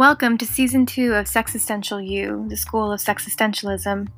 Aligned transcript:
Welcome 0.00 0.38
to 0.38 0.46
Season 0.46 0.86
2 0.86 1.12
of 1.12 1.26
Sexistential 1.26 2.00
U, 2.00 2.46
the 2.48 2.56
School 2.56 2.90
of 2.90 3.00
Sexistentialism. 3.00 4.08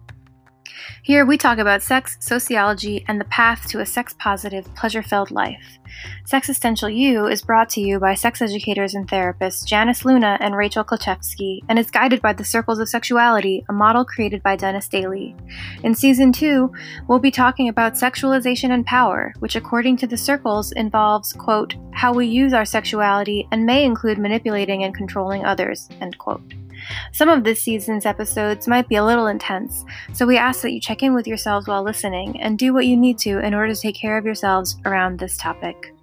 Here 1.04 1.26
we 1.26 1.36
talk 1.36 1.58
about 1.58 1.82
sex, 1.82 2.16
sociology, 2.20 3.04
and 3.08 3.20
the 3.20 3.24
path 3.24 3.66
to 3.70 3.80
a 3.80 3.86
sex 3.86 4.14
positive, 4.20 4.72
pleasure 4.76 5.02
filled 5.02 5.32
life. 5.32 5.80
Sexistential 6.24 6.94
U 6.94 7.26
is 7.26 7.42
brought 7.42 7.68
to 7.70 7.80
you 7.80 7.98
by 7.98 8.14
sex 8.14 8.40
educators 8.40 8.94
and 8.94 9.08
therapists 9.08 9.66
Janice 9.66 10.04
Luna 10.04 10.38
and 10.40 10.56
Rachel 10.56 10.84
Kolchevsky 10.84 11.62
and 11.68 11.76
is 11.76 11.90
guided 11.90 12.22
by 12.22 12.32
the 12.32 12.44
Circles 12.44 12.78
of 12.78 12.88
Sexuality, 12.88 13.64
a 13.68 13.72
model 13.72 14.04
created 14.04 14.44
by 14.44 14.54
Dennis 14.54 14.86
Dailey. 14.86 15.34
In 15.82 15.92
Season 15.92 16.30
2, 16.30 16.72
we'll 17.08 17.18
be 17.18 17.32
talking 17.32 17.68
about 17.68 17.94
sexualization 17.94 18.70
and 18.70 18.86
power, 18.86 19.34
which, 19.40 19.56
according 19.56 19.96
to 19.96 20.06
the 20.06 20.16
circles, 20.16 20.70
involves, 20.70 21.32
quote, 21.32 21.74
how 21.90 22.12
we 22.12 22.26
use 22.26 22.52
our 22.52 22.64
sexuality 22.64 23.48
and 23.50 23.66
may 23.66 23.84
include 23.84 24.18
manipulating 24.18 24.84
and 24.84 24.94
controlling 24.94 25.44
others, 25.44 25.88
end 26.00 26.16
quote. 26.18 26.54
Some 27.12 27.28
of 27.28 27.44
this 27.44 27.62
season's 27.62 28.06
episodes 28.06 28.66
might 28.66 28.88
be 28.88 28.96
a 28.96 29.04
little 29.04 29.26
intense, 29.26 29.84
so 30.12 30.26
we 30.26 30.36
ask 30.36 30.62
that 30.62 30.72
you 30.72 30.80
check 30.80 31.02
in 31.02 31.14
with 31.14 31.26
yourselves 31.26 31.66
while 31.66 31.82
listening 31.82 32.40
and 32.40 32.58
do 32.58 32.72
what 32.72 32.86
you 32.86 32.96
need 32.96 33.18
to 33.18 33.38
in 33.38 33.54
order 33.54 33.74
to 33.74 33.80
take 33.80 33.96
care 33.96 34.18
of 34.18 34.24
yourselves 34.24 34.76
around 34.84 35.18
this 35.18 35.36
topic. 35.36 35.94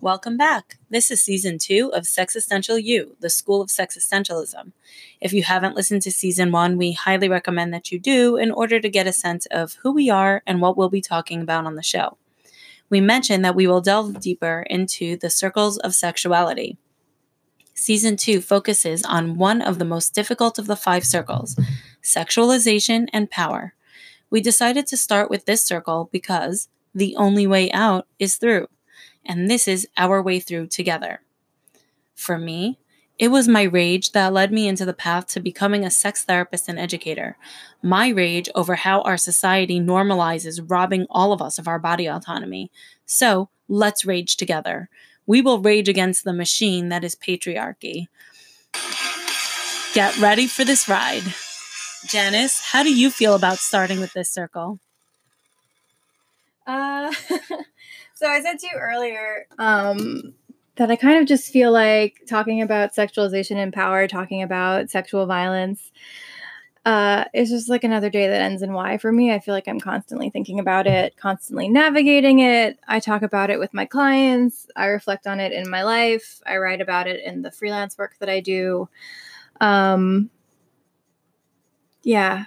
Welcome 0.00 0.36
back. 0.36 0.78
This 0.90 1.10
is 1.10 1.22
season 1.22 1.58
two 1.58 1.90
of 1.92 2.04
Sexistential 2.04 2.82
U, 2.82 3.16
the 3.20 3.28
School 3.28 3.60
of 3.60 3.68
Sexistentialism. 3.68 4.72
If 5.20 5.32
you 5.32 5.42
haven't 5.42 5.76
listened 5.76 6.02
to 6.02 6.10
season 6.10 6.50
one, 6.50 6.78
we 6.78 6.92
highly 6.92 7.28
recommend 7.28 7.74
that 7.74 7.90
you 7.92 7.98
do 7.98 8.36
in 8.36 8.50
order 8.50 8.80
to 8.80 8.88
get 8.88 9.06
a 9.06 9.12
sense 9.12 9.46
of 9.46 9.74
who 9.82 9.92
we 9.92 10.08
are 10.08 10.42
and 10.46 10.60
what 10.60 10.76
we'll 10.76 10.88
be 10.88 11.00
talking 11.00 11.42
about 11.42 11.66
on 11.66 11.74
the 11.74 11.82
show 11.82 12.16
we 12.90 13.00
mentioned 13.00 13.44
that 13.44 13.54
we 13.54 13.66
will 13.66 13.80
delve 13.80 14.20
deeper 14.20 14.64
into 14.68 15.16
the 15.16 15.30
circles 15.30 15.78
of 15.78 15.94
sexuality. 15.94 16.78
Season 17.74 18.16
2 18.16 18.40
focuses 18.40 19.04
on 19.04 19.36
one 19.36 19.62
of 19.62 19.78
the 19.78 19.84
most 19.84 20.14
difficult 20.14 20.58
of 20.58 20.66
the 20.66 20.76
five 20.76 21.04
circles 21.04 21.56
sexualization 22.02 23.06
and 23.12 23.30
power. 23.30 23.74
We 24.30 24.40
decided 24.40 24.86
to 24.88 24.96
start 24.96 25.30
with 25.30 25.44
this 25.44 25.64
circle 25.64 26.08
because 26.12 26.68
the 26.94 27.14
only 27.16 27.46
way 27.46 27.70
out 27.70 28.06
is 28.18 28.36
through, 28.36 28.68
and 29.24 29.50
this 29.50 29.68
is 29.68 29.86
our 29.96 30.22
way 30.22 30.40
through 30.40 30.68
together. 30.68 31.22
For 32.14 32.38
me, 32.38 32.78
it 33.18 33.28
was 33.28 33.48
my 33.48 33.64
rage 33.64 34.12
that 34.12 34.32
led 34.32 34.52
me 34.52 34.68
into 34.68 34.84
the 34.84 34.94
path 34.94 35.26
to 35.28 35.40
becoming 35.40 35.84
a 35.84 35.90
sex 35.90 36.24
therapist 36.24 36.68
and 36.68 36.78
educator. 36.78 37.36
My 37.82 38.08
rage 38.08 38.48
over 38.54 38.76
how 38.76 39.00
our 39.02 39.16
society 39.16 39.80
normalizes 39.80 40.64
robbing 40.64 41.06
all 41.10 41.32
of 41.32 41.42
us 41.42 41.58
of 41.58 41.66
our 41.66 41.80
body 41.80 42.06
autonomy. 42.06 42.70
So 43.06 43.48
let's 43.66 44.04
rage 44.04 44.36
together. 44.36 44.88
We 45.26 45.42
will 45.42 45.60
rage 45.60 45.88
against 45.88 46.24
the 46.24 46.32
machine 46.32 46.90
that 46.90 47.02
is 47.02 47.16
patriarchy. 47.16 48.06
Get 49.94 50.16
ready 50.18 50.46
for 50.46 50.64
this 50.64 50.88
ride. 50.88 51.34
Janice, 52.06 52.60
how 52.60 52.84
do 52.84 52.94
you 52.94 53.10
feel 53.10 53.34
about 53.34 53.58
starting 53.58 53.98
with 53.98 54.12
this 54.12 54.30
circle? 54.30 54.78
Uh, 56.66 57.12
so 58.14 58.28
I 58.28 58.40
said 58.42 58.60
to 58.60 58.66
you 58.66 58.78
earlier, 58.78 59.46
um, 59.58 60.34
that 60.78 60.90
I 60.90 60.96
kind 60.96 61.18
of 61.20 61.26
just 61.26 61.52
feel 61.52 61.72
like 61.72 62.22
talking 62.28 62.62
about 62.62 62.94
sexualization 62.94 63.56
and 63.56 63.72
power, 63.72 64.08
talking 64.08 64.42
about 64.42 64.90
sexual 64.90 65.26
violence, 65.26 65.92
uh, 66.86 67.24
it's 67.34 67.50
just 67.50 67.68
like 67.68 67.84
another 67.84 68.08
day 68.08 68.28
that 68.28 68.40
ends 68.40 68.62
in 68.62 68.72
Y 68.72 68.96
for 68.96 69.12
me. 69.12 69.32
I 69.32 69.40
feel 69.40 69.52
like 69.52 69.68
I'm 69.68 69.80
constantly 69.80 70.30
thinking 70.30 70.58
about 70.58 70.86
it, 70.86 71.16
constantly 71.16 71.68
navigating 71.68 72.38
it. 72.38 72.78
I 72.88 73.00
talk 73.00 73.22
about 73.22 73.50
it 73.50 73.58
with 73.58 73.74
my 73.74 73.84
clients. 73.84 74.68
I 74.74 74.86
reflect 74.86 75.26
on 75.26 75.38
it 75.38 75.52
in 75.52 75.68
my 75.68 75.82
life. 75.82 76.40
I 76.46 76.56
write 76.56 76.80
about 76.80 77.06
it 77.06 77.22
in 77.24 77.42
the 77.42 77.50
freelance 77.50 77.98
work 77.98 78.16
that 78.20 78.30
I 78.30 78.40
do. 78.40 78.88
Um, 79.60 80.30
yeah, 82.02 82.46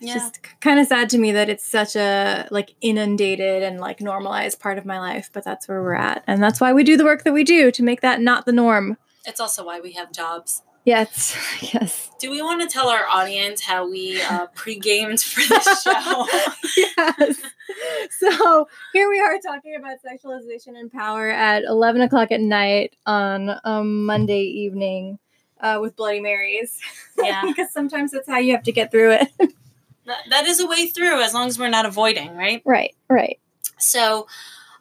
yeah. 0.00 0.14
just 0.14 0.40
kind 0.60 0.80
of 0.80 0.86
sad 0.86 1.10
to 1.10 1.18
me 1.18 1.32
that 1.32 1.48
it's 1.48 1.64
such 1.64 1.96
a 1.96 2.48
like 2.50 2.74
inundated 2.80 3.62
and 3.62 3.80
like 3.80 4.00
normalized 4.00 4.60
part 4.60 4.78
of 4.78 4.84
my 4.84 4.98
life, 4.98 5.30
but 5.32 5.44
that's 5.44 5.68
where 5.68 5.82
we're 5.82 5.94
at. 5.94 6.24
And 6.26 6.42
that's 6.42 6.60
why 6.60 6.72
we 6.72 6.84
do 6.84 6.96
the 6.96 7.04
work 7.04 7.24
that 7.24 7.32
we 7.32 7.44
do 7.44 7.70
to 7.70 7.82
make 7.82 8.00
that 8.00 8.20
not 8.20 8.46
the 8.46 8.52
norm. 8.52 8.96
It's 9.26 9.40
also 9.40 9.64
why 9.64 9.80
we 9.80 9.92
have 9.92 10.12
jobs. 10.12 10.62
Yes, 10.84 11.36
yes. 11.74 12.10
Do 12.18 12.30
we 12.30 12.40
want 12.42 12.62
to 12.62 12.68
tell 12.68 12.88
our 12.88 13.06
audience 13.06 13.60
how 13.60 13.88
we 13.88 14.20
uh, 14.22 14.46
pre-gamed 14.54 15.20
for 15.20 15.46
this 15.46 15.82
show? 15.82 16.26
yes. 16.76 17.40
So 18.18 18.68
here 18.92 19.08
we 19.08 19.20
are 19.20 19.38
talking 19.38 19.76
about 19.76 19.98
sexualization 20.04 20.78
and 20.78 20.90
power 20.90 21.28
at 21.28 21.64
11 21.64 22.00
o'clock 22.02 22.32
at 22.32 22.40
night 22.40 22.96
on 23.06 23.50
a 23.64 23.84
Monday 23.84 24.42
evening 24.42 25.18
uh, 25.60 25.78
with 25.80 25.96
Bloody 25.96 26.20
Marys. 26.20 26.78
Yeah. 27.22 27.42
because 27.44 27.70
sometimes 27.70 28.12
that's 28.12 28.26
how 28.26 28.38
you 28.38 28.52
have 28.52 28.62
to 28.62 28.72
get 28.72 28.90
through 28.90 29.10
it 29.10 29.28
that, 30.10 30.24
that 30.28 30.46
is 30.46 30.60
a 30.60 30.66
way 30.66 30.86
through 30.86 31.22
as 31.22 31.32
long 31.32 31.48
as 31.48 31.58
we're 31.58 31.68
not 31.68 31.86
avoiding, 31.86 32.36
right? 32.36 32.62
Right, 32.64 32.94
right. 33.08 33.38
So, 33.78 34.26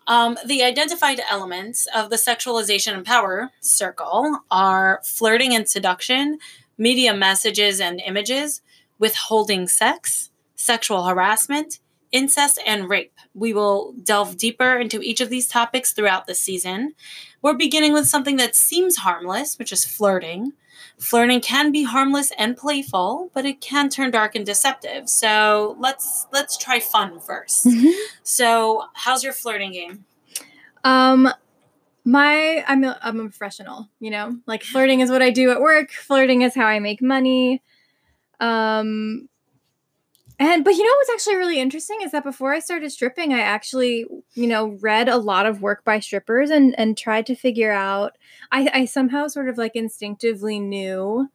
um, 0.07 0.37
the 0.43 0.63
identified 0.63 1.21
elements 1.29 1.87
of 1.95 2.09
the 2.09 2.15
sexualization 2.15 2.93
and 2.93 3.05
power 3.05 3.51
circle 3.61 4.39
are 4.49 5.01
flirting 5.03 5.53
and 5.53 5.69
seduction, 5.69 6.39
media 6.79 7.13
messages 7.13 7.79
and 7.79 8.01
images, 8.03 8.61
withholding 8.97 9.67
sex, 9.67 10.31
sexual 10.55 11.05
harassment, 11.05 11.79
incest, 12.11 12.59
and 12.65 12.89
rape. 12.89 13.13
We 13.35 13.53
will 13.53 13.93
delve 14.03 14.35
deeper 14.35 14.77
into 14.77 14.99
each 15.01 15.21
of 15.21 15.29
these 15.29 15.47
topics 15.47 15.93
throughout 15.93 16.25
the 16.25 16.33
season. 16.33 16.95
We're 17.43 17.53
beginning 17.53 17.93
with 17.93 18.07
something 18.07 18.37
that 18.37 18.55
seems 18.55 18.97
harmless, 18.97 19.59
which 19.59 19.71
is 19.71 19.85
flirting. 19.85 20.53
Flirting 20.99 21.39
can 21.39 21.71
be 21.71 21.83
harmless 21.83 22.31
and 22.37 22.57
playful, 22.57 23.31
but 23.33 23.45
it 23.45 23.61
can 23.61 23.87
turn 23.89 24.11
dark 24.11 24.35
and 24.35 24.45
deceptive. 24.45 25.07
So 25.07 25.77
let's 25.79 26.27
let's 26.33 26.57
try 26.57 26.79
fun 26.79 27.19
1st 27.19 27.65
mm-hmm. 27.67 27.89
So, 28.23 28.83
how's 28.93 29.23
your 29.23 29.33
flirting 29.33 29.71
game? 29.71 30.05
Um, 30.83 31.29
my 32.03 32.65
I'm 32.67 32.83
a, 32.83 32.99
I'm 33.01 33.19
a 33.19 33.23
professional. 33.23 33.89
You 33.99 34.11
know, 34.11 34.39
like 34.45 34.63
flirting 34.63 34.99
is 34.99 35.09
what 35.09 35.21
I 35.21 35.31
do 35.31 35.51
at 35.51 35.61
work. 35.61 35.91
Flirting 35.91 36.41
is 36.41 36.53
how 36.53 36.65
I 36.65 36.79
make 36.79 37.01
money. 37.01 37.63
Um, 38.41 39.29
and 40.39 40.63
but 40.63 40.73
you 40.75 40.83
know 40.83 40.93
what's 40.97 41.09
actually 41.09 41.35
really 41.35 41.59
interesting 41.59 41.99
is 42.01 42.11
that 42.11 42.23
before 42.23 42.53
I 42.53 42.59
started 42.59 42.91
stripping, 42.91 43.33
I 43.33 43.41
actually, 43.41 44.05
you 44.33 44.47
know, 44.47 44.77
read 44.81 45.09
a 45.09 45.17
lot 45.17 45.45
of 45.45 45.61
work 45.61 45.83
by 45.83 45.99
strippers 45.99 46.49
and 46.49 46.73
and 46.79 46.97
tried 46.97 47.25
to 47.27 47.35
figure 47.35 47.71
out 47.71 48.17
I, 48.51 48.69
I 48.73 48.85
somehow 48.85 49.27
sort 49.27 49.49
of 49.49 49.57
like 49.57 49.75
instinctively 49.75 50.59
knew 50.59 51.29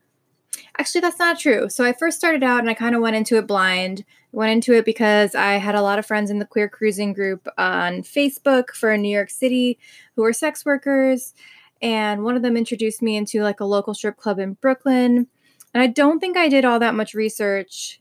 Actually, 0.79 1.01
that's 1.01 1.19
not 1.19 1.39
true. 1.39 1.69
So 1.69 1.85
I 1.85 1.93
first 1.93 2.19
started 2.19 2.43
out 2.43 2.61
and 2.61 2.71
I 2.71 2.75
kind 2.75 2.95
of 2.95 3.03
went 3.03 3.17
into 3.17 3.37
it 3.37 3.47
blind. 3.47 4.05
Went 4.33 4.51
into 4.51 4.75
it 4.75 4.85
because 4.85 5.35
I 5.35 5.55
had 5.55 5.77
a 5.77 5.83
lot 5.83 5.99
of 5.99 6.07
friends 6.07 6.31
in 6.31 6.41
the 6.41 6.45
queer 6.45 6.69
cruising 6.69 7.13
group 7.13 7.47
on 7.57 8.03
Facebook 8.03 8.71
for 8.71 8.97
New 8.97 9.15
York 9.15 9.31
City 9.31 9.79
who 10.17 10.23
were 10.23 10.33
sex 10.33 10.65
workers. 10.65 11.35
And 11.81 12.25
one 12.25 12.35
of 12.35 12.43
them 12.43 12.57
introduced 12.57 13.03
me 13.03 13.17
into 13.17 13.43
like 13.43 13.61
a 13.61 13.65
local 13.65 13.95
strip 13.95 14.17
club 14.17 14.41
in 14.41 14.55
Brooklyn. 14.55 15.29
And 15.73 15.83
I 15.83 15.87
don't 15.87 16.19
think 16.19 16.37
I 16.37 16.49
did 16.49 16.65
all 16.65 16.81
that 16.81 16.95
much 16.95 17.15
research 17.15 18.01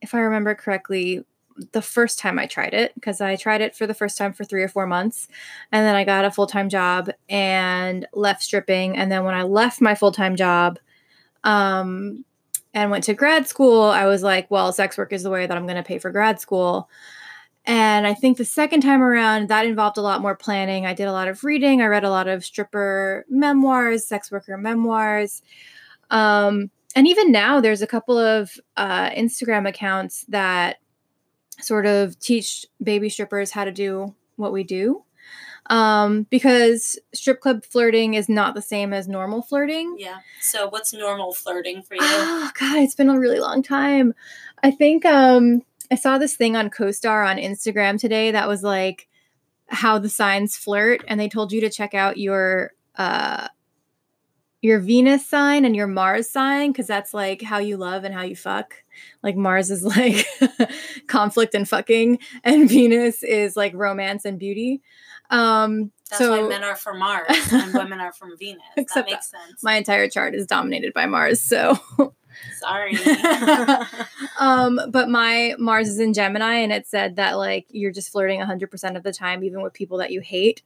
if 0.00 0.14
I 0.14 0.18
remember 0.20 0.54
correctly, 0.54 1.24
the 1.72 1.82
first 1.82 2.18
time 2.18 2.38
I 2.38 2.46
tried 2.46 2.74
it, 2.74 2.94
because 2.94 3.20
I 3.20 3.36
tried 3.36 3.60
it 3.60 3.74
for 3.74 3.86
the 3.86 3.94
first 3.94 4.18
time 4.18 4.32
for 4.32 4.44
three 4.44 4.62
or 4.62 4.68
four 4.68 4.86
months. 4.86 5.28
And 5.72 5.86
then 5.86 5.94
I 5.94 6.04
got 6.04 6.24
a 6.24 6.30
full 6.30 6.46
time 6.46 6.68
job 6.68 7.10
and 7.28 8.06
left 8.12 8.42
stripping. 8.42 8.96
And 8.96 9.10
then 9.10 9.24
when 9.24 9.34
I 9.34 9.42
left 9.42 9.80
my 9.80 9.94
full 9.94 10.12
time 10.12 10.36
job 10.36 10.78
um, 11.44 12.24
and 12.74 12.90
went 12.90 13.04
to 13.04 13.14
grad 13.14 13.48
school, 13.48 13.82
I 13.84 14.06
was 14.06 14.22
like, 14.22 14.50
well, 14.50 14.72
sex 14.72 14.98
work 14.98 15.12
is 15.12 15.22
the 15.22 15.30
way 15.30 15.46
that 15.46 15.56
I'm 15.56 15.66
going 15.66 15.76
to 15.76 15.82
pay 15.82 15.98
for 15.98 16.10
grad 16.10 16.40
school. 16.40 16.88
And 17.64 18.06
I 18.06 18.14
think 18.14 18.38
the 18.38 18.44
second 18.44 18.82
time 18.82 19.02
around, 19.02 19.48
that 19.48 19.66
involved 19.66 19.98
a 19.98 20.02
lot 20.02 20.22
more 20.22 20.36
planning. 20.36 20.86
I 20.86 20.94
did 20.94 21.08
a 21.08 21.12
lot 21.12 21.26
of 21.26 21.42
reading. 21.42 21.82
I 21.82 21.86
read 21.86 22.04
a 22.04 22.10
lot 22.10 22.28
of 22.28 22.44
stripper 22.44 23.26
memoirs, 23.28 24.06
sex 24.06 24.30
worker 24.30 24.56
memoirs. 24.56 25.42
Um, 26.10 26.70
and 26.96 27.06
even 27.06 27.30
now 27.30 27.60
there's 27.60 27.82
a 27.82 27.86
couple 27.86 28.18
of 28.18 28.58
uh, 28.76 29.10
instagram 29.10 29.68
accounts 29.68 30.24
that 30.28 30.78
sort 31.60 31.86
of 31.86 32.18
teach 32.18 32.66
baby 32.82 33.08
strippers 33.08 33.52
how 33.52 33.64
to 33.64 33.72
do 33.72 34.12
what 34.34 34.52
we 34.52 34.64
do 34.64 35.04
um, 35.70 36.24
because 36.30 36.98
strip 37.12 37.40
club 37.40 37.64
flirting 37.64 38.14
is 38.14 38.28
not 38.28 38.54
the 38.54 38.62
same 38.62 38.92
as 38.92 39.08
normal 39.08 39.42
flirting. 39.42 39.96
Yeah. 39.98 40.18
So 40.40 40.68
what's 40.68 40.92
normal 40.92 41.32
flirting 41.34 41.82
for 41.82 41.94
you? 41.94 42.00
Oh 42.02 42.50
god, 42.58 42.78
it's 42.78 42.94
been 42.94 43.10
a 43.10 43.18
really 43.18 43.40
long 43.40 43.62
time. 43.62 44.14
I 44.62 44.70
think 44.70 45.04
um, 45.04 45.62
I 45.90 45.96
saw 45.96 46.18
this 46.18 46.36
thing 46.36 46.56
on 46.56 46.70
CoStar 46.70 47.28
on 47.28 47.36
Instagram 47.36 47.98
today 47.98 48.30
that 48.30 48.48
was 48.48 48.62
like 48.62 49.08
how 49.68 49.98
the 49.98 50.08
signs 50.08 50.56
flirt, 50.56 51.02
and 51.08 51.18
they 51.18 51.28
told 51.28 51.52
you 51.52 51.60
to 51.62 51.70
check 51.70 51.94
out 51.94 52.18
your 52.18 52.72
uh, 52.96 53.48
your 54.66 54.80
Venus 54.80 55.24
sign 55.24 55.64
and 55.64 55.76
your 55.76 55.86
Mars 55.86 56.28
sign 56.28 56.72
because 56.72 56.88
that's 56.88 57.14
like 57.14 57.40
how 57.40 57.58
you 57.58 57.76
love 57.76 58.02
and 58.02 58.12
how 58.12 58.22
you 58.22 58.34
fuck. 58.34 58.74
Like 59.22 59.36
Mars 59.36 59.70
is 59.70 59.84
like 59.96 60.26
conflict 61.06 61.54
and 61.54 61.68
fucking, 61.68 62.18
and 62.42 62.68
Venus 62.68 63.22
is 63.22 63.56
like 63.56 63.72
romance 63.74 64.24
and 64.24 64.40
beauty. 64.40 64.82
Um, 65.30 65.92
That's 66.10 66.18
so 66.18 66.42
why 66.42 66.48
men 66.48 66.64
are 66.64 66.74
from 66.74 66.98
Mars 66.98 67.52
and 67.52 67.74
women 67.74 68.00
are 68.00 68.12
from 68.12 68.36
Venus. 68.36 68.62
Except 68.76 69.08
that 69.08 69.14
makes 69.14 69.30
sense. 69.30 69.62
my 69.62 69.76
entire 69.76 70.08
chart 70.08 70.34
is 70.34 70.46
dominated 70.46 70.92
by 70.92 71.06
Mars. 71.06 71.40
So, 71.40 71.78
Sorry. 72.58 72.96
um, 74.38 74.80
but 74.90 75.08
my 75.08 75.54
Mars 75.58 75.88
is 75.88 76.00
in 76.00 76.12
Gemini, 76.12 76.54
and 76.56 76.72
it 76.72 76.86
said 76.88 77.16
that 77.16 77.34
like 77.34 77.66
you're 77.70 77.92
just 77.92 78.10
flirting 78.10 78.40
100% 78.40 78.96
of 78.96 79.02
the 79.04 79.12
time, 79.12 79.44
even 79.44 79.62
with 79.62 79.72
people 79.72 79.98
that 79.98 80.10
you 80.10 80.20
hate. 80.20 80.62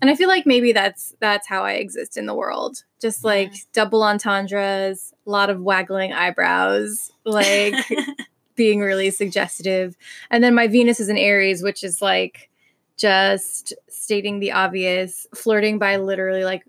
And 0.00 0.10
I 0.10 0.14
feel 0.14 0.28
like 0.28 0.46
maybe 0.46 0.72
that's 0.72 1.14
that's 1.20 1.46
how 1.46 1.64
I 1.64 1.72
exist 1.72 2.16
in 2.16 2.26
the 2.26 2.34
world. 2.34 2.84
Just 3.00 3.24
like 3.24 3.52
double 3.72 4.02
entendres, 4.02 5.12
a 5.26 5.30
lot 5.30 5.50
of 5.50 5.60
waggling 5.60 6.12
eyebrows, 6.12 7.10
like 7.24 7.74
being 8.54 8.80
really 8.80 9.10
suggestive. 9.10 9.96
And 10.30 10.42
then 10.42 10.54
my 10.54 10.68
Venus 10.68 11.00
is 11.00 11.08
in 11.08 11.18
Aries, 11.18 11.62
which 11.62 11.84
is 11.84 12.00
like 12.00 12.50
just 12.96 13.72
stating 13.88 14.40
the 14.40 14.52
obvious, 14.52 15.26
flirting 15.34 15.78
by 15.78 15.96
literally 15.96 16.44
like 16.44 16.64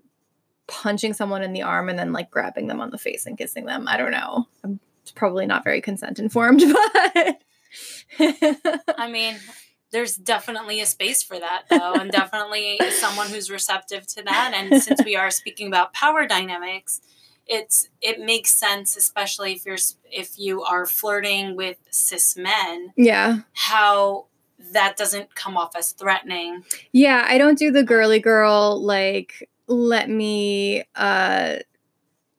punching 0.66 1.12
someone 1.12 1.42
in 1.42 1.52
the 1.52 1.62
arm 1.62 1.88
and 1.88 1.98
then 1.98 2.12
like 2.12 2.30
grabbing 2.30 2.66
them 2.66 2.80
on 2.80 2.90
the 2.90 2.98
face 2.98 3.26
and 3.26 3.36
kissing 3.36 3.66
them. 3.66 3.86
I 3.86 3.96
don't 3.96 4.10
know. 4.10 4.46
I'm 4.64 4.80
probably 5.14 5.46
not 5.46 5.64
very 5.64 5.80
consent 5.80 6.18
informed, 6.18 6.60
but 7.14 7.42
I 8.18 9.10
mean, 9.10 9.36
there's 9.92 10.16
definitely 10.16 10.80
a 10.80 10.86
space 10.86 11.22
for 11.22 11.38
that 11.38 11.64
though, 11.70 11.92
and 11.94 12.10
definitely 12.10 12.78
someone 12.90 13.28
who's 13.28 13.50
receptive 13.50 14.06
to 14.08 14.22
that. 14.22 14.52
And 14.54 14.82
since 14.82 15.04
we 15.04 15.16
are 15.16 15.30
speaking 15.30 15.68
about 15.68 15.92
power 15.92 16.26
dynamics, 16.26 17.00
it's 17.46 17.88
it 18.00 18.20
makes 18.20 18.50
sense, 18.50 18.96
especially 18.96 19.52
if 19.52 19.66
you're 19.66 19.78
if 20.10 20.38
you 20.38 20.62
are 20.62 20.86
flirting 20.86 21.56
with 21.56 21.76
cis 21.90 22.36
men, 22.36 22.92
yeah. 22.96 23.40
how 23.52 24.26
that 24.72 24.96
doesn't 24.96 25.34
come 25.34 25.56
off 25.56 25.76
as 25.76 25.92
threatening. 25.92 26.64
Yeah, 26.92 27.24
I 27.28 27.38
don't 27.38 27.58
do 27.58 27.70
the 27.70 27.82
girly 27.82 28.20
girl 28.20 28.80
like 28.82 29.48
let 29.66 30.08
me 30.08 30.84
uh 30.96 31.56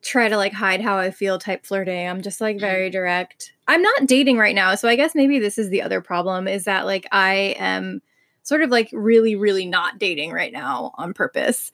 try 0.02 0.28
to 0.28 0.36
like 0.36 0.52
hide 0.52 0.80
how 0.80 0.98
I 0.98 1.10
feel 1.10 1.38
type 1.38 1.64
flirting. 1.64 2.08
I'm 2.08 2.22
just 2.22 2.40
like 2.40 2.58
very 2.58 2.90
direct. 2.90 3.53
I'm 3.66 3.82
not 3.82 4.06
dating 4.06 4.38
right 4.38 4.54
now, 4.54 4.74
so 4.74 4.88
I 4.88 4.96
guess 4.96 5.14
maybe 5.14 5.38
this 5.38 5.58
is 5.58 5.70
the 5.70 5.82
other 5.82 6.00
problem 6.00 6.46
is 6.48 6.64
that 6.64 6.86
like 6.86 7.06
I 7.12 7.56
am 7.58 8.02
sort 8.42 8.62
of 8.62 8.70
like 8.70 8.90
really 8.92 9.36
really 9.36 9.66
not 9.66 9.98
dating 9.98 10.32
right 10.32 10.52
now 10.52 10.92
on 10.96 11.14
purpose. 11.14 11.72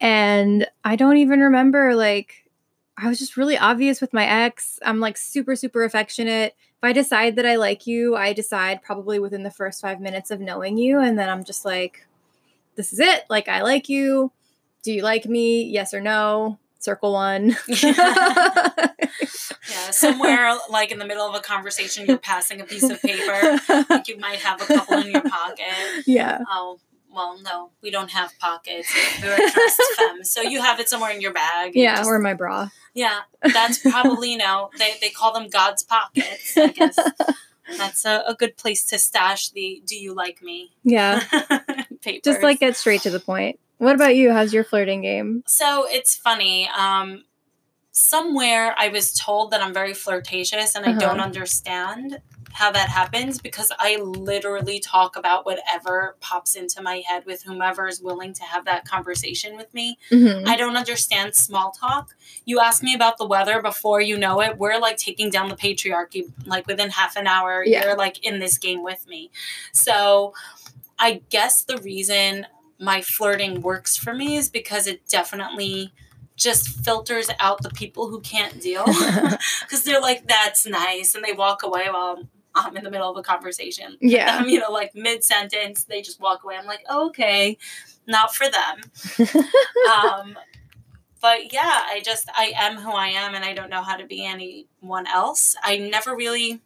And 0.00 0.66
I 0.84 0.96
don't 0.96 1.16
even 1.16 1.40
remember 1.40 1.94
like 1.94 2.48
I 2.96 3.08
was 3.08 3.18
just 3.18 3.36
really 3.36 3.58
obvious 3.58 4.00
with 4.00 4.12
my 4.12 4.26
ex. 4.26 4.78
I'm 4.84 5.00
like 5.00 5.16
super 5.16 5.56
super 5.56 5.84
affectionate. 5.84 6.54
If 6.78 6.84
I 6.84 6.92
decide 6.92 7.36
that 7.36 7.46
I 7.46 7.56
like 7.56 7.86
you, 7.86 8.16
I 8.16 8.32
decide 8.32 8.82
probably 8.82 9.18
within 9.18 9.42
the 9.42 9.50
first 9.50 9.80
5 9.80 10.00
minutes 10.00 10.30
of 10.30 10.40
knowing 10.40 10.78
you 10.78 11.00
and 11.00 11.18
then 11.18 11.28
I'm 11.28 11.44
just 11.44 11.64
like 11.64 12.06
this 12.76 12.92
is 12.92 13.00
it. 13.00 13.24
Like 13.28 13.48
I 13.48 13.62
like 13.62 13.88
you. 13.88 14.32
Do 14.82 14.92
you 14.92 15.02
like 15.02 15.26
me? 15.26 15.64
Yes 15.64 15.94
or 15.94 16.00
no? 16.00 16.58
Circle 16.82 17.12
one. 17.12 17.56
Yeah, 19.70 19.90
somewhere 19.90 20.54
like 20.70 20.90
in 20.90 20.98
the 20.98 21.06
middle 21.06 21.24
of 21.26 21.34
a 21.34 21.40
conversation, 21.40 22.04
you're 22.06 22.18
passing 22.18 22.60
a 22.60 22.64
piece 22.64 22.82
of 22.88 23.00
paper. 23.00 23.58
Like 23.88 24.08
you 24.08 24.18
might 24.18 24.38
have 24.40 24.60
a 24.60 24.66
couple 24.66 24.98
in 24.98 25.10
your 25.10 25.22
pocket. 25.22 26.02
yeah. 26.06 26.40
Oh, 26.50 26.78
well, 27.14 27.38
no, 27.42 27.70
we 27.82 27.90
don't 27.90 28.10
have 28.10 28.32
pockets. 28.40 28.92
We're 29.22 29.34
a 29.34 29.50
trust 29.50 29.80
femme. 29.96 30.24
So 30.24 30.42
you 30.42 30.60
have 30.60 30.80
it 30.80 30.88
somewhere 30.88 31.12
in 31.12 31.20
your 31.20 31.32
bag. 31.32 31.72
Yeah, 31.74 31.96
just- 31.98 32.08
or 32.08 32.18
my 32.18 32.34
bra. 32.34 32.68
yeah, 32.94 33.20
that's 33.52 33.78
probably, 33.78 34.32
you 34.32 34.38
know, 34.38 34.70
they, 34.78 34.94
they 35.00 35.10
call 35.10 35.32
them 35.32 35.48
God's 35.48 35.82
pockets, 35.84 36.56
I 36.56 36.66
guess. 36.68 36.98
That's 37.78 38.04
a, 38.04 38.24
a 38.26 38.34
good 38.34 38.56
place 38.56 38.84
to 38.86 38.98
stash 38.98 39.50
the 39.50 39.82
do 39.86 39.94
you 39.96 40.14
like 40.14 40.42
me 40.42 40.72
Yeah. 40.82 41.22
papers. 42.02 42.20
Just 42.24 42.42
like 42.42 42.58
get 42.60 42.76
straight 42.76 43.02
to 43.02 43.10
the 43.10 43.20
point. 43.20 43.60
What 43.82 43.96
about 43.96 44.14
you? 44.14 44.30
How's 44.32 44.54
your 44.54 44.62
flirting 44.62 45.02
game? 45.02 45.42
So 45.48 45.88
it's 45.88 46.14
funny. 46.14 46.68
Um, 46.68 47.24
somewhere 47.90 48.76
I 48.78 48.86
was 48.88 49.12
told 49.12 49.50
that 49.50 49.60
I'm 49.60 49.74
very 49.74 49.92
flirtatious 49.92 50.76
and 50.76 50.86
I 50.86 50.90
Uh-huh. 50.90 51.00
don't 51.00 51.20
understand 51.20 52.22
how 52.52 52.70
that 52.70 52.88
happens 52.90 53.40
because 53.40 53.72
I 53.80 53.96
literally 53.96 54.78
talk 54.78 55.16
about 55.16 55.44
whatever 55.46 56.16
pops 56.20 56.54
into 56.54 56.80
my 56.80 57.02
head 57.08 57.26
with 57.26 57.42
whomever 57.42 57.88
is 57.88 58.00
willing 58.00 58.32
to 58.34 58.44
have 58.44 58.66
that 58.66 58.84
conversation 58.84 59.56
with 59.56 59.74
me. 59.74 59.98
Mhm. 60.12 60.46
I 60.46 60.54
don't 60.56 60.76
understand 60.76 61.34
small 61.34 61.72
talk. 61.72 62.14
You 62.44 62.60
ask 62.60 62.84
me 62.84 62.94
about 62.94 63.18
the 63.18 63.26
weather 63.26 63.60
before 63.60 64.00
you 64.00 64.16
know 64.16 64.40
it, 64.42 64.58
we're 64.58 64.78
like 64.78 64.96
taking 64.96 65.28
down 65.28 65.48
the 65.48 65.56
patriarchy 65.56 66.30
like 66.46 66.68
within 66.68 66.90
half 66.90 67.16
an 67.16 67.26
hour. 67.26 67.64
Yeah. 67.66 67.82
You're 67.84 67.96
like 67.96 68.18
in 68.24 68.38
this 68.38 68.58
game 68.58 68.84
with 68.84 69.08
me. 69.08 69.32
So 69.72 70.34
I 71.00 71.22
guess 71.30 71.64
the 71.64 71.78
reason 71.78 72.46
my 72.82 73.00
flirting 73.00 73.62
works 73.62 73.96
for 73.96 74.12
me 74.12 74.36
is 74.36 74.48
because 74.48 74.86
it 74.86 75.06
definitely 75.08 75.92
just 76.34 76.68
filters 76.84 77.30
out 77.38 77.62
the 77.62 77.70
people 77.70 78.08
who 78.08 78.20
can't 78.20 78.60
deal 78.60 78.84
because 79.60 79.84
they're 79.84 80.00
like 80.00 80.26
that's 80.26 80.66
nice 80.66 81.14
and 81.14 81.24
they 81.24 81.32
walk 81.32 81.62
away 81.62 81.86
while 81.88 82.28
I'm 82.54 82.76
in 82.76 82.84
the 82.84 82.90
middle 82.90 83.10
of 83.10 83.16
a 83.16 83.22
conversation. 83.22 83.96
Yeah. 84.00 84.38
I'm, 84.40 84.48
you 84.48 84.58
know, 84.58 84.70
like 84.70 84.94
mid 84.94 85.24
sentence, 85.24 85.84
they 85.84 86.02
just 86.02 86.20
walk 86.20 86.44
away. 86.44 86.56
I'm 86.56 86.66
like, 86.66 86.84
oh, 86.88 87.08
okay, 87.08 87.56
not 88.06 88.34
for 88.34 88.46
them. 88.50 89.28
um, 89.90 90.36
but 91.20 91.52
yeah, 91.52 91.86
I 91.86 92.02
just, 92.04 92.28
I 92.36 92.52
am 92.56 92.76
who 92.76 92.90
I 92.90 93.08
am 93.08 93.34
and 93.34 93.44
I 93.44 93.54
don't 93.54 93.70
know 93.70 93.82
how 93.82 93.96
to 93.96 94.06
be 94.06 94.26
anyone 94.26 95.06
else. 95.06 95.54
I 95.62 95.78
never 95.78 96.14
really, 96.14 96.60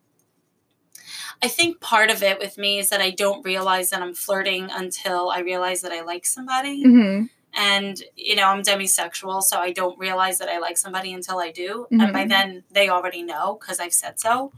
I 1.43 1.49
think 1.49 1.81
part 1.81 2.11
of 2.11 2.23
it 2.23 2.39
with 2.39 2.57
me 2.59 2.79
is 2.79 2.89
that 2.91 3.01
I 3.01 3.11
don't 3.11 3.45
realize 3.45 3.91
that 3.91 4.03
I'm 4.03 4.15
flirting 4.15 4.69
until 4.71 5.31
I 5.31 5.41
realize 5.41 5.83
that 5.83 5.93
I 5.93 6.01
like 6.03 6.25
somebody. 6.27 6.85
Mhm. 6.85 7.29
And, 7.59 8.03
you 8.17 8.37
know, 8.37 8.49
I'm 8.49 8.63
demisexual, 8.63 9.43
so 9.43 9.59
I 9.59 9.73
don't 9.73 9.99
realize 9.99 10.39
that 10.39 10.49
I 10.49 10.59
like 10.59 10.77
somebody 10.77 11.13
until 11.15 11.39
I 11.39 11.51
do. 11.53 11.87
And 11.91 12.13
by 12.13 12.25
Mhm. 12.25 12.29
then, 12.29 12.65
they 12.71 12.89
already 12.89 13.23
know 13.23 13.57
because 13.61 13.81
I've 13.81 13.95
said 13.95 14.21
so. 14.21 14.53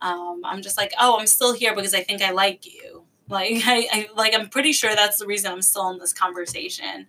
Um, 0.00 0.42
I'm 0.44 0.62
just 0.62 0.76
like, 0.76 0.92
oh, 1.00 1.18
I'm 1.18 1.26
still 1.26 1.52
here 1.52 1.74
because 1.74 1.94
I 1.94 2.02
think 2.02 2.22
I 2.22 2.30
like 2.32 2.66
you. 2.66 3.04
Like 3.28 3.52
I, 3.66 3.86
I 3.92 4.08
like 4.16 4.34
I'm 4.34 4.48
pretty 4.48 4.72
sure 4.72 4.94
that's 4.94 5.18
the 5.18 5.26
reason 5.26 5.52
I'm 5.52 5.62
still 5.62 5.88
in 5.90 5.98
this 5.98 6.12
conversation. 6.12 7.06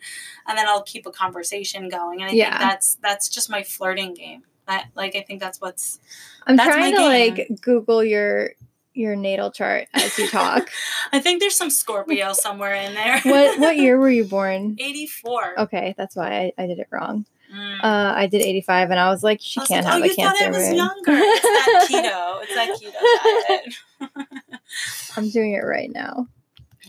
And 0.47 0.57
then 0.57 0.67
I'll 0.67 0.83
keep 0.83 1.05
a 1.05 1.11
conversation 1.11 1.89
going. 1.89 2.21
And 2.21 2.29
I 2.29 2.33
Yeah. 2.33 2.49
think 2.51 2.59
that's 2.59 2.95
that's 3.01 3.29
just 3.29 3.49
my 3.49 3.63
flirting 3.63 4.13
game. 4.13 4.43
I, 4.67 4.85
like 4.95 5.15
I 5.15 5.21
think 5.21 5.41
that's 5.41 5.59
what's 5.59 5.99
I'm 6.47 6.55
That's 6.55 6.69
trying 6.69 6.91
to 6.93 6.97
game. 6.99 7.35
like 7.35 7.61
Google 7.61 8.03
your 8.03 8.51
your 8.93 9.15
natal 9.15 9.51
chart 9.51 9.87
as 9.93 10.17
you 10.17 10.27
talk. 10.27 10.69
I 11.11 11.19
think 11.19 11.39
there's 11.39 11.55
some 11.55 11.69
Scorpio 11.69 12.33
somewhere 12.33 12.73
in 12.73 12.93
there. 12.93 13.19
what 13.23 13.59
what 13.59 13.77
year 13.77 13.97
were 13.99 14.09
you 14.09 14.25
born? 14.25 14.77
84. 14.79 15.61
Okay, 15.61 15.95
that's 15.97 16.15
why 16.15 16.53
I, 16.57 16.63
I 16.63 16.67
did 16.67 16.79
it 16.79 16.87
wrong. 16.91 17.25
Mm. 17.53 17.83
Uh, 17.83 18.13
I 18.15 18.27
did 18.27 18.41
85 18.41 18.91
and 18.91 18.99
I 18.99 19.09
was 19.09 19.23
like, 19.23 19.39
she 19.41 19.59
was 19.59 19.67
can't 19.67 19.85
like, 19.85 19.93
have 19.93 20.01
oh, 20.01 20.05
a 20.05 20.07
you 20.07 20.13
thought 20.15 20.37
cancer 20.37 20.45
I 20.45 20.49
was 20.49 20.67
moon. 20.67 20.75
younger. 20.75 21.21
It's 21.23 21.41
that 21.43 21.87
keto. 21.89 22.43
It's 22.43 22.55
that 22.55 23.69
keto 23.99 24.09
diet. 24.29 25.17
I'm 25.17 25.29
doing 25.29 25.53
it 25.53 25.59
right 25.63 25.91
now. 25.91 26.27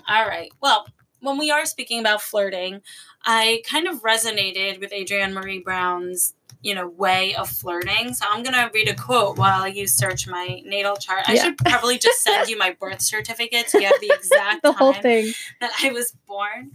All 0.09 0.27
right. 0.27 0.51
Well, 0.63 0.87
when 1.21 1.39
we 1.39 1.51
are 1.51 1.67
speaking 1.67 2.01
about 2.01 2.23
flirting, 2.23 2.81
I 3.25 3.63
kind 3.69 3.87
of 3.87 4.03
resonated 4.03 4.81
with 4.81 4.93
Adrienne 4.93 5.35
Maree 5.35 5.63
Brown's, 5.63 6.35
you 6.65 6.75
know, 6.75 6.89
way 6.89 7.35
of 7.35 7.49
flirting. 7.49 8.15
So 8.15 8.25
I'm 8.29 8.43
gonna 8.43 8.71
read 8.73 8.89
a 8.89 8.95
quote 8.95 9.37
while 9.37 9.69
you 9.69 9.87
search 9.87 10.27
my 10.27 10.63
natal 10.65 10.97
chart. 10.97 11.25
I 11.29 11.37
should 11.37 11.59
probably 11.59 11.99
just 11.99 12.23
send 12.23 12.49
you 12.49 12.57
my 12.57 12.75
birth 12.81 13.03
certificate 13.03 13.69
so 13.69 13.79
you 13.79 13.87
have 13.87 14.01
the 14.01 14.11
exact 14.15 14.63
The 14.63 14.73
whole 14.73 14.95
thing. 14.95 15.35
that 15.61 15.73
I 15.83 15.93
was 15.93 16.13
born. 16.27 16.73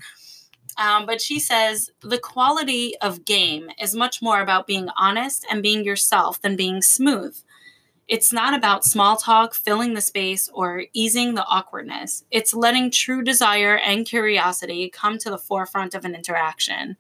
Um, 0.78 1.08
but 1.08 1.20
she 1.20 1.40
says 1.40 1.90
the 2.02 2.20
quality 2.20 2.96
of 3.02 3.26
game 3.26 3.70
is 3.82 3.96
much 3.96 4.22
more 4.22 4.42
about 4.42 4.68
being 4.68 4.90
honest 4.96 5.46
and 5.52 5.64
being 5.64 5.84
yourself 5.84 6.40
than 6.40 6.56
being 6.56 6.84
smooth. 6.84 7.36
It's 8.08 8.32
not 8.32 8.54
about 8.56 8.86
small 8.86 9.18
talk, 9.18 9.54
filling 9.54 9.94
the 9.94 10.02
space, 10.02 10.50
or 10.54 10.86
easing 10.94 11.34
the 11.34 11.46
awkwardness. 11.46 12.24
It's 12.32 12.54
letting 12.54 12.92
true 12.92 13.22
desire 13.24 13.76
and 13.76 14.06
curiosity 14.06 14.90
come 14.90 15.18
to 15.20 15.30
the 15.30 15.38
forefront 15.38 15.94
of 15.94 16.06
an 16.06 16.16
interaction. 16.16 16.96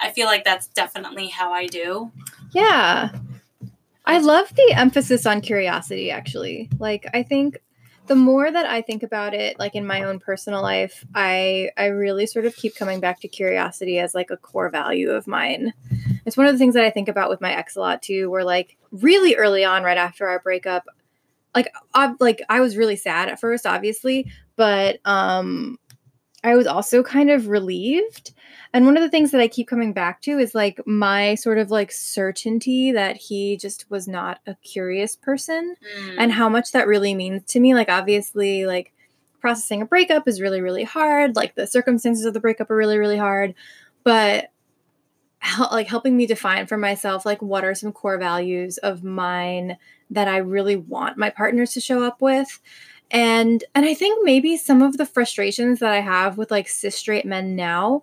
I 0.00 0.10
feel 0.10 0.26
like 0.26 0.44
that's 0.44 0.68
definitely 0.68 1.28
how 1.28 1.52
I 1.52 1.66
do. 1.66 2.10
Yeah. 2.52 3.10
I 4.04 4.18
love 4.18 4.54
the 4.54 4.72
emphasis 4.74 5.26
on 5.26 5.40
curiosity 5.40 6.10
actually. 6.10 6.70
Like 6.78 7.06
I 7.14 7.22
think 7.22 7.58
the 8.06 8.16
more 8.16 8.50
that 8.50 8.66
I 8.66 8.82
think 8.82 9.04
about 9.04 9.34
it 9.34 9.56
like 9.60 9.76
in 9.76 9.86
my 9.86 10.02
own 10.02 10.18
personal 10.18 10.62
life, 10.62 11.04
I 11.14 11.70
I 11.76 11.86
really 11.86 12.26
sort 12.26 12.44
of 12.44 12.56
keep 12.56 12.74
coming 12.74 12.98
back 12.98 13.20
to 13.20 13.28
curiosity 13.28 13.98
as 14.00 14.14
like 14.14 14.30
a 14.30 14.36
core 14.36 14.68
value 14.68 15.10
of 15.10 15.28
mine. 15.28 15.74
It's 16.26 16.36
one 16.36 16.46
of 16.46 16.52
the 16.52 16.58
things 16.58 16.74
that 16.74 16.84
I 16.84 16.90
think 16.90 17.08
about 17.08 17.30
with 17.30 17.40
my 17.40 17.52
ex 17.54 17.76
a 17.76 17.80
lot 17.80 18.02
too, 18.02 18.28
where 18.30 18.42
like 18.42 18.76
really 18.90 19.36
early 19.36 19.64
on 19.64 19.84
right 19.84 19.96
after 19.96 20.26
our 20.26 20.40
breakup, 20.40 20.86
like 21.54 21.72
I, 21.94 22.14
like 22.18 22.42
I 22.48 22.58
was 22.58 22.76
really 22.76 22.96
sad 22.96 23.28
at 23.28 23.38
first 23.38 23.64
obviously, 23.64 24.32
but 24.56 24.98
um 25.04 25.78
I 26.42 26.54
was 26.56 26.66
also 26.66 27.02
kind 27.02 27.30
of 27.30 27.48
relieved. 27.48 28.32
And 28.72 28.86
one 28.86 28.96
of 28.96 29.02
the 29.02 29.10
things 29.10 29.30
that 29.32 29.40
I 29.40 29.48
keep 29.48 29.66
coming 29.68 29.92
back 29.92 30.22
to 30.22 30.38
is 30.38 30.54
like 30.54 30.80
my 30.86 31.34
sort 31.34 31.58
of 31.58 31.70
like 31.70 31.90
certainty 31.92 32.92
that 32.92 33.16
he 33.16 33.56
just 33.56 33.90
was 33.90 34.06
not 34.08 34.38
a 34.46 34.54
curious 34.56 35.16
person 35.16 35.74
Mm. 35.98 36.14
and 36.18 36.32
how 36.32 36.48
much 36.48 36.72
that 36.72 36.86
really 36.86 37.14
means 37.14 37.44
to 37.52 37.60
me. 37.60 37.74
Like, 37.74 37.88
obviously, 37.88 38.64
like 38.66 38.92
processing 39.40 39.80
a 39.82 39.86
breakup 39.86 40.28
is 40.28 40.38
really 40.40 40.60
really 40.60 40.84
hard 40.84 41.34
like 41.34 41.54
the 41.54 41.66
circumstances 41.66 42.26
of 42.26 42.34
the 42.34 42.40
breakup 42.40 42.70
are 42.70 42.76
really 42.76 42.98
really 42.98 43.16
hard 43.16 43.54
but 44.04 44.50
hel- 45.38 45.70
like 45.72 45.86
helping 45.88 46.14
me 46.14 46.26
define 46.26 46.66
for 46.66 46.76
myself 46.76 47.24
like 47.24 47.40
what 47.40 47.64
are 47.64 47.74
some 47.74 47.90
core 47.90 48.18
values 48.18 48.76
of 48.78 49.02
mine 49.02 49.78
that 50.10 50.28
I 50.28 50.36
really 50.36 50.76
want 50.76 51.16
my 51.16 51.30
partners 51.30 51.72
to 51.72 51.80
show 51.80 52.02
up 52.02 52.20
with 52.20 52.60
and 53.10 53.64
and 53.74 53.84
I 53.86 53.94
think 53.94 54.24
maybe 54.24 54.56
some 54.56 54.82
of 54.82 54.96
the 54.96 55.06
frustrations 55.06 55.80
that 55.80 55.92
I 55.92 56.00
have 56.00 56.38
with 56.38 56.50
like 56.50 56.68
cis 56.68 56.96
straight 56.96 57.24
men 57.26 57.56
now 57.56 58.02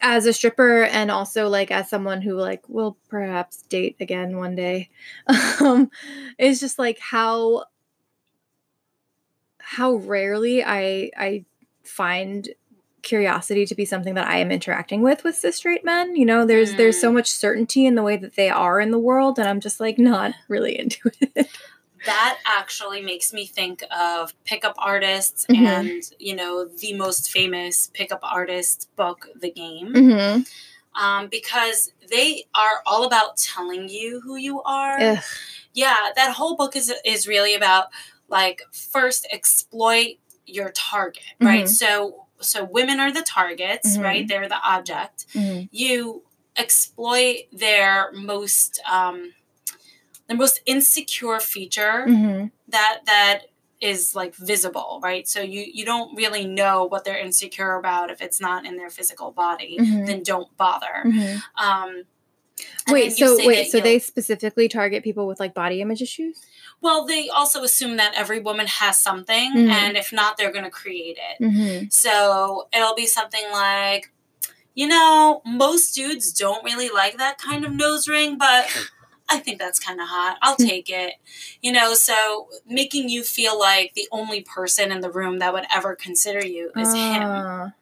as 0.00 0.26
a 0.26 0.32
stripper 0.32 0.84
and 0.84 1.10
also 1.10 1.48
like 1.48 1.70
as 1.70 1.88
someone 1.88 2.20
who 2.22 2.34
like 2.34 2.68
will 2.68 2.96
perhaps 3.08 3.62
date 3.62 3.96
again 4.00 4.36
one 4.36 4.54
day 4.54 4.90
um 5.60 5.90
is 6.38 6.60
just 6.60 6.78
like 6.78 6.98
how 6.98 7.64
how 9.58 9.94
rarely 9.94 10.62
I 10.64 11.10
I 11.16 11.44
find 11.82 12.48
curiosity 13.02 13.66
to 13.66 13.74
be 13.74 13.84
something 13.84 14.14
that 14.14 14.26
I 14.26 14.38
am 14.38 14.50
interacting 14.50 15.02
with 15.02 15.24
with 15.24 15.36
cis 15.36 15.56
straight 15.56 15.84
men. 15.84 16.16
You 16.16 16.24
know, 16.24 16.46
there's 16.46 16.74
there's 16.74 17.00
so 17.00 17.10
Mm. 17.10 17.14
much 17.14 17.30
certainty 17.30 17.86
in 17.86 17.94
the 17.94 18.02
way 18.02 18.16
that 18.16 18.34
they 18.36 18.48
are 18.50 18.80
in 18.80 18.90
the 18.90 18.98
world, 18.98 19.38
and 19.38 19.48
I'm 19.48 19.60
just 19.60 19.80
like 19.80 19.98
not 19.98 20.34
really 20.48 20.78
into 20.78 21.10
it. 21.34 21.48
That 22.06 22.38
actually 22.44 23.00
makes 23.02 23.32
me 23.32 23.46
think 23.46 23.82
of 23.90 24.32
pickup 24.44 24.74
artists 24.78 25.46
Mhm. 25.48 25.66
and 25.66 26.02
you 26.18 26.34
know 26.36 26.64
the 26.66 26.92
most 26.94 27.30
famous 27.30 27.90
pickup 27.94 28.20
artist 28.22 28.88
book 28.96 29.28
the 29.34 29.50
game 29.50 29.92
mm-hmm. 29.92 30.42
um, 31.02 31.28
because 31.28 31.90
they 32.10 32.44
are 32.54 32.82
all 32.86 33.04
about 33.04 33.36
telling 33.36 33.88
you 33.88 34.20
who 34.20 34.36
you 34.36 34.62
are 34.62 34.98
Ugh. 35.00 35.18
yeah 35.72 36.10
that 36.16 36.32
whole 36.32 36.56
book 36.56 36.76
is 36.76 36.92
is 37.04 37.26
really 37.26 37.54
about 37.54 37.86
like 38.28 38.62
first 38.72 39.26
exploit 39.32 40.16
your 40.46 40.70
target 40.70 41.22
right 41.40 41.64
Mhm. 41.64 41.68
so 41.68 42.26
so 42.40 42.64
women 42.64 43.00
are 43.00 43.12
the 43.12 43.22
targets 43.22 43.96
Mhm. 43.96 44.02
right 44.02 44.28
they're 44.28 44.48
the 44.48 44.60
object 44.62 45.26
Mhm. 45.34 45.68
you 45.72 46.22
exploit 46.56 47.36
their 47.52 48.10
most 48.12 48.80
um 48.90 49.34
their 50.28 50.36
most 50.36 50.60
insecure 50.66 51.40
feature 51.40 52.04
Mhm. 52.08 52.50
that 52.68 53.00
that 53.06 53.42
is 53.80 54.14
like 54.14 54.34
visible 54.36 55.00
right 55.02 55.28
so 55.28 55.40
you 55.42 55.64
you 55.72 55.84
don't 55.84 56.14
really 56.16 56.46
know 56.46 56.84
what 56.84 57.04
they're 57.04 57.18
insecure 57.18 57.74
about 57.74 58.10
if 58.10 58.22
it's 58.22 58.40
not 58.40 58.64
in 58.64 58.76
their 58.76 58.88
physical 58.88 59.30
body 59.32 59.76
Mhm. 59.78 60.06
then 60.06 60.22
don't 60.22 60.56
bother 60.56 61.02
Mhm. 61.04 61.42
um 61.56 62.02
Wait, 62.88 63.12
so 63.16 63.36
wait, 63.44 63.64
that 63.64 63.70
so 63.72 63.80
they 63.80 63.98
specifically 63.98 64.68
target 64.68 65.02
people 65.02 65.26
with 65.26 65.40
like 65.40 65.54
body 65.54 65.80
image 65.80 66.00
issues? 66.02 66.40
well 66.80 67.04
they 67.06 67.28
also 67.28 67.62
assume 67.62 67.96
that 67.96 68.12
every 68.14 68.40
woman 68.40 68.66
has 68.66 68.98
something 68.98 69.52
Mhm. 69.52 69.68
and 69.70 69.96
if 69.96 70.12
not 70.12 70.36
they're 70.36 70.52
going 70.52 70.64
to 70.64 70.70
create 70.70 71.18
it 71.30 71.42
Mm-hmm. 71.44 71.86
so 71.90 72.68
it'll 72.72 72.94
be 72.94 73.06
something 73.06 73.44
like 73.52 74.12
you 74.74 74.86
know 74.86 75.42
most 75.44 75.94
dudes 75.94 76.32
don't 76.32 76.64
really 76.64 76.88
like 76.90 77.16
that 77.18 77.38
kind 77.38 77.64
of 77.64 77.72
nose 77.72 78.06
ring 78.08 78.38
but 78.38 78.66
I 79.28 79.38
think 79.38 79.58
that's 79.58 79.80
kind 79.80 80.00
of 80.00 80.08
hot. 80.08 80.36
I'll 80.42 80.56
Hmm. 80.56 80.66
take 80.66 80.90
it. 80.90 81.14
You 81.62 81.72
know, 81.72 81.94
so 81.94 82.48
making 82.66 83.08
you 83.08 83.22
feel 83.22 83.58
like 83.58 83.94
the 83.94 84.08
only 84.12 84.42
person 84.42 84.92
in 84.92 85.00
the 85.00 85.10
room 85.10 85.38
that 85.38 85.52
would 85.52 85.64
ever 85.74 85.94
consider 85.96 86.44
you 86.44 86.70
is 86.76 86.92
him, 86.92 87.22
Ah, 87.22 87.72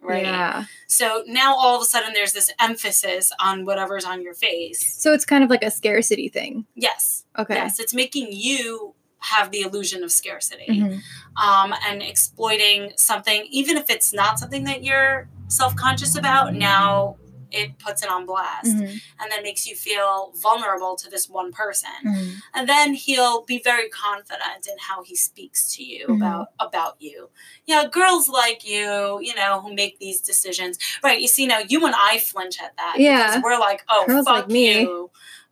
right? 0.00 0.24
Yeah. 0.24 0.64
So 0.86 1.24
now 1.26 1.54
all 1.56 1.76
of 1.76 1.82
a 1.82 1.84
sudden 1.84 2.12
there's 2.12 2.32
this 2.32 2.52
emphasis 2.60 3.32
on 3.40 3.64
whatever's 3.64 4.04
on 4.04 4.22
your 4.22 4.34
face. 4.34 4.94
So 4.96 5.12
it's 5.12 5.24
kind 5.24 5.42
of 5.42 5.50
like 5.50 5.64
a 5.64 5.70
scarcity 5.70 6.28
thing. 6.28 6.66
Yes. 6.76 7.24
Okay. 7.38 7.54
Yes. 7.54 7.80
It's 7.80 7.94
making 7.94 8.28
you 8.30 8.94
have 9.18 9.50
the 9.50 9.62
illusion 9.62 10.04
of 10.04 10.12
scarcity 10.12 10.66
Mhm. 10.68 11.00
um, 11.42 11.74
and 11.86 12.02
exploiting 12.02 12.92
something, 12.96 13.46
even 13.50 13.76
if 13.78 13.88
it's 13.90 14.12
not 14.12 14.38
something 14.38 14.64
that 14.64 14.84
you're 14.84 15.28
self 15.48 15.74
conscious 15.76 16.14
about. 16.16 16.54
Now 16.54 17.16
it 17.60 17.78
puts 17.78 18.02
it 18.04 18.10
on 18.10 18.26
blast 18.26 18.66
Mhm. 18.76 19.00
and 19.20 19.26
then 19.30 19.42
makes 19.42 19.64
you 19.68 19.74
feel 19.76 20.32
vulnerable 20.46 20.94
to 21.02 21.06
this 21.14 21.28
one 21.40 21.50
person. 21.52 21.90
Mhm. 22.04 22.30
and 22.54 22.68
then 22.68 22.94
he'll 23.04 23.42
be 23.52 23.58
very 23.70 23.88
confident 23.88 24.62
in 24.70 24.76
how 24.88 24.98
he 25.08 25.14
speaks 25.28 25.60
to 25.74 25.80
you 25.92 26.04
Mhm. 26.08 26.16
about 26.16 26.46
about 26.66 26.94
you 27.06 27.18
yeah 27.66 27.82
girls 27.98 28.28
like 28.28 28.60
you 28.72 28.86
you 29.26 29.34
know 29.40 29.52
who 29.62 29.70
make 29.82 29.94
these 30.04 30.20
decisions 30.20 30.74
right 31.02 31.20
you 31.24 31.28
see 31.36 31.46
now 31.46 31.60
you 31.72 31.78
and 31.86 31.94
i 32.10 32.18
flinch 32.18 32.56
at 32.66 32.72
that 32.76 32.96
Yeah. 32.98 33.26
because 33.26 33.42
we're 33.46 33.58
like 33.58 33.80
oh 33.88 34.04
Girls 34.06 34.26
fuck 34.26 34.36
like 34.36 34.48
me. 34.48 34.80
you 34.80 35.10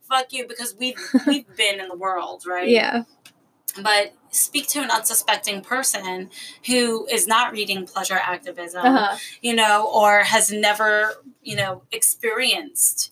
fuck 0.09 0.27
you 0.35 0.45
because 0.47 0.71
we've 0.81 0.99
we've 1.27 1.49
been 1.55 1.79
in 1.79 1.87
the 1.93 1.95
world 2.05 2.39
right 2.45 2.67
Yeah. 2.79 3.03
But 3.81 4.13
speak 4.31 4.67
to 4.67 4.79
an 4.81 4.89
unsuspecting 4.91 5.61
person 5.61 6.29
who 6.67 7.05
is 7.07 7.27
not 7.27 7.51
reading 7.51 7.85
pleasure 7.85 8.15
activism 8.21 8.85
Uh-huh. 8.85 9.17
you 9.41 9.53
know, 9.53 9.87
or 9.93 10.19
has 10.23 10.51
never, 10.51 11.13
you 11.41 11.55
know, 11.55 11.83
experienced 11.91 13.11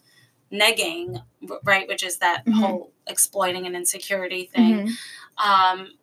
negging, 0.51 1.23
right, 1.63 1.87
which 1.87 2.03
is 2.03 2.17
that 2.17 2.45
Mhm. 2.45 2.53
whole 2.53 2.91
exploiting 3.07 3.65
and 3.65 3.75
insecurity 3.75 4.45
thing. 4.53 4.87
Mhm. 4.87 4.97
Um, 5.37 5.93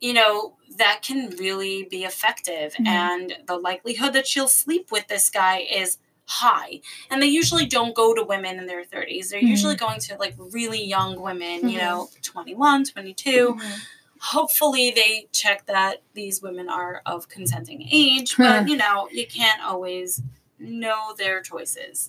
you 0.00 0.12
know, 0.12 0.56
that 0.76 1.02
can 1.02 1.30
really 1.36 1.84
be 1.84 2.04
effective. 2.04 2.74
Mhm. 2.74 2.86
And 2.86 3.36
the 3.46 3.56
likelihood 3.58 4.12
that 4.12 4.26
she'll 4.26 4.48
sleep 4.48 4.90
with 4.92 5.08
this 5.08 5.30
guy 5.30 5.58
is 5.70 5.98
high. 6.26 6.80
And 7.10 7.22
they 7.22 7.26
usually 7.28 7.66
don't 7.66 7.94
go 7.94 8.12
to 8.14 8.22
women 8.24 8.58
in 8.58 8.66
their 8.66 8.84
30s. 8.84 9.30
They're 9.30 9.40
Mhm. 9.40 9.48
usually 9.48 9.76
going 9.76 10.00
to 10.00 10.16
like 10.16 10.34
really 10.38 10.82
young 10.84 11.20
women, 11.20 11.68
you 11.68 11.78
Mhm. 11.78 11.84
know, 11.84 12.10
21, 12.22 12.84
22 12.84 13.54
Mhm. 13.54 13.80
hopefully 14.18 14.90
they 14.90 15.28
check 15.30 15.66
that 15.66 16.00
these 16.14 16.40
women 16.40 16.68
are 16.70 17.02
of 17.04 17.28
consenting 17.28 17.86
age 17.92 18.34
but 18.38 18.66
you 18.66 18.74
know 18.74 19.06
you 19.12 19.26
can't 19.26 19.62
always 19.62 20.22
know 20.58 21.14
their 21.18 21.42
choices 21.42 22.08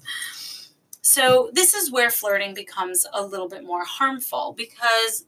so 1.01 1.49
this 1.51 1.73
is 1.73 1.91
where 1.91 2.09
flirting 2.09 2.53
becomes 2.53 3.05
a 3.13 3.21
little 3.21 3.49
bit 3.49 3.63
more 3.65 3.83
harmful 3.83 4.53
because 4.57 5.25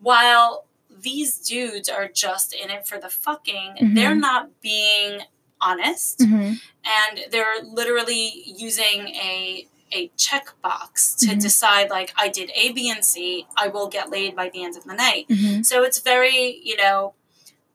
while 0.00 0.66
these 0.90 1.38
dudes 1.38 1.88
are 1.88 2.08
just 2.08 2.52
in 2.52 2.68
it 2.68 2.84
for 2.86 2.98
the 2.98 3.08
fucking 3.08 3.94
they're 3.94 4.14
not 4.16 4.60
being 4.60 5.20
honest 5.60 6.18
Mhm. 6.20 6.60
and 6.84 7.20
they're 7.30 7.62
literally 7.62 8.42
using 8.46 9.08
a 9.08 9.68
a 9.90 10.10
checkbox 10.18 11.16
to 11.16 11.28
Mhm. 11.28 11.40
decide 11.40 11.88
like 11.90 12.12
I 12.16 12.28
did 12.28 12.50
A, 12.54 12.72
B, 12.72 12.90
and 12.90 13.02
C. 13.04 13.46
I 13.56 13.68
will 13.68 13.88
get 13.88 14.10
laid 14.10 14.36
by 14.36 14.50
the 14.50 14.62
end 14.62 14.76
of 14.76 14.84
the 14.84 14.92
night. 14.94 15.26
Mhm. 15.28 15.64
So 15.64 15.82
it's 15.82 16.00
very 16.00 16.60
you 16.62 16.76
know 16.76 17.14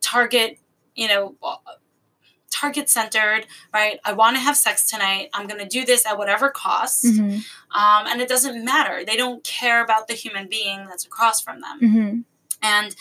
target 0.02 0.60
you 0.96 1.08
know 1.08 1.36
target 2.52 2.88
centered 2.88 3.48
right. 3.74 4.00
I 4.06 4.14
want 4.14 4.36
to 4.36 4.40
have 4.40 4.56
sex 4.56 4.86
tonight. 4.86 5.30
I'm 5.34 5.48
going 5.48 5.60
to 5.60 5.68
do 5.68 5.86
this 5.86 6.06
at 6.06 6.18
whatever 6.20 6.50
cost, 6.50 7.04
Mhm. 7.04 7.44
um, 7.72 8.06
and 8.08 8.22
it 8.22 8.28
doesn't 8.30 8.64
matter. 8.64 9.04
They 9.04 9.18
don't 9.18 9.44
care 9.44 9.84
about 9.84 10.08
the 10.08 10.14
human 10.14 10.48
being 10.48 10.86
that's 10.88 11.04
across 11.06 11.42
from 11.42 11.62
them, 11.62 11.80
Mhm. 11.82 12.24
and 12.62 12.96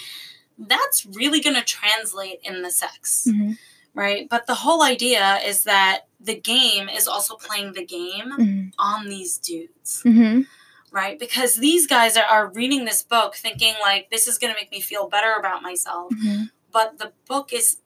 that's 0.59 1.05
really 1.05 1.41
going 1.41 1.57
to 1.57 1.63
translate 1.63 2.41
in 2.43 2.63
the 2.63 2.71
sex 2.71 3.25
Mhm. 3.29 3.59
Right? 3.95 4.29
But 4.29 4.47
the 4.47 4.55
whole 4.55 4.83
idea 4.83 5.39
is 5.45 5.65
that 5.65 6.03
the 6.21 6.39
game 6.41 6.89
is 6.89 7.07
also 7.09 7.35
playing 7.37 7.73
the 7.73 7.85
game 7.85 8.33
Mhm. 8.39 8.73
on 8.79 9.09
these 9.09 9.39
dudes, 9.39 10.03
Mhm. 10.05 10.47
right? 10.91 11.19
Because 11.19 11.57
these 11.57 11.87
guys 11.87 12.17
are, 12.17 12.25
are 12.25 12.49
reading 12.49 12.85
this 12.85 13.03
book 13.03 13.35
thinking, 13.35 13.75
like, 13.81 14.11
this 14.11 14.27
is 14.29 14.39
going 14.39 14.53
to 14.53 14.59
make 14.59 14.71
me 14.71 14.81
feel 14.81 15.09
better 15.09 15.33
about 15.35 15.63
myself. 15.63 16.13
Mhm. 16.13 16.51
But 16.71 16.99
the 16.99 17.13
book 17.27 17.53
is 17.53 17.79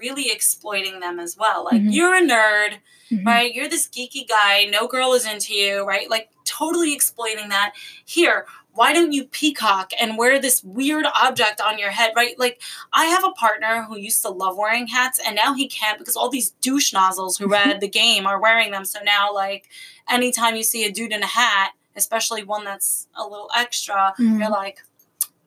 really 0.00 0.30
exploiting 0.30 1.00
them 1.00 1.20
as 1.20 1.36
well. 1.36 1.64
Like, 1.64 1.80
Mhm. 1.82 1.92
you're 1.92 2.14
a 2.14 2.22
nerd, 2.22 2.78
Mhm. 3.10 3.26
right? 3.26 3.52
You're 3.54 3.68
this 3.68 3.86
geeky 3.88 4.26
guy, 4.26 4.64
no 4.64 4.86
girl 4.86 5.12
is 5.12 5.26
into 5.26 5.52
you, 5.54 5.82
right? 5.84 6.08
Like, 6.08 6.30
totally 6.44 6.92
exploiting 6.94 7.48
that. 7.50 7.74
Here, 8.04 8.46
why 8.74 8.92
don't 8.92 9.12
you 9.12 9.24
peacock 9.24 9.92
and 10.00 10.18
wear 10.18 10.40
this 10.40 10.62
weird 10.64 11.06
object 11.22 11.60
on 11.60 11.78
your 11.78 11.90
head, 11.90 12.12
right? 12.16 12.38
Like, 12.38 12.60
I 12.92 13.06
have 13.06 13.24
a 13.24 13.30
partner 13.30 13.84
who 13.84 13.96
used 13.96 14.20
to 14.22 14.28
love 14.30 14.56
wearing 14.56 14.88
hats 14.88 15.20
and 15.24 15.36
now 15.36 15.54
he 15.54 15.68
can't 15.68 15.98
because 15.98 16.16
all 16.16 16.28
these 16.28 16.50
douche 16.60 16.92
nozzles 16.92 17.38
who 17.38 17.46
read 17.48 17.80
the 17.80 17.88
game 17.88 18.26
are 18.26 18.40
wearing 18.40 18.72
them. 18.72 18.84
So 18.84 18.98
now, 19.04 19.32
like, 19.32 19.68
anytime 20.10 20.56
you 20.56 20.62
see 20.64 20.84
a 20.84 20.90
dude 20.92 21.12
in 21.12 21.22
a 21.22 21.26
hat, 21.26 21.72
especially 21.96 22.42
one 22.42 22.64
that's 22.64 23.06
a 23.14 23.22
little 23.22 23.48
extra, 23.56 24.12
Mhm. 24.18 24.40
you're 24.40 24.50
like, 24.50 24.82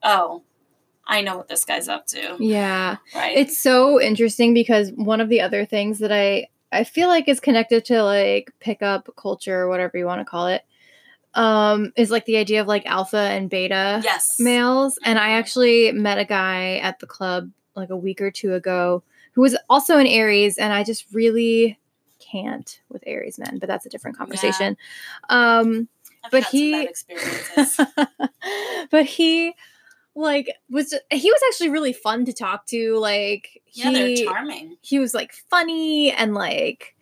oh, 0.03 0.43
I 1.05 1.21
know 1.21 1.37
what 1.37 1.47
this 1.47 1.65
guy's 1.65 1.87
up 1.87 2.05
to, 2.07 2.35
Yeah. 2.39 2.97
right? 3.15 3.35
It's 3.37 3.57
so 3.57 3.99
interesting 4.01 4.53
because 4.53 4.91
one 4.91 5.21
of 5.21 5.29
the 5.29 5.41
other 5.41 5.65
things 5.65 5.99
that 5.99 6.11
I 6.11 6.47
I 6.69 6.83
feel 6.83 7.07
like 7.07 7.29
is 7.29 7.39
connected 7.39 7.85
to 7.85 8.03
like 8.03 8.51
pickup 8.59 9.09
culture 9.15 9.57
or 9.61 9.69
whatever 9.69 9.97
you 9.97 10.05
want 10.05 10.19
to 10.19 10.25
call 10.25 10.47
it 10.47 10.63
um 11.33 11.91
is 11.95 12.09
like 12.09 12.25
the 12.25 12.37
idea 12.37 12.61
of 12.61 12.67
like 12.67 12.85
alpha 12.85 13.17
and 13.17 13.49
beta 13.49 14.01
yes. 14.03 14.39
males 14.39 14.97
and 15.03 15.19
I 15.19 15.31
actually 15.31 15.91
met 15.91 16.17
a 16.17 16.25
guy 16.25 16.77
at 16.77 16.99
the 16.99 17.05
club 17.07 17.51
like 17.75 17.89
a 17.89 17.97
week 17.97 18.21
or 18.21 18.31
two 18.31 18.53
ago 18.53 19.03
who 19.33 19.41
was 19.41 19.55
also 19.69 19.97
an 19.99 20.07
Aries 20.07 20.57
and 20.57 20.73
I 20.73 20.83
just 20.83 21.05
really 21.13 21.77
can't 22.19 22.81
with 22.89 23.03
Aries 23.05 23.37
men 23.37 23.59
but 23.59 23.67
that's 23.67 23.85
a 23.85 23.89
different 23.89 24.17
conversation. 24.17 24.77
Um 25.29 25.87
I've 26.23 26.31
but 26.31 26.43
he- 26.45 26.89
but 28.91 29.05
he 29.05 29.53
like 30.15 30.49
was 30.69 30.93
he 31.11 31.31
was 31.31 31.41
actually 31.49 31.69
really 31.69 31.93
fun 31.93 32.25
to 32.25 32.33
talk 32.33 32.65
to. 32.67 32.97
Like 32.97 33.61
Yeah, 33.71 33.91
he, 33.91 34.15
they're 34.15 34.25
charming. 34.25 34.77
he 34.81 34.99
was 34.99 35.13
like 35.13 35.31
funny 35.31 36.11
and 36.11 36.33
like 36.33 36.95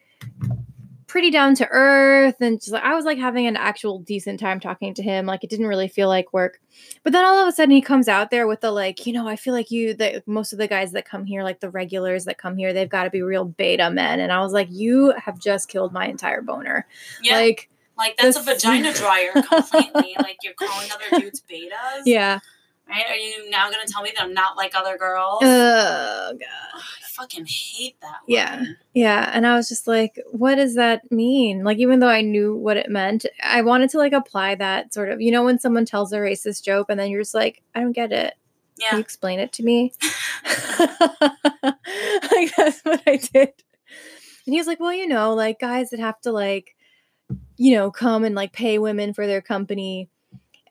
pretty 1.16 1.32
down 1.32 1.56
to 1.56 1.66
earth 1.72 2.36
and 2.42 2.60
just 2.60 2.74
like 2.74 2.84
I 2.84 2.94
was 2.94 3.06
like 3.06 3.18
having 3.18 3.48
an 3.48 3.56
actual 3.56 4.00
decent 4.00 4.38
time 4.38 4.60
talking 4.60 4.94
to 4.96 5.02
him 5.02 5.26
like 5.26 5.46
it 5.46 5.50
didn't 5.50 5.68
really 5.68 5.88
feel 5.88 6.10
like 6.10 6.34
work. 6.34 6.60
But 7.04 7.14
then 7.14 7.24
all 7.24 7.40
of 7.40 7.48
a 7.48 7.54
sudden 7.54 7.72
he 7.72 7.82
comes 7.82 8.10
out 8.10 8.32
there 8.32 8.48
with 8.48 8.60
the 8.60 8.70
like 8.70 9.08
you 9.08 9.14
know 9.14 9.26
I 9.26 9.38
feel 9.38 9.54
like 9.54 9.72
you 9.72 9.94
that 9.94 10.28
most 10.28 10.52
of 10.52 10.60
the 10.60 10.68
guys 10.68 10.92
that 10.92 11.08
come 11.08 11.24
here 11.24 11.42
like 11.42 11.62
the 11.62 11.70
regulars 11.70 12.26
that 12.26 12.38
come 12.38 12.58
here 12.58 12.74
they've 12.74 12.90
got 12.90 13.06
to 13.06 13.10
be 13.10 13.22
real 13.22 13.46
beta 13.46 13.90
men. 13.90 14.20
And 14.20 14.30
I 14.30 14.42
was 14.42 14.52
like 14.52 14.68
you 14.70 15.12
have 15.12 15.40
just 15.40 15.70
killed 15.70 15.94
my 15.94 16.06
entire 16.06 16.42
boner. 16.42 16.86
Yeah, 17.24 17.38
like, 17.38 17.70
like 17.98 18.18
that's 18.18 18.36
a 18.36 18.44
vagina 18.44 18.94
dryer 18.94 19.32
completely. 19.50 20.18
like 20.20 20.40
you're 20.44 20.54
calling 20.56 20.90
other 20.92 21.22
dudes 21.22 21.42
betas. 21.50 22.02
yeah 22.04 22.40
Right? 22.96 23.06
Are 23.10 23.16
you 23.16 23.50
now 23.50 23.70
gonna 23.70 23.84
tell 23.88 24.02
me 24.02 24.12
that 24.16 24.24
I'm 24.24 24.34
not 24.34 24.56
like 24.58 24.74
other 24.76 24.98
girls? 24.98 25.40
oh 25.44 26.32
god 26.32 26.76
Ugh, 26.76 26.82
I 26.82 27.08
fucking 27.10 27.46
hate 27.46 28.00
that. 28.02 28.20
Yeah. 28.28 28.64
Yeah, 28.94 29.30
and 29.34 29.46
I 29.46 29.56
was 29.56 29.68
just 29.68 29.88
like, 29.88 30.18
what 30.32 30.56
does 30.56 30.76
that 30.76 31.10
mean? 31.12 31.64
Like 31.64 31.78
even 31.80 32.00
though 32.00 32.08
I 32.08 32.22
knew 32.22 32.56
what 32.56 32.78
it 32.78 32.90
meant, 32.90 33.26
I 33.44 33.62
wanted 33.64 33.90
to 33.92 33.98
like 33.98 34.14
apply 34.14 34.56
that 34.56 34.94
sort 34.94 35.10
of, 35.12 35.20
you 35.22 35.32
know, 35.32 35.44
when 35.44 35.60
someone 35.60 35.86
tells 35.86 36.14
a 36.14 36.18
racist 36.18 36.64
joke 36.64 36.88
and 36.90 37.00
then 37.00 37.10
you're 37.12 37.22
just 37.22 37.34
like, 37.36 37.62
I 37.74 37.82
don't 37.82 37.92
get 37.92 38.12
it. 38.14 38.34
Can 38.80 38.88
you 38.92 38.98
Yeah. 38.98 39.00
explain 39.00 39.40
it 39.40 39.52
to 39.54 39.64
me? 39.64 39.94
like 41.64 42.56
that's 42.56 42.82
what 42.84 43.02
I 43.08 43.18
did. 43.18 43.54
And 44.46 44.54
he 44.54 44.58
was 44.58 44.68
like, 44.68 44.80
well, 44.80 44.94
you 44.94 45.08
know, 45.08 45.34
like 45.34 45.60
guys 45.60 45.90
that 45.90 46.00
have 46.00 46.20
to 46.22 46.32
like, 46.32 46.76
you 47.58 47.76
know, 47.76 47.92
come 47.92 48.24
and 48.24 48.36
like 48.36 48.54
pay 48.54 48.78
women 48.80 49.14
for 49.14 49.26
their 49.28 49.42
company. 49.42 50.10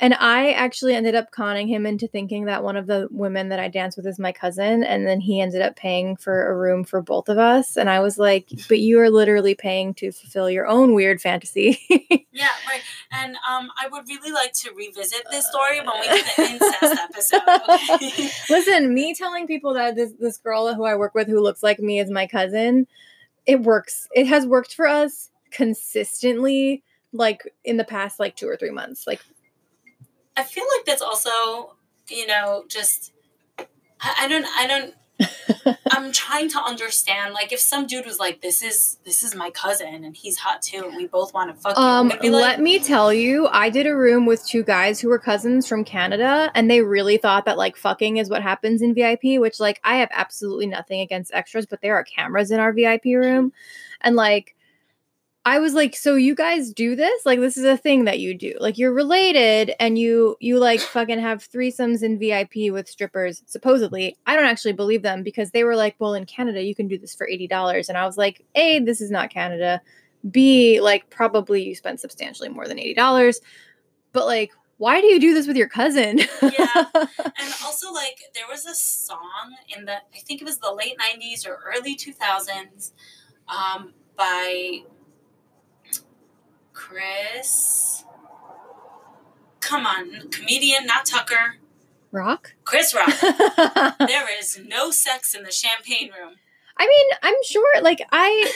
And 0.00 0.14
I 0.14 0.50
actually 0.52 0.94
ended 0.94 1.14
up 1.14 1.30
conning 1.30 1.68
him 1.68 1.86
into 1.86 2.08
thinking 2.08 2.46
that 2.46 2.64
one 2.64 2.76
of 2.76 2.88
the 2.88 3.06
women 3.12 3.48
that 3.50 3.60
I 3.60 3.68
danced 3.68 3.96
with 3.96 4.06
is 4.06 4.18
my 4.18 4.32
cousin. 4.32 4.82
And 4.82 5.06
then 5.06 5.20
he 5.20 5.40
ended 5.40 5.62
up 5.62 5.76
paying 5.76 6.16
for 6.16 6.50
a 6.50 6.56
room 6.56 6.82
for 6.82 7.00
both 7.00 7.28
of 7.28 7.38
us. 7.38 7.76
And 7.76 7.88
I 7.88 8.00
was 8.00 8.18
like, 8.18 8.48
but 8.68 8.80
you 8.80 8.98
are 8.98 9.08
literally 9.08 9.54
paying 9.54 9.94
to 9.94 10.10
fulfill 10.10 10.50
your 10.50 10.66
own 10.66 10.94
weird 10.94 11.20
fantasy. 11.20 11.80
Yeah, 12.34 12.48
right. 12.66 12.80
And 13.12 13.36
um, 13.48 13.70
I 13.80 13.86
would 13.86 14.08
really 14.08 14.32
like 14.32 14.52
to 14.54 14.72
revisit 14.74 15.22
this 15.30 15.46
story 15.46 15.78
when 15.78 16.00
we 16.00 16.08
do 16.08 16.22
the 16.36 16.50
incest 16.50 17.00
episode. 17.00 17.42
Okay? 17.94 18.30
Listen, 18.50 18.92
me 18.92 19.14
telling 19.14 19.46
people 19.46 19.74
that 19.74 19.94
this 19.94 20.12
this 20.18 20.36
girl 20.38 20.74
who 20.74 20.84
I 20.84 20.96
work 20.96 21.14
with 21.14 21.28
who 21.28 21.40
looks 21.40 21.62
like 21.62 21.78
me 21.78 22.00
is 22.00 22.10
my 22.10 22.26
cousin, 22.26 22.88
it 23.46 23.62
works. 23.62 24.08
It 24.14 24.26
has 24.26 24.46
worked 24.46 24.74
for 24.74 24.88
us 24.88 25.30
consistently 25.52 26.82
like 27.12 27.42
in 27.64 27.76
the 27.76 27.84
past 27.84 28.18
like 28.18 28.34
2 28.34 28.48
or 28.48 28.56
3 28.56 28.70
months. 28.70 29.06
Like 29.06 29.20
I 30.36 30.42
feel 30.42 30.64
like 30.76 30.84
that's 30.86 31.02
also, 31.02 31.76
you 32.08 32.26
know, 32.26 32.64
just 32.68 33.12
I, 34.00 34.14
I 34.20 34.28
don't 34.28 34.46
I 34.46 34.66
don't 34.66 34.94
I'm 35.92 36.10
trying 36.12 36.48
to 36.50 36.60
understand 36.60 37.34
like 37.34 37.52
if 37.52 37.60
some 37.60 37.86
dude 37.86 38.04
was 38.04 38.18
like 38.18 38.40
this 38.40 38.62
is 38.62 38.98
this 39.04 39.22
is 39.22 39.34
my 39.34 39.50
cousin 39.50 40.04
and 40.04 40.16
he's 40.16 40.38
hot 40.38 40.60
too 40.60 40.84
and 40.86 40.96
we 40.96 41.06
both 41.06 41.32
want 41.32 41.54
to 41.54 41.60
fuck 41.60 41.76
you. 41.76 41.82
Um 41.82 42.08
gonna 42.08 42.36
let 42.36 42.60
me 42.60 42.80
tell 42.80 43.12
you, 43.12 43.46
I 43.48 43.70
did 43.70 43.86
a 43.86 43.96
room 43.96 44.26
with 44.26 44.44
two 44.44 44.64
guys 44.64 45.00
who 45.00 45.08
were 45.08 45.18
cousins 45.18 45.68
from 45.68 45.84
Canada 45.84 46.50
and 46.54 46.68
they 46.68 46.80
really 46.82 47.16
thought 47.16 47.44
that 47.44 47.56
like 47.56 47.76
fucking 47.76 48.16
is 48.16 48.28
what 48.28 48.42
happens 48.42 48.82
in 48.82 48.92
VIP, 48.92 49.38
which 49.38 49.60
like 49.60 49.80
I 49.84 49.98
have 49.98 50.08
absolutely 50.12 50.66
nothing 50.66 51.00
against 51.00 51.32
extras, 51.32 51.66
but 51.66 51.80
there 51.80 51.94
are 51.94 52.04
cameras 52.04 52.50
in 52.50 52.58
our 52.58 52.72
VIP 52.72 53.04
room 53.04 53.52
and 54.00 54.16
like 54.16 54.56
I 55.46 55.58
was 55.58 55.74
like, 55.74 55.94
so 55.94 56.14
you 56.14 56.34
guys 56.34 56.72
do 56.72 56.96
this? 56.96 57.26
Like 57.26 57.38
this 57.38 57.58
is 57.58 57.64
a 57.64 57.76
thing 57.76 58.04
that 58.04 58.18
you 58.18 58.36
do. 58.36 58.54
Like 58.60 58.78
you're 58.78 58.92
related 58.92 59.74
and 59.78 59.98
you 59.98 60.36
you 60.40 60.58
like 60.58 60.80
fucking 60.80 61.20
have 61.20 61.46
threesomes 61.46 62.02
in 62.02 62.18
VIP 62.18 62.72
with 62.72 62.88
strippers 62.88 63.42
supposedly. 63.46 64.16
I 64.26 64.36
don't 64.36 64.46
actually 64.46 64.72
believe 64.72 65.02
them 65.02 65.22
because 65.22 65.50
they 65.50 65.64
were 65.64 65.76
like, 65.76 65.96
well 65.98 66.14
in 66.14 66.24
Canada 66.24 66.62
you 66.62 66.74
can 66.74 66.88
do 66.88 66.98
this 66.98 67.14
for 67.14 67.28
$80 67.30 67.88
and 67.88 67.98
I 67.98 68.06
was 68.06 68.16
like, 68.16 68.44
"A, 68.54 68.78
this 68.80 69.02
is 69.02 69.10
not 69.10 69.30
Canada. 69.30 69.82
B, 70.30 70.80
like 70.80 71.10
probably 71.10 71.62
you 71.62 71.74
spent 71.74 72.00
substantially 72.00 72.48
more 72.48 72.66
than 72.66 72.78
$80." 72.78 73.36
But 74.12 74.24
like 74.26 74.50
why 74.78 75.00
do 75.00 75.06
you 75.06 75.20
do 75.20 75.34
this 75.34 75.46
with 75.46 75.56
your 75.56 75.68
cousin? 75.68 76.20
Yeah. 76.42 76.84
And 76.94 77.54
also, 77.64 77.92
like, 77.92 78.18
there 78.34 78.44
was 78.48 78.66
a 78.66 78.74
song 78.74 79.56
in 79.76 79.84
the, 79.84 79.94
I 79.94 80.18
think 80.24 80.40
it 80.40 80.44
was 80.44 80.58
the 80.58 80.72
late 80.72 80.96
90s 80.98 81.46
or 81.46 81.60
early 81.64 81.96
2000s 81.96 82.92
um, 83.48 83.92
by 84.16 84.82
Chris. 86.98 88.04
Come 89.60 89.84
on, 89.86 90.28
comedian, 90.30 90.86
not 90.86 91.06
Tucker. 91.06 91.56
Rock? 92.12 92.54
Chris 92.64 92.94
Rock. 92.94 93.12
There 93.98 94.38
is 94.38 94.60
no 94.64 94.90
sex 94.92 95.34
in 95.34 95.42
the 95.42 95.50
champagne 95.50 96.10
room. 96.16 96.34
I 96.76 96.86
mean, 96.86 97.06
I'm 97.22 97.34
sure 97.44 97.82
like 97.82 98.00
I 98.12 98.52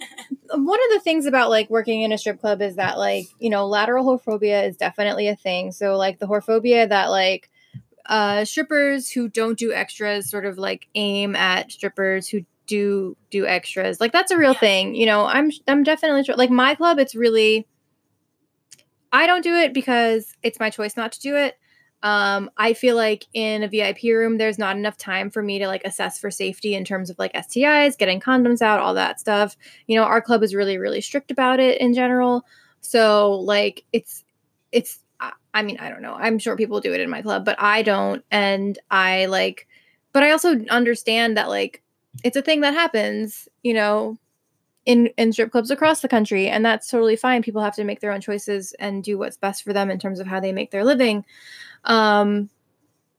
one 0.54 0.78
of 0.84 0.90
the 0.92 1.00
things 1.00 1.26
about 1.26 1.50
like 1.50 1.68
working 1.68 2.02
in 2.02 2.12
a 2.12 2.18
strip 2.18 2.40
club 2.40 2.62
is 2.62 2.76
that 2.76 2.96
like 2.98 3.26
you 3.38 3.50
know 3.50 3.66
lateral 3.66 4.04
whorephobia 4.06 4.66
is 4.68 4.76
definitely 4.76 5.28
a 5.28 5.36
thing 5.36 5.72
so 5.72 5.96
like 5.96 6.18
the 6.18 6.26
whorephobia 6.26 6.88
that 6.88 7.06
like 7.10 7.50
uh 8.06 8.44
strippers 8.44 9.10
who 9.10 9.28
don't 9.28 9.58
do 9.58 9.72
extras 9.72 10.30
sort 10.30 10.44
of 10.44 10.58
like 10.58 10.86
aim 10.94 11.34
at 11.34 11.72
strippers 11.72 12.28
who 12.28 12.44
do 12.66 13.16
do 13.30 13.46
extras 13.46 14.00
like 14.00 14.12
that's 14.12 14.30
a 14.30 14.36
real 14.38 14.52
Yeah. 14.52 14.60
thing 14.60 14.94
you 14.94 15.06
know 15.06 15.24
i'm 15.24 15.50
i'm 15.66 15.82
definitely 15.82 16.22
sure 16.24 16.36
like 16.36 16.50
my 16.50 16.74
club 16.74 16.98
it's 16.98 17.14
really 17.14 17.66
i 19.12 19.26
don't 19.26 19.42
do 19.42 19.54
it 19.54 19.72
because 19.74 20.34
it's 20.42 20.60
my 20.60 20.70
choice 20.70 20.96
not 20.96 21.12
to 21.12 21.20
do 21.20 21.36
it. 21.36 21.58
Um 22.02 22.50
i 22.56 22.72
feel 22.72 22.96
like 22.96 23.26
in 23.32 23.62
a 23.62 23.68
vip 23.68 24.02
room 24.02 24.38
there's 24.38 24.58
not 24.58 24.76
enough 24.76 24.96
time 24.96 25.30
for 25.30 25.42
me 25.42 25.58
to 25.60 25.66
like 25.68 25.82
assess 25.84 26.18
for 26.18 26.30
safety 26.30 26.74
in 26.74 26.84
terms 26.84 27.10
of 27.10 27.18
like 27.18 27.32
stis 27.34 27.96
getting 27.96 28.20
condoms 28.20 28.60
out 28.62 28.80
all 28.80 28.94
that 28.94 29.20
stuff. 29.20 29.56
You 29.86 29.96
know 29.96 30.04
our 30.04 30.20
club 30.20 30.42
is 30.42 30.54
really 30.54 30.78
really 30.78 31.00
strict 31.00 31.30
about 31.30 31.60
it 31.60 31.80
in 31.80 31.94
general. 31.94 32.44
So 32.80 33.32
like 33.34 33.84
it's 33.92 34.24
it's 34.72 34.98
I- 35.54 35.62
mean 35.62 35.78
i 35.78 35.88
don't 35.90 36.02
know. 36.02 36.14
I'm 36.14 36.38
sure 36.38 36.56
people 36.56 36.80
do 36.80 36.92
it 36.94 37.00
in 37.00 37.10
my 37.10 37.22
club 37.22 37.44
but 37.44 37.56
i 37.60 37.82
don't. 37.82 38.24
And 38.30 38.78
i 38.90 39.26
like 39.26 39.68
but 40.12 40.22
i 40.22 40.30
also 40.32 40.64
understand 40.70 41.36
that 41.36 41.48
like 41.48 41.82
it's 42.24 42.36
a 42.36 42.42
thing 42.42 42.60
that 42.62 42.74
happens 42.74 43.48
you 43.62 43.74
know 43.74 44.18
in 44.84 45.06
in 45.16 45.32
strip 45.32 45.52
clubs 45.52 45.70
across 45.70 46.00
the 46.00 46.08
country 46.08 46.48
and 46.48 46.64
that's 46.64 46.88
totally 46.90 47.16
fine. 47.16 47.42
People 47.42 47.62
have 47.62 47.76
to 47.76 47.84
make 47.84 48.00
their 48.00 48.12
own 48.12 48.20
choices 48.20 48.72
and 48.78 49.04
do 49.04 49.16
what's 49.18 49.36
best 49.36 49.62
for 49.62 49.72
them 49.72 49.90
in 49.90 49.98
terms 49.98 50.18
of 50.20 50.26
how 50.26 50.40
they 50.40 50.52
make 50.52 50.70
their 50.70 50.84
living. 50.84 51.24
Um 51.84 52.50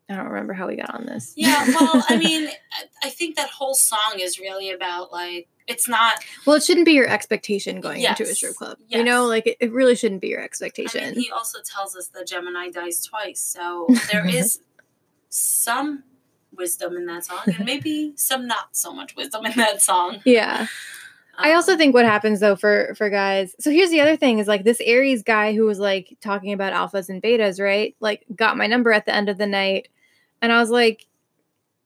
i 0.10 0.16
don't 0.16 0.28
remember 0.28 0.52
how 0.54 0.68
we 0.68 0.76
got 0.76 0.94
on 0.94 1.06
this. 1.06 1.34
Yeah, 1.38 1.66
well, 1.68 2.04
I 2.10 2.18
mean, 2.24 2.48
I- 2.48 3.08
I 3.08 3.10
think 3.10 3.38
that 3.38 3.50
whole 3.50 3.74
song 3.74 4.16
is 4.20 4.38
really 4.38 4.70
about, 4.70 5.12
like, 5.14 5.48
it's 5.66 5.88
not, 5.88 6.16
well 6.46 6.58
it 6.58 6.64
shouldn't 6.64 6.86
be 6.86 6.92
your 6.92 7.08
expectation 7.08 7.80
going 7.80 8.02
into 8.04 8.24
a 8.24 8.28
strip 8.36 8.56
club 8.56 8.78
you 8.90 9.02
know? 9.02 9.26
Like 9.26 9.48
it, 9.48 9.58
it 9.62 9.72
really 9.72 9.96
shouldn't 9.96 10.20
be 10.20 10.28
your 10.28 10.42
I 10.42 10.44
expectation. 10.44 11.02
mean, 11.06 11.14
he 11.16 11.32
also 11.32 11.60
tells 11.64 11.96
us 11.96 12.08
that 12.10 12.28
Gemini 12.28 12.70
dies 12.70 13.06
twice, 13.06 13.40
so 13.42 13.88
there 14.12 14.28
is 14.28 14.60
some 15.30 16.04
wisdom 16.56 16.98
in 16.98 17.06
that 17.08 17.26
song, 17.26 17.40
and 17.48 17.66
maybe 17.66 18.14
some 18.16 18.46
not 18.46 18.76
so 18.76 18.94
much 18.94 19.16
wisdom 19.16 19.46
in 19.46 19.54
that 19.58 19.82
song. 19.82 20.22
yeah 20.26 20.68
I 21.38 21.54
also 21.54 21.74
Um, 21.74 21.78
think 21.78 21.94
what 21.94 22.06
happens 22.06 22.40
though 22.40 22.56
for 22.56 22.94
for 22.96 23.10
guys. 23.10 23.56
So 23.60 23.72
here's 23.72 23.90
the 23.90 24.02
other 24.02 24.16
thing 24.16 24.40
is 24.40 24.48
like 24.48 24.64
this 24.64 24.82
Aries 24.82 25.24
guy 25.24 25.54
who 25.54 25.66
was 25.66 25.80
like 25.80 26.16
talking 26.22 26.54
about 26.54 26.74
alphas 26.74 27.10
and 27.10 27.22
betas, 27.22 27.60
right? 27.60 27.96
Like 28.00 28.26
got 28.36 28.58
my 28.58 28.68
number 28.68 28.92
at 28.92 29.06
the 29.06 29.16
end 29.16 29.30
of 29.30 29.38
the 29.38 29.48
night, 29.48 29.88
and 30.42 30.52
I 30.52 30.60
was 30.60 30.70
like, 30.70 31.08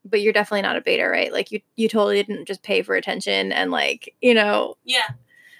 "But 0.03 0.21
you're 0.21 0.33
definitely 0.33 0.63
not 0.63 0.75
a 0.75 0.81
beta, 0.81 1.07
right? 1.07 1.31
Like 1.31 1.51
you 1.51 1.61
you 1.75 1.87
totally 1.87 2.21
didn't 2.21 2.45
just 2.45 2.63
pay 2.63 2.81
for 2.81 2.95
attention 2.95 3.51
and 3.51 3.71
like 3.71 4.13
you 4.21 4.33
know, 4.33 4.75
yeah. 4.83 5.07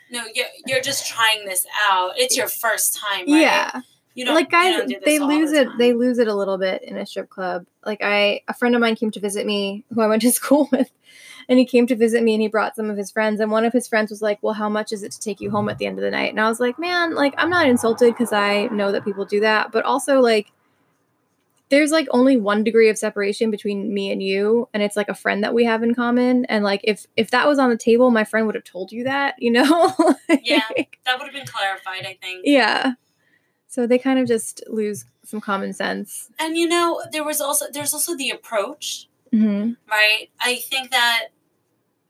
No, 0.10 0.24
you're, 0.34 0.48
you're 0.66 0.82
just 0.82 1.06
trying 1.06 1.46
this 1.46 1.66
out. 1.90 2.12
It's 2.16 2.38
your 2.38 2.48
first 2.48 2.98
time, 2.98 3.20
right? 3.32 3.42
yeah." 3.42 3.82
You 4.16 4.26
don't, 4.26 4.34
like 4.34 4.50
guys 4.50 4.84
do 4.88 5.00
they 5.06 5.20
lose 5.20 5.52
the 5.52 5.62
it 5.62 5.78
they 5.78 5.94
lose 5.94 6.18
it 6.18 6.28
a 6.28 6.34
little 6.34 6.58
bit 6.58 6.82
in 6.82 6.98
a 6.98 7.06
strip 7.06 7.30
club 7.30 7.68
like 7.86 8.00
i 8.02 8.42
a 8.48 8.54
friend 8.56 8.74
of 8.74 8.82
mine 8.82 8.96
came 8.96 9.12
to 9.12 9.20
visit 9.20 9.46
me 9.46 9.86
who 9.94 10.02
i 10.02 10.08
went 10.08 10.24
to 10.24 10.32
school 10.42 10.68
with 10.72 10.90
and 11.50 11.60
he 11.60 11.66
came 11.66 11.88
to 11.88 11.96
visit 11.96 12.24
me 12.24 12.34
and 12.34 12.42
he 12.42 12.48
brought 12.48 12.76
some 12.76 12.90
of 12.90 12.98
his 12.98 13.12
friends 13.12 13.40
and 13.40 13.52
one 13.52 13.64
of 13.66 13.74
his 13.74 13.88
friends 13.88 14.10
was 14.10 14.22
like 14.22 14.38
well 14.42 14.54
how 14.54 14.70
much 14.70 14.92
is 14.92 15.04
it 15.04 15.12
to 15.12 15.20
take 15.20 15.40
you 15.42 15.50
home 15.50 15.70
at 15.70 15.78
the 15.78 15.86
end 15.86 15.98
of 15.98 16.04
the 16.04 16.12
night 16.12 16.30
and 16.32 16.40
i 16.42 16.48
was 16.50 16.60
like 16.60 16.78
man 16.80 17.14
like 17.16 17.34
i'm 17.38 17.50
not 17.50 17.68
insulted 17.68 18.12
because 18.12 18.34
i 18.34 18.66
know 18.68 18.92
that 18.92 19.06
people 19.06 19.26
do 19.26 19.40
that 19.40 19.72
but 19.72 19.86
also 19.86 20.20
like 20.20 20.52
there's 21.70 21.92
like 21.92 22.08
only 22.12 22.38
one 22.38 22.64
degree 22.64 22.90
of 22.90 22.98
separation 22.98 23.52
between 23.52 23.94
me 23.94 24.10
and 24.12 24.24
you 24.24 24.70
and 24.74 24.82
it's 24.82 24.96
like 24.96 25.10
a 25.10 25.16
friend 25.16 25.44
that 25.44 25.54
we 25.54 25.66
have 25.66 25.84
in 25.84 25.94
common 25.94 26.46
and 26.46 26.64
like 26.64 26.82
if 26.84 27.06
if 27.18 27.30
that 27.32 27.46
was 27.48 27.60
on 27.60 27.70
the 27.70 27.78
table 27.78 28.10
my 28.10 28.24
friend 28.24 28.46
would 28.46 28.56
have 28.56 28.64
told 28.64 28.92
you 28.92 29.04
that 29.04 29.36
you 29.38 29.52
know 29.52 29.94
Yeah. 30.44 30.62
That 31.06 31.18
would 31.20 31.26
have 31.26 31.34
been 31.34 31.46
clarified, 31.46 32.06
I 32.06 32.18
think. 32.22 32.42
yeah. 32.44 32.94
So 33.68 33.86
they 33.86 33.98
kind 33.98 34.18
of 34.20 34.28
just 34.28 34.64
lose 34.68 35.06
some 35.24 35.42
common 35.42 35.74
sense. 35.74 36.30
And 36.40 36.58
you 36.58 36.68
know, 36.68 37.02
there 37.12 37.24
was 37.24 37.42
also 37.42 37.66
there's 37.72 37.94
also 37.94 38.16
the 38.16 38.30
approach, 38.30 39.08
hmm 39.32 39.72
right? 39.90 40.28
I 40.40 40.56
think 40.56 40.92
that 40.92 41.28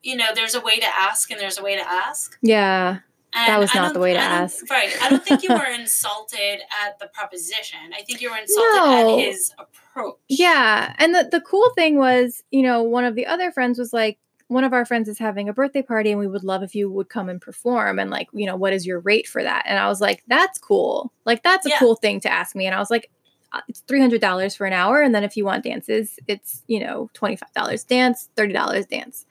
you 0.07 0.15
know, 0.15 0.27
there's 0.33 0.55
a 0.55 0.61
way 0.61 0.77
to 0.79 0.85
ask 0.87 1.29
and 1.31 1.39
there's 1.39 1.57
a 1.57 1.63
way 1.63 1.75
to 1.75 1.87
ask. 1.87 2.37
Yeah. 2.41 2.99
And 3.33 3.49
That 3.49 3.59
was 3.59 3.75
not 3.75 3.93
the 3.93 3.99
way 3.99 4.13
to 4.13 4.19
ask. 4.19 4.69
Right. 4.71 4.89
I 5.01 5.09
don't 5.09 5.23
think 5.23 5.43
you 5.43 5.49
were 5.53 5.65
insulted 5.79 6.61
at 6.85 6.97
the 6.99 7.07
proposition. 7.07 7.77
I 7.93 8.01
think 8.03 8.21
you 8.21 8.31
were 8.31 8.37
insulted 8.37 8.75
No. 8.77 9.19
at 9.19 9.25
his 9.25 9.51
approach. 9.59 10.15
Yeah. 10.29 10.95
And 10.97 11.13
the, 11.13 11.27
the 11.29 11.41
cool 11.41 11.69
thing 11.75 11.97
was, 11.97 12.41
you 12.51 12.63
know, 12.63 12.81
one 12.83 13.03
of 13.03 13.15
the 13.15 13.25
other 13.25 13.51
friends 13.51 13.77
was 13.77 13.91
like, 13.91 14.17
one 14.47 14.63
of 14.63 14.71
our 14.71 14.85
friends 14.85 15.09
is 15.09 15.19
having 15.19 15.49
a 15.49 15.53
birthday 15.53 15.81
party 15.81 16.09
and 16.09 16.19
we 16.21 16.25
would 16.27 16.45
love 16.45 16.63
if 16.63 16.73
you 16.73 16.89
would 16.89 17.09
come 17.09 17.27
and 17.27 17.41
perform. 17.41 17.99
And 17.99 18.09
like, 18.09 18.29
you 18.31 18.45
know, 18.45 18.55
what 18.55 18.71
is 18.71 18.87
your 18.87 19.01
rate 19.01 19.27
for 19.27 19.43
that? 19.43 19.63
And 19.65 19.77
I 19.77 19.89
was 19.89 19.99
like, 19.99 20.23
that's 20.27 20.57
cool. 20.57 21.11
Like, 21.25 21.43
that's 21.43 21.65
a 21.65 21.69
Yeah. 21.69 21.79
cool 21.79 21.95
thing 21.97 22.21
to 22.21 22.31
ask 22.31 22.55
me. 22.55 22.65
And 22.65 22.73
I 22.73 22.79
was 22.79 22.89
like, 22.89 23.11
uh, 23.51 23.59
it's 23.67 23.81
$300 23.89 24.55
for 24.55 24.65
an 24.65 24.71
hour. 24.73 25.01
And 25.01 25.13
then 25.13 25.25
if 25.25 25.35
you 25.35 25.43
want 25.43 25.65
dances, 25.65 26.17
it's, 26.27 26.63
you 26.67 26.79
know, 26.79 27.09
$25 27.13 27.85
dance, 27.87 28.29
$30 28.37 28.87
dance. 28.87 29.25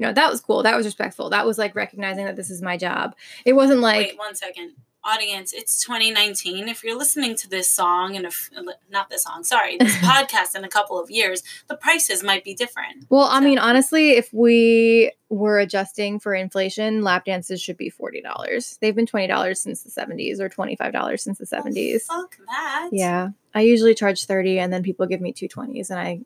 You 0.00 0.06
know, 0.06 0.12
that 0.14 0.30
was 0.30 0.40
cool. 0.40 0.62
That 0.62 0.76
was 0.78 0.86
respectful. 0.86 1.28
That 1.28 1.44
was 1.44 1.58
like 1.58 1.74
recognizing 1.74 2.24
that 2.24 2.34
this 2.34 2.48
is 2.48 2.62
my 2.62 2.78
job. 2.78 3.14
It 3.44 3.52
wasn't 3.52 3.80
like, 3.80 4.08
Wait 4.08 4.18
one 4.18 4.34
second. 4.34 4.72
Audience, 5.04 5.52
it's 5.54 5.82
2019. 5.84 6.68
If 6.68 6.82
you're 6.84 6.96
listening 6.96 7.34
to 7.36 7.48
this 7.48 7.68
song 7.70 8.16
and 8.16 8.24
if 8.26 8.50
not 8.90 9.08
this 9.10 9.22
song, 9.24 9.44
sorry, 9.44 9.76
this 9.78 9.94
podcast 9.96 10.54
in 10.54 10.62
a 10.64 10.68
couple 10.68 10.98
of 10.98 11.10
years, 11.10 11.42
the 11.68 11.74
prices 11.76 12.22
might 12.22 12.44
be 12.44 12.54
different. 12.54 13.06
Well, 13.10 13.24
I 13.24 13.40
mean, 13.40 13.58
honestly, 13.58 14.10
if 14.12 14.30
we 14.32 15.12
were 15.30 15.58
adjusting 15.58 16.18
for 16.18 16.34
inflation, 16.34 17.02
lap 17.02 17.24
dances 17.26 17.60
should 17.62 17.78
be 17.78 17.88
forty 17.90 18.20
dollars. 18.22 18.76
They've 18.82 18.94
been 18.96 19.06
twenty 19.06 19.26
dollars 19.26 19.60
since 19.60 19.82
the 19.82 19.90
seventies, 19.90 20.38
or 20.40 20.48
twenty 20.50 20.76
five 20.76 20.92
dollars 20.92 21.22
since 21.22 21.38
the 21.38 21.46
Well, 21.50 21.62
seventies. 21.62 22.04
fuck 22.06 22.36
that. 22.46 22.88
yeah, 22.92 23.30
I 23.54 23.62
usually 23.62 23.94
charge 23.94 24.24
thirty, 24.26 24.58
and 24.58 24.70
then 24.70 24.82
people 24.82 25.06
give 25.06 25.20
me 25.22 25.32
two 25.32 25.48
twenties, 25.48 25.88
and 25.90 25.98
I 25.98 26.20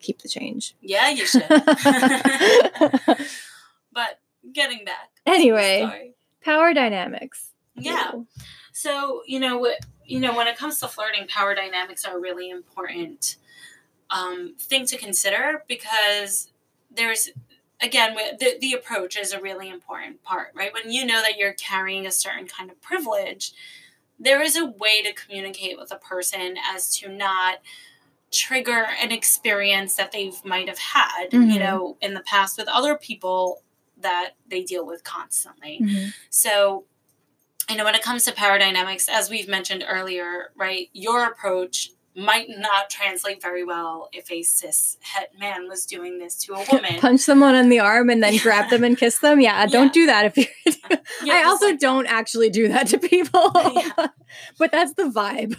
keep 0.00 0.22
the 0.22 0.28
change. 0.28 0.74
Yeah, 0.80 1.10
you 1.10 1.26
should. 1.26 1.46
but 3.92 4.20
getting 4.52 4.84
back. 4.84 5.10
Anyway. 5.24 5.80
story. 5.80 6.14
Power 6.42 6.74
dynamics. 6.74 7.50
Yeah. 7.74 8.12
Ooh. 8.14 8.26
So 8.72 9.22
you 9.26 9.40
know, 9.40 9.66
you 10.04 10.20
know, 10.20 10.36
when 10.36 10.46
it 10.46 10.56
comes 10.56 10.78
to 10.80 10.88
flirting, 10.88 11.26
power 11.28 11.54
dynamics 11.54 12.04
are 12.04 12.16
a 12.16 12.20
really 12.20 12.50
important 12.50 13.36
um, 14.10 14.54
thing 14.58 14.86
to 14.86 14.96
consider 14.96 15.64
because 15.68 16.52
there's 16.94 17.30
again 17.80 18.16
the 18.38 18.56
the 18.60 18.72
approach 18.72 19.16
is 19.16 19.32
a 19.32 19.40
really 19.40 19.68
important 19.68 20.22
part, 20.22 20.48
right? 20.54 20.72
When 20.72 20.90
you 20.90 21.04
know 21.04 21.20
that 21.22 21.36
you're 21.36 21.54
carrying 21.54 22.06
a 22.06 22.12
certain 22.12 22.46
kind 22.46 22.70
of 22.70 22.80
privilege, 22.80 23.52
there 24.18 24.42
is 24.42 24.56
a 24.56 24.66
way 24.66 25.02
to 25.02 25.12
communicate 25.12 25.78
with 25.78 25.92
a 25.92 25.96
person 25.96 26.56
as 26.72 26.96
to 26.98 27.08
not 27.08 27.58
trigger 28.36 28.86
an 29.02 29.10
experience 29.12 29.94
that 29.96 30.12
they 30.12 30.32
might 30.44 30.68
have 30.68 30.78
had, 30.78 31.32
you 31.32 31.40
Mhm. 31.40 31.58
know, 31.58 31.96
in 32.00 32.14
the 32.14 32.20
past 32.20 32.58
with 32.58 32.68
other 32.68 32.96
people 32.96 33.62
that 33.98 34.32
they 34.46 34.62
deal 34.62 34.84
with 34.86 35.02
constantly. 35.04 35.80
Mhm. 35.82 36.12
So, 36.30 36.84
you 37.70 37.76
know, 37.76 37.84
when 37.84 37.94
it 37.94 38.02
comes 38.02 38.24
to 38.24 38.32
power 38.32 38.58
dynamics, 38.58 39.08
as 39.08 39.30
we've 39.30 39.48
mentioned 39.48 39.84
earlier, 39.88 40.52
right, 40.54 40.88
your 40.92 41.24
approach 41.24 41.90
might 42.18 42.48
not 42.48 42.88
translate 42.88 43.42
very 43.42 43.62
well 43.62 44.08
if 44.12 44.30
a 44.30 44.42
cis 44.42 44.96
het 45.02 45.30
man 45.38 45.68
was 45.68 45.84
doing 45.84 46.18
this 46.18 46.36
to 46.36 46.54
a 46.54 46.64
woman. 46.72 46.98
Punch 46.98 47.20
someone 47.20 47.54
on 47.54 47.68
the 47.68 47.78
arm 47.78 48.08
and 48.08 48.22
then 48.22 48.32
Yeah. 48.34 48.42
grab 48.42 48.70
them 48.70 48.84
and 48.84 48.96
kiss 48.96 49.18
them. 49.18 49.38
Yeah, 49.40 49.60
Yeah. 49.60 49.66
don't 49.66 49.92
do 49.92 50.06
that 50.06 50.24
if 50.26 50.36
you're. 50.38 50.46
Yeah, 51.24 51.34
I 51.34 51.42
also 51.44 51.66
like- 51.68 51.78
don't 51.78 52.06
actually 52.06 52.48
do 52.50 52.68
that 52.68 52.86
to 52.88 52.98
people, 52.98 53.50
but 54.58 54.70
that's 54.72 54.94
the 54.94 55.04
vibe. 55.04 55.56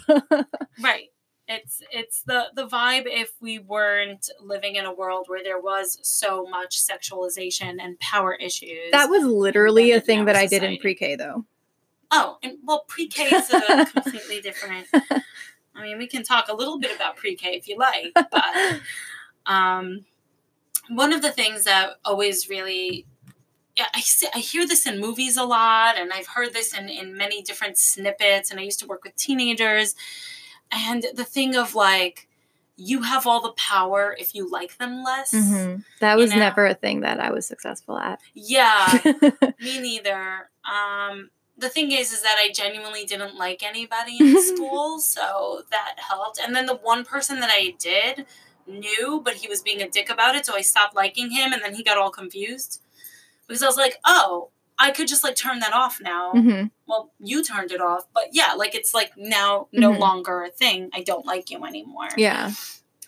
right. 0.80 1.08
It's 1.48 1.82
it's 1.90 2.22
the 2.22 2.48
the 2.54 2.66
vibe 2.66 3.04
if 3.06 3.32
we 3.40 3.58
weren't 3.58 4.28
living 4.40 4.76
in 4.76 4.84
a 4.84 4.92
world 4.92 5.26
where 5.28 5.42
there 5.42 5.58
was 5.58 5.98
so 6.02 6.44
much 6.44 6.78
sexualization 6.78 7.76
and 7.80 7.98
power 8.00 8.34
issues. 8.34 8.90
that 8.92 9.08
was 9.08 9.24
literally 9.24 9.92
a 9.92 10.00
thing 10.00 10.26
that 10.26 10.36
I 10.36 10.46
did 10.46 10.62
in 10.62 10.76
pre-K 10.76 11.16
though. 11.16 11.46
Oh, 12.10 12.38
and 12.42 12.58
well, 12.64 12.84
pre-K 12.86 13.24
is 13.24 13.50
a 13.50 13.86
completely 13.92 14.40
different. 14.40 14.86
I 15.74 15.82
mean, 15.82 15.98
we 15.98 16.06
can 16.06 16.22
talk 16.22 16.48
a 16.48 16.54
little 16.54 16.78
bit 16.78 16.94
about 16.94 17.16
pre-K 17.16 17.48
if 17.56 17.68
you 17.68 17.78
like, 17.78 18.12
but 18.14 18.80
um, 19.46 20.04
one 20.88 21.12
of 21.12 21.22
the 21.22 21.30
things 21.30 21.64
that 21.64 21.92
always 22.04 22.48
really, 22.48 23.06
yeah, 23.76 23.86
I 23.94 24.00
see, 24.00 24.28
I 24.34 24.38
hear 24.38 24.66
this 24.66 24.86
in 24.86 25.00
movies 25.00 25.36
a 25.36 25.44
lot, 25.44 25.96
and 25.96 26.12
I've 26.12 26.26
heard 26.26 26.52
this 26.52 26.76
in 26.76 26.88
in 26.88 27.16
many 27.16 27.42
different 27.42 27.78
snippets. 27.78 28.50
And 28.50 28.58
I 28.58 28.64
used 28.64 28.80
to 28.80 28.86
work 28.86 29.04
with 29.04 29.16
teenagers, 29.16 29.94
and 30.72 31.04
the 31.14 31.24
thing 31.24 31.56
of 31.56 31.74
like, 31.74 32.28
you 32.76 33.02
have 33.02 33.26
all 33.26 33.42
the 33.42 33.52
power 33.52 34.14
if 34.20 34.34
you 34.34 34.48
like 34.50 34.78
them 34.78 35.02
less. 35.02 35.32
Mhm. 35.34 35.84
That 36.00 36.12
You 36.14 36.18
was 36.20 36.30
know? 36.30 36.36
never 36.38 36.66
a 36.66 36.74
thing 36.74 37.00
that 37.00 37.18
I 37.20 37.30
was 37.32 37.46
successful 37.46 37.98
at. 37.98 38.20
Yeah, 38.34 39.00
Me 39.60 39.80
neither. 39.80 40.48
Um, 40.64 41.30
the 41.56 41.68
thing 41.68 41.90
is, 41.90 42.12
is 42.12 42.22
that 42.22 42.36
I 42.38 42.52
genuinely 42.52 43.04
didn't 43.04 43.34
like 43.36 43.64
anybody 43.64 44.16
in 44.20 44.40
school, 44.56 45.00
so 45.00 45.62
that 45.72 45.94
helped. 45.96 46.38
And 46.38 46.54
then 46.54 46.66
the 46.66 46.76
one 46.76 47.04
person 47.04 47.40
that 47.40 47.50
I 47.52 47.74
did 47.80 48.26
knew, 48.68 49.20
but 49.24 49.34
he 49.34 49.48
was 49.48 49.60
being 49.62 49.82
a 49.82 49.88
dick 49.88 50.08
about 50.08 50.36
it, 50.36 50.46
so 50.46 50.54
I 50.54 50.60
stopped 50.60 50.94
liking 50.94 51.30
him, 51.32 51.52
and 51.52 51.60
then 51.62 51.74
he 51.74 51.82
got 51.82 51.98
all 51.98 52.10
confused 52.10 52.80
because 53.48 53.62
I 53.62 53.66
was 53.66 53.76
like, 53.76 53.96
oh, 54.04 54.50
I 54.78 54.90
could 54.92 55.08
just 55.08 55.24
like 55.24 55.34
turn 55.36 55.58
that 55.60 55.72
off 55.72 56.00
now. 56.00 56.32
Mhm. 56.34 56.70
Well, 56.86 57.12
you 57.18 57.42
turned 57.42 57.72
it 57.72 57.80
off, 57.80 58.04
but 58.14 58.28
yeah, 58.32 58.52
like 58.54 58.74
it's 58.74 58.94
like 58.94 59.12
now 59.16 59.68
no 59.72 59.92
Mhm. 59.92 59.98
longer 59.98 60.42
a 60.44 60.50
thing. 60.50 60.90
I 60.94 61.02
don't 61.02 61.26
like 61.26 61.50
you 61.50 61.64
anymore. 61.64 62.08
Yeah. 62.16 62.52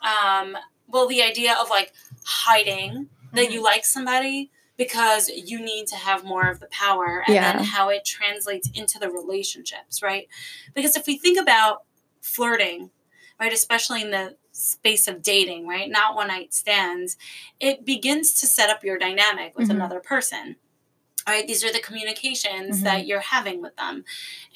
Um, 0.02 0.56
well, 0.88 1.06
the 1.06 1.22
idea 1.22 1.54
of 1.54 1.70
like 1.70 1.92
hiding 2.24 3.08
that 3.32 3.52
you 3.52 3.62
like 3.62 3.84
somebody 3.84 4.50
because 4.76 5.28
you 5.28 5.60
need 5.60 5.86
to 5.88 5.96
have 5.96 6.24
more 6.24 6.48
of 6.50 6.58
the 6.58 6.66
power 6.68 7.22
and 7.26 7.34
Yeah. 7.34 7.52
then 7.52 7.64
how 7.64 7.90
it 7.90 8.04
translates 8.04 8.68
into 8.74 8.98
the 8.98 9.10
relationships, 9.10 10.02
right? 10.02 10.26
Because 10.74 10.96
if 10.96 11.06
we 11.06 11.18
think 11.18 11.38
about 11.38 11.84
flirting, 12.22 12.90
right, 13.38 13.52
especially 13.52 14.02
in 14.02 14.10
the 14.10 14.36
space 14.52 15.06
of 15.06 15.22
dating, 15.22 15.68
right, 15.68 15.88
not 15.90 16.14
one 16.16 16.28
night 16.28 16.52
stands, 16.54 17.16
it 17.60 17.84
begins 17.84 18.32
to 18.40 18.46
set 18.46 18.70
up 18.70 18.82
your 18.82 18.98
dynamic 18.98 19.56
with 19.56 19.68
Mhm. 19.68 19.74
another 19.76 20.00
person. 20.00 20.56
All 21.26 21.34
right, 21.34 21.46
these 21.46 21.64
are 21.64 21.72
the 21.72 21.80
communications 21.80 22.80
Mhm. 22.80 22.84
that 22.84 23.06
you're 23.06 23.20
having 23.20 23.60
with 23.60 23.76
them. 23.76 24.04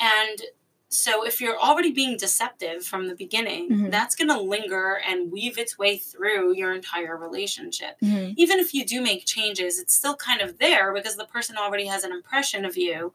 And 0.00 0.40
so 0.88 1.26
if 1.26 1.40
you're 1.40 1.58
already 1.58 1.90
being 1.90 2.16
deceptive 2.16 2.86
from 2.86 3.08
the 3.08 3.14
beginning, 3.16 3.68
Mhm. 3.68 3.90
that's 3.90 4.14
going 4.14 4.28
to 4.28 4.40
linger 4.40 4.94
and 5.06 5.30
weave 5.32 5.58
its 5.58 5.76
way 5.76 5.98
through 5.98 6.54
your 6.54 6.72
entire 6.72 7.16
relationship. 7.16 7.96
Mhm. 8.00 8.34
Even 8.36 8.60
if 8.60 8.72
you 8.72 8.84
do 8.84 9.00
make 9.00 9.24
changes, 9.26 9.78
it's 9.80 9.94
still 9.94 10.14
kind 10.16 10.40
of 10.40 10.58
there 10.58 10.92
because 10.92 11.16
the 11.16 11.26
person 11.26 11.56
already 11.56 11.86
has 11.86 12.04
an 12.04 12.12
impression 12.12 12.64
of 12.64 12.76
you 12.76 13.12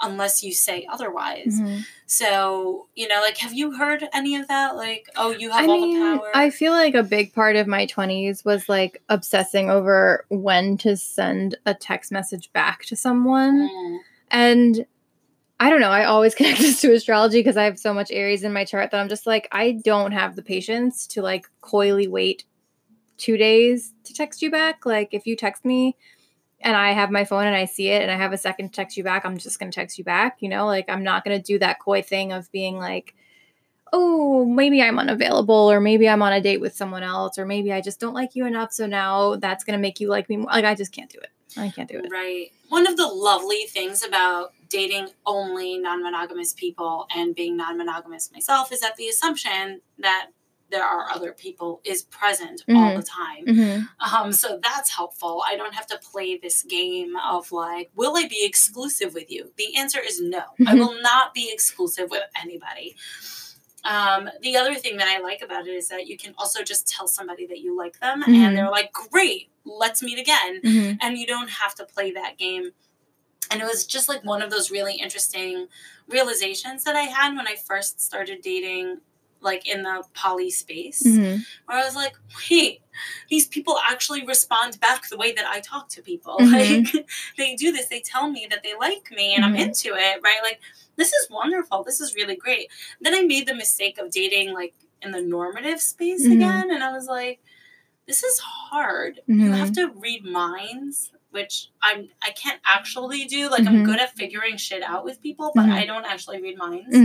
unless 0.00 0.42
you 0.42 0.52
say 0.52 0.86
otherwise. 0.90 1.60
Mhm. 1.60 1.84
So, 2.06 2.88
you 2.94 3.08
know, 3.08 3.20
like 3.20 3.38
have 3.38 3.52
you 3.52 3.76
heard 3.76 4.08
any 4.12 4.36
of 4.36 4.48
that 4.48 4.76
like, 4.76 5.06
oh, 5.16 5.30
you 5.30 5.50
have 5.50 5.64
I 5.64 5.66
all 5.66 5.80
mean, 5.80 6.00
the 6.00 6.16
power? 6.18 6.30
I 6.34 6.50
feel 6.50 6.72
like 6.72 6.94
a 6.94 7.02
big 7.02 7.32
part 7.32 7.56
of 7.56 7.66
my 7.66 7.86
20s 7.86 8.44
was 8.44 8.68
like 8.68 9.02
obsessing 9.08 9.70
over 9.70 10.24
when 10.28 10.76
to 10.78 10.96
send 10.96 11.56
a 11.66 11.74
text 11.74 12.12
message 12.12 12.52
back 12.52 12.84
to 12.86 12.96
someone. 12.96 13.68
Mm. 13.68 13.98
And 14.30 14.86
I 15.60 15.70
don't 15.70 15.80
know, 15.80 15.90
I 15.90 16.04
always 16.04 16.34
connect 16.36 16.60
this 16.60 16.80
to 16.82 16.92
astrology 16.92 17.40
because 17.40 17.56
I 17.56 17.64
have 17.64 17.78
so 17.78 17.92
much 17.92 18.10
Aries 18.10 18.44
in 18.44 18.52
my 18.52 18.64
chart 18.64 18.90
that 18.90 19.00
I'm 19.00 19.08
just 19.08 19.26
like, 19.26 19.48
I 19.52 19.72
don't 19.72 20.12
have 20.12 20.36
the 20.36 20.42
patience 20.42 21.06
to 21.08 21.22
like 21.22 21.46
coyly 21.60 22.08
wait 22.08 22.44
two 23.16 23.36
days 23.36 23.92
to 24.04 24.14
text 24.14 24.42
you 24.42 24.50
back. 24.50 24.86
Like, 24.86 25.08
if 25.12 25.26
you 25.26 25.34
text 25.36 25.64
me 25.64 25.96
and 26.60 26.76
I 26.76 26.92
have 26.92 27.10
my 27.10 27.24
phone 27.24 27.46
and 27.46 27.54
I 27.54 27.66
see 27.66 27.88
it 27.88 28.02
and 28.02 28.10
I 28.10 28.16
have 28.16 28.32
a 28.32 28.38
second 28.38 28.70
to 28.70 28.74
text 28.74 28.96
you 28.96 29.04
back, 29.04 29.24
I'm 29.24 29.38
just 29.38 29.58
going 29.58 29.70
to 29.70 29.74
text 29.74 29.98
you 29.98 30.04
back. 30.04 30.38
You 30.40 30.48
know, 30.48 30.66
like, 30.66 30.86
I'm 30.88 31.04
not 31.04 31.24
going 31.24 31.36
to 31.36 31.42
do 31.42 31.58
that 31.60 31.78
coy 31.78 32.02
thing 32.02 32.32
of 32.32 32.50
being 32.50 32.76
like, 32.76 33.14
oh, 33.92 34.44
maybe 34.44 34.82
I'm 34.82 34.98
unavailable, 34.98 35.70
or 35.70 35.80
maybe 35.80 36.08
I'm 36.08 36.22
on 36.22 36.32
a 36.32 36.40
date 36.40 36.60
with 36.60 36.76
someone 36.76 37.02
else, 37.02 37.38
or 37.38 37.46
maybe 37.46 37.72
I 37.72 37.80
just 37.80 38.00
don't 38.00 38.14
like 38.14 38.34
you 38.34 38.44
enough. 38.44 38.72
So 38.72 38.86
now 38.86 39.36
that's 39.36 39.64
going 39.64 39.78
to 39.78 39.80
make 39.80 40.00
you 40.00 40.08
like 40.08 40.28
me 40.28 40.38
more. 40.38 40.50
Like, 40.50 40.64
I 40.64 40.74
just 40.74 40.92
can't 40.92 41.10
do 41.10 41.18
it. 41.20 41.30
I 41.56 41.70
can't 41.70 41.88
do 41.88 41.98
it. 41.98 42.08
Right. 42.10 42.50
One 42.68 42.86
of 42.86 42.96
the 42.96 43.06
lovely 43.06 43.62
things 43.68 44.04
about 44.04 44.52
dating 44.68 45.08
only 45.24 45.78
non 45.78 46.02
monogamous 46.02 46.52
people 46.52 47.06
and 47.14 47.34
being 47.34 47.56
non 47.56 47.78
monogamous 47.78 48.30
myself 48.32 48.72
is 48.72 48.80
that 48.80 48.96
the 48.96 49.08
assumption 49.08 49.80
that 49.98 50.28
there 50.70 50.84
are 50.84 51.10
other 51.10 51.32
people 51.32 51.80
is 51.84 52.02
present 52.04 52.62
all 52.68 52.74
Mhm. 52.74 52.96
the 52.96 53.02
time. 53.02 53.46
Mhm. 53.46 53.88
Um, 54.00 54.32
so 54.32 54.58
that's 54.62 54.90
helpful. 54.90 55.42
I 55.46 55.56
don't 55.56 55.74
have 55.74 55.86
to 55.86 55.98
play 55.98 56.36
this 56.36 56.62
game 56.62 57.16
of 57.16 57.50
like, 57.52 57.90
will 57.94 58.16
I 58.16 58.26
be 58.28 58.44
exclusive 58.44 59.14
with 59.14 59.30
you? 59.30 59.52
The 59.56 59.76
answer 59.76 60.00
is 60.00 60.20
no. 60.20 60.42
I 60.66 60.74
Mhm. 60.74 60.78
will 60.78 61.00
not 61.00 61.32
be 61.32 61.50
exclusive 61.50 62.10
with 62.10 62.24
anybody. 62.40 62.96
Um, 63.84 64.28
the 64.42 64.56
other 64.56 64.74
thing 64.74 64.96
that 64.98 65.08
I 65.08 65.20
like 65.20 65.40
about 65.40 65.66
it 65.66 65.74
is 65.74 65.88
that 65.88 66.06
you 66.06 66.18
can 66.18 66.34
also 66.36 66.62
just 66.62 66.86
tell 66.88 67.06
somebody 67.08 67.46
that 67.46 67.60
you 67.60 67.76
like 67.76 67.98
them 68.00 68.22
and 68.26 68.56
they're 68.56 68.70
like, 68.70 68.92
great, 68.92 69.50
let's 69.64 70.02
meet 70.02 70.18
again 70.18 70.60
Mhm. 70.62 70.98
and 71.00 71.16
you 71.16 71.26
don't 71.26 71.48
have 71.48 71.74
to 71.76 71.84
play 71.86 72.10
that 72.12 72.36
game. 72.36 72.72
And 73.50 73.62
it 73.62 73.64
was 73.64 73.86
just 73.86 74.08
like 74.08 74.22
one 74.24 74.42
of 74.42 74.50
those 74.50 74.70
really 74.70 74.96
interesting 74.96 75.68
realizations 76.06 76.84
that 76.84 76.96
I 76.96 77.02
had 77.04 77.34
when 77.34 77.46
I 77.46 77.54
first 77.56 78.00
started 78.00 78.42
dating 78.42 79.00
like 79.40 79.66
in 79.66 79.82
the 79.82 80.02
poly 80.14 80.50
space 80.50 81.02
Mhm. 81.04 81.44
where 81.66 81.78
I 81.78 81.84
was 81.84 81.94
like, 81.94 82.14
wait, 82.50 82.80
these 83.28 83.46
people 83.46 83.78
actually 83.88 84.24
respond 84.26 84.80
back 84.80 85.08
the 85.08 85.16
way 85.16 85.32
that 85.32 85.46
I 85.46 85.60
talk 85.60 85.88
to 85.90 86.02
people. 86.02 86.36
Mhm. 86.40 86.52
Like 86.94 87.06
they 87.38 87.54
do 87.54 87.70
this, 87.72 87.86
they 87.86 88.00
tell 88.00 88.30
me 88.30 88.46
that 88.50 88.62
they 88.62 88.74
like 88.76 89.10
me 89.12 89.34
and 89.34 89.44
I'm 89.44 89.54
Mhm. 89.54 89.60
into 89.66 89.88
it, 89.94 90.20
right? 90.22 90.40
Like 90.42 90.60
this 90.96 91.12
is 91.12 91.30
wonderful. 91.30 91.84
This 91.84 92.00
is 92.00 92.14
really 92.14 92.36
great. 92.36 92.68
Then 93.00 93.14
I 93.14 93.22
made 93.22 93.46
the 93.46 93.54
mistake 93.54 93.98
of 93.98 94.10
dating 94.10 94.52
like 94.52 94.74
in 95.02 95.12
the 95.12 95.22
normative 95.22 95.80
space 95.80 96.26
Mhm. 96.26 96.32
again 96.32 96.70
and 96.72 96.82
I 96.82 96.90
was 96.92 97.06
like, 97.06 97.40
this 98.06 98.24
is 98.24 98.38
hard. 98.40 99.20
You 99.26 99.34
Mhm. 99.50 99.56
have 99.58 99.72
to 99.72 99.88
read 99.90 100.24
minds, 100.24 101.12
which 101.30 101.68
I'm 101.82 102.08
I 102.22 102.30
can't 102.30 102.60
actually 102.64 103.26
do. 103.26 103.48
Like 103.50 103.66
I'm 103.66 103.82
Mhm. 103.82 103.84
good 103.84 104.00
at 104.00 104.16
figuring 104.16 104.56
shit 104.56 104.82
out 104.82 105.04
with 105.04 105.22
people, 105.22 105.52
but. 105.54 105.68
I 105.68 105.84
don't 105.86 106.06
actually 106.06 106.40
read 106.42 106.56
minds. 106.58 106.96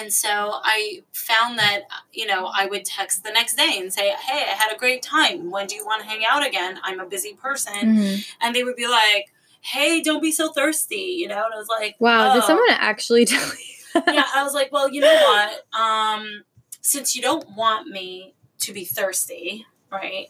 And 0.00 0.12
so 0.12 0.28
I 0.64 1.02
found 1.12 1.58
that, 1.58 1.82
you 2.12 2.26
know, 2.26 2.46
I 2.54 2.66
would 2.66 2.84
text 2.84 3.22
the 3.22 3.30
next 3.30 3.56
day 3.56 3.76
and 3.78 3.92
say, 3.92 4.10
Hey, 4.10 4.44
I 4.50 4.54
had 4.54 4.74
a 4.74 4.78
great 4.78 5.02
time. 5.02 5.50
When 5.50 5.66
do 5.66 5.74
you 5.76 5.84
want 5.84 6.00
to 6.02 6.08
hang 6.08 6.24
out 6.24 6.46
again? 6.46 6.80
I'm 6.82 7.00
a 7.00 7.06
busy 7.06 7.34
person. 7.34 7.74
Mhm. 7.98 8.26
And 8.40 8.54
they 8.56 8.64
would 8.64 8.76
be 8.76 8.88
like, 8.88 9.26
Hey, 9.60 10.00
don't 10.00 10.22
be 10.22 10.32
so 10.32 10.52
thirsty, 10.52 11.16
you 11.18 11.28
know? 11.28 11.44
And 11.44 11.52
I 11.54 11.58
was 11.58 11.68
like, 11.68 11.96
Wow, 11.98 12.32
did 12.32 12.42
"Oh." 12.42 12.46
someone 12.46 12.66
actually 12.70 13.24
tell 13.26 13.46
you? 13.46 14.02
yeah, 14.14 14.24
I 14.34 14.42
was 14.42 14.54
like, 14.54 14.72
Well, 14.72 14.88
you 14.90 15.00
know 15.02 15.14
what? 15.14 15.78
Um, 15.78 16.44
since 16.80 17.14
you 17.14 17.20
don't 17.22 17.54
want 17.56 17.88
me 17.88 18.34
to 18.60 18.72
be 18.72 18.84
thirsty, 18.84 19.66
right? 19.92 20.28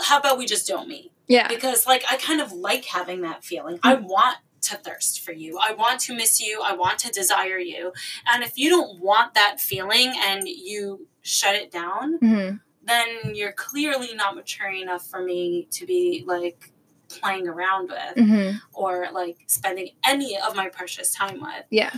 How 0.00 0.18
about 0.18 0.38
we 0.38 0.46
just 0.46 0.66
don't 0.66 0.88
meet? 0.88 1.12
yeah. 1.28 1.46
because 1.48 1.86
like 1.86 2.02
I 2.10 2.16
kind 2.16 2.40
of 2.40 2.52
like 2.52 2.84
having 2.86 3.20
that 3.22 3.44
feeling. 3.44 3.78
I 3.82 3.94
want 3.94 4.36
to 4.62 4.76
thirst 4.76 5.20
for 5.20 5.32
you. 5.32 5.58
I 5.60 5.72
want 5.72 6.00
to 6.00 6.14
miss 6.14 6.40
you. 6.40 6.60
I 6.64 6.74
want 6.74 6.98
to 7.00 7.10
desire 7.10 7.58
you. 7.58 7.92
And 8.26 8.42
if 8.42 8.56
you 8.58 8.70
don't 8.70 9.00
want 9.00 9.34
that 9.34 9.60
feeling 9.60 10.12
and 10.24 10.46
you 10.48 11.06
shut 11.22 11.54
it 11.54 11.70
down, 11.70 12.18
Mhm. 12.18 12.60
then 12.82 13.34
you're 13.34 13.52
clearly 13.52 14.14
not 14.14 14.34
mature 14.34 14.70
enough 14.70 15.06
for 15.06 15.22
me 15.22 15.68
to 15.72 15.86
be 15.86 16.24
like 16.26 16.72
playing 17.08 17.46
around 17.46 17.90
with 17.90 18.16
Mhm. 18.16 18.60
or 18.72 19.08
like 19.12 19.38
spending 19.46 19.90
any 20.04 20.38
of 20.38 20.56
my 20.56 20.68
precious 20.68 21.12
time 21.12 21.40
with. 21.40 21.64
Yeah. 21.70 21.92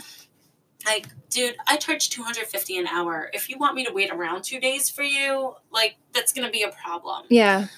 Like, 0.84 1.06
dude, 1.30 1.56
I 1.66 1.76
charge 1.76 2.10
250 2.10 2.76
an 2.76 2.86
hour. 2.86 3.30
If 3.32 3.48
you 3.48 3.56
want 3.56 3.74
me 3.74 3.84
to 3.86 3.92
wait 3.92 4.10
around 4.10 4.42
2 4.42 4.60
days 4.60 4.90
for 4.90 5.02
you, 5.02 5.54
like 5.70 5.96
that's 6.12 6.32
going 6.32 6.46
to 6.46 6.52
be 6.52 6.62
a 6.62 6.70
problem. 6.70 7.26
Yeah. 7.30 7.68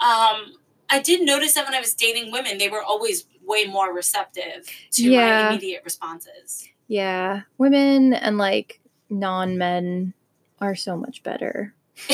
Um, 0.00 0.54
I 0.88 1.00
did 1.00 1.22
notice 1.22 1.54
that 1.54 1.64
when 1.66 1.74
I 1.74 1.80
was 1.80 1.94
dating 1.94 2.30
women, 2.30 2.58
they 2.58 2.68
were 2.68 2.82
always 2.82 3.24
way 3.46 3.64
more 3.64 3.92
receptive 3.94 4.68
to 4.92 5.04
Yeah. 5.10 5.44
my 5.44 5.48
immediate 5.50 5.82
responses. 5.84 6.68
Yeah. 6.88 7.42
Women 7.58 8.12
and 8.14 8.38
like 8.38 8.80
non 9.08 9.56
men 9.58 10.12
are 10.60 10.74
so 10.74 10.96
much 10.96 11.22
better 11.22 11.74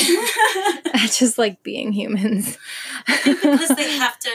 at 0.93 1.11
just 1.11 1.37
like 1.37 1.61
being 1.63 1.91
humans. 1.91 2.57
Because 3.25 3.69
they 3.75 3.91
have 3.97 4.17
to 4.19 4.29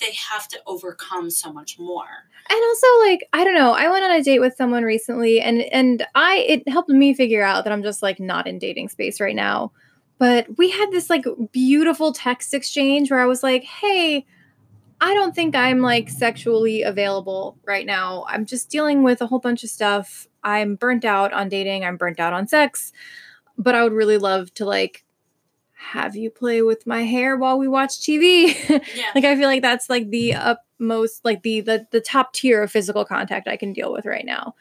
they 0.00 0.12
have 0.30 0.48
to 0.48 0.58
overcome 0.66 1.30
so 1.30 1.52
much 1.52 1.78
more. 1.78 2.08
and 2.50 2.58
also 2.60 2.86
like 3.06 3.20
i 3.32 3.44
don't 3.44 3.54
know 3.54 3.70
i 3.72 3.88
went 3.88 4.04
on 4.04 4.10
a 4.10 4.20
date 4.22 4.40
with 4.40 4.52
someone 4.56 4.82
recently 4.82 5.40
and 5.40 5.60
and 5.72 6.04
i 6.16 6.38
it 6.48 6.68
helped 6.68 6.88
me 6.88 7.14
figure 7.14 7.44
out 7.44 7.62
that 7.62 7.72
i'm 7.72 7.84
just 7.84 8.02
like 8.02 8.18
not 8.18 8.48
in 8.48 8.58
dating 8.58 8.88
space 8.88 9.20
right 9.20 9.36
now 9.36 9.70
but 10.18 10.44
we 10.58 10.68
had 10.70 10.90
this 10.90 11.08
like 11.08 11.24
beautiful 11.52 12.12
text 12.12 12.52
exchange 12.52 13.12
where 13.12 13.20
i 13.20 13.26
was 13.26 13.44
like 13.44 13.62
hey 13.62 14.26
i 15.02 15.12
don't 15.12 15.34
think 15.34 15.54
i'm 15.54 15.80
like 15.80 16.08
sexually 16.08 16.80
available 16.82 17.58
right 17.66 17.84
now. 17.84 18.24
I'm 18.28 18.46
just 18.46 18.70
dealing 18.70 19.02
with 19.02 19.20
a 19.20 19.26
whole 19.26 19.40
bunch 19.40 19.64
of 19.64 19.70
stuff. 19.70 20.26
I'm 20.42 20.76
burnt 20.76 21.04
out 21.04 21.32
on 21.32 21.48
dating. 21.50 21.84
I'm 21.84 21.96
burnt 21.98 22.18
out 22.20 22.32
on 22.32 22.46
sex. 22.48 22.92
But 23.58 23.74
i 23.74 23.82
would 23.82 23.92
really 23.92 24.16
love 24.16 24.54
to 24.54 24.64
like 24.64 25.04
have 25.72 26.14
you 26.16 26.30
play 26.30 26.62
with 26.62 26.86
my 26.86 27.02
hair 27.02 27.36
while 27.36 27.58
we 27.58 27.66
watch 27.66 27.98
tv 28.00 28.54
Yeah. 28.94 29.10
like 29.16 29.24
i 29.24 29.34
feel 29.36 29.48
like 29.48 29.62
that's 29.62 29.90
like 29.90 30.08
the 30.10 30.34
utmost 30.34 31.24
like 31.24 31.42
the 31.42 31.60
the, 31.60 31.86
the 31.90 32.00
top 32.00 32.32
tier 32.32 32.62
of 32.62 32.70
physical 32.70 33.04
contact 33.04 33.48
i 33.48 33.56
can 33.56 33.72
deal 33.72 33.92
with 33.92 34.06
right 34.06 34.24
now. 34.24 34.54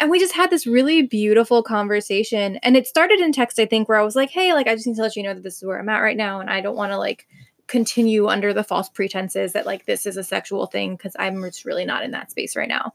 And 0.00 0.10
we 0.10 0.18
just 0.18 0.34
had 0.34 0.50
this 0.50 0.66
really 0.66 1.02
beautiful 1.02 1.62
conversation 1.62 2.56
and 2.64 2.76
it 2.76 2.88
started 2.88 3.20
in 3.20 3.30
text 3.30 3.60
i 3.60 3.66
think 3.66 3.88
where 3.88 4.00
i 4.00 4.02
was 4.02 4.16
like 4.16 4.30
hey 4.30 4.52
like 4.52 4.66
i 4.66 4.74
just 4.74 4.86
need 4.88 4.96
to 4.96 5.02
let 5.02 5.14
you 5.14 5.22
know 5.22 5.34
that 5.34 5.44
this 5.44 5.58
is 5.58 5.64
where 5.64 5.78
i'm 5.78 5.88
at 5.88 6.00
right 6.00 6.16
now 6.16 6.40
and 6.40 6.50
i 6.50 6.60
don't 6.60 6.74
want 6.76 6.90
to 6.90 6.98
like 6.98 7.28
continue 7.66 8.26
under 8.26 8.52
the 8.52 8.64
false 8.64 8.88
pretenses 8.88 9.52
that 9.52 9.66
like 9.66 9.86
this 9.86 10.06
is 10.06 10.16
a 10.16 10.24
sexual 10.24 10.66
thing 10.66 10.96
because 10.96 11.16
i'm 11.18 11.42
just 11.42 11.64
really 11.64 11.84
not 11.84 12.04
in 12.04 12.10
that 12.10 12.30
space 12.30 12.56
right 12.56 12.68
now. 12.68 12.92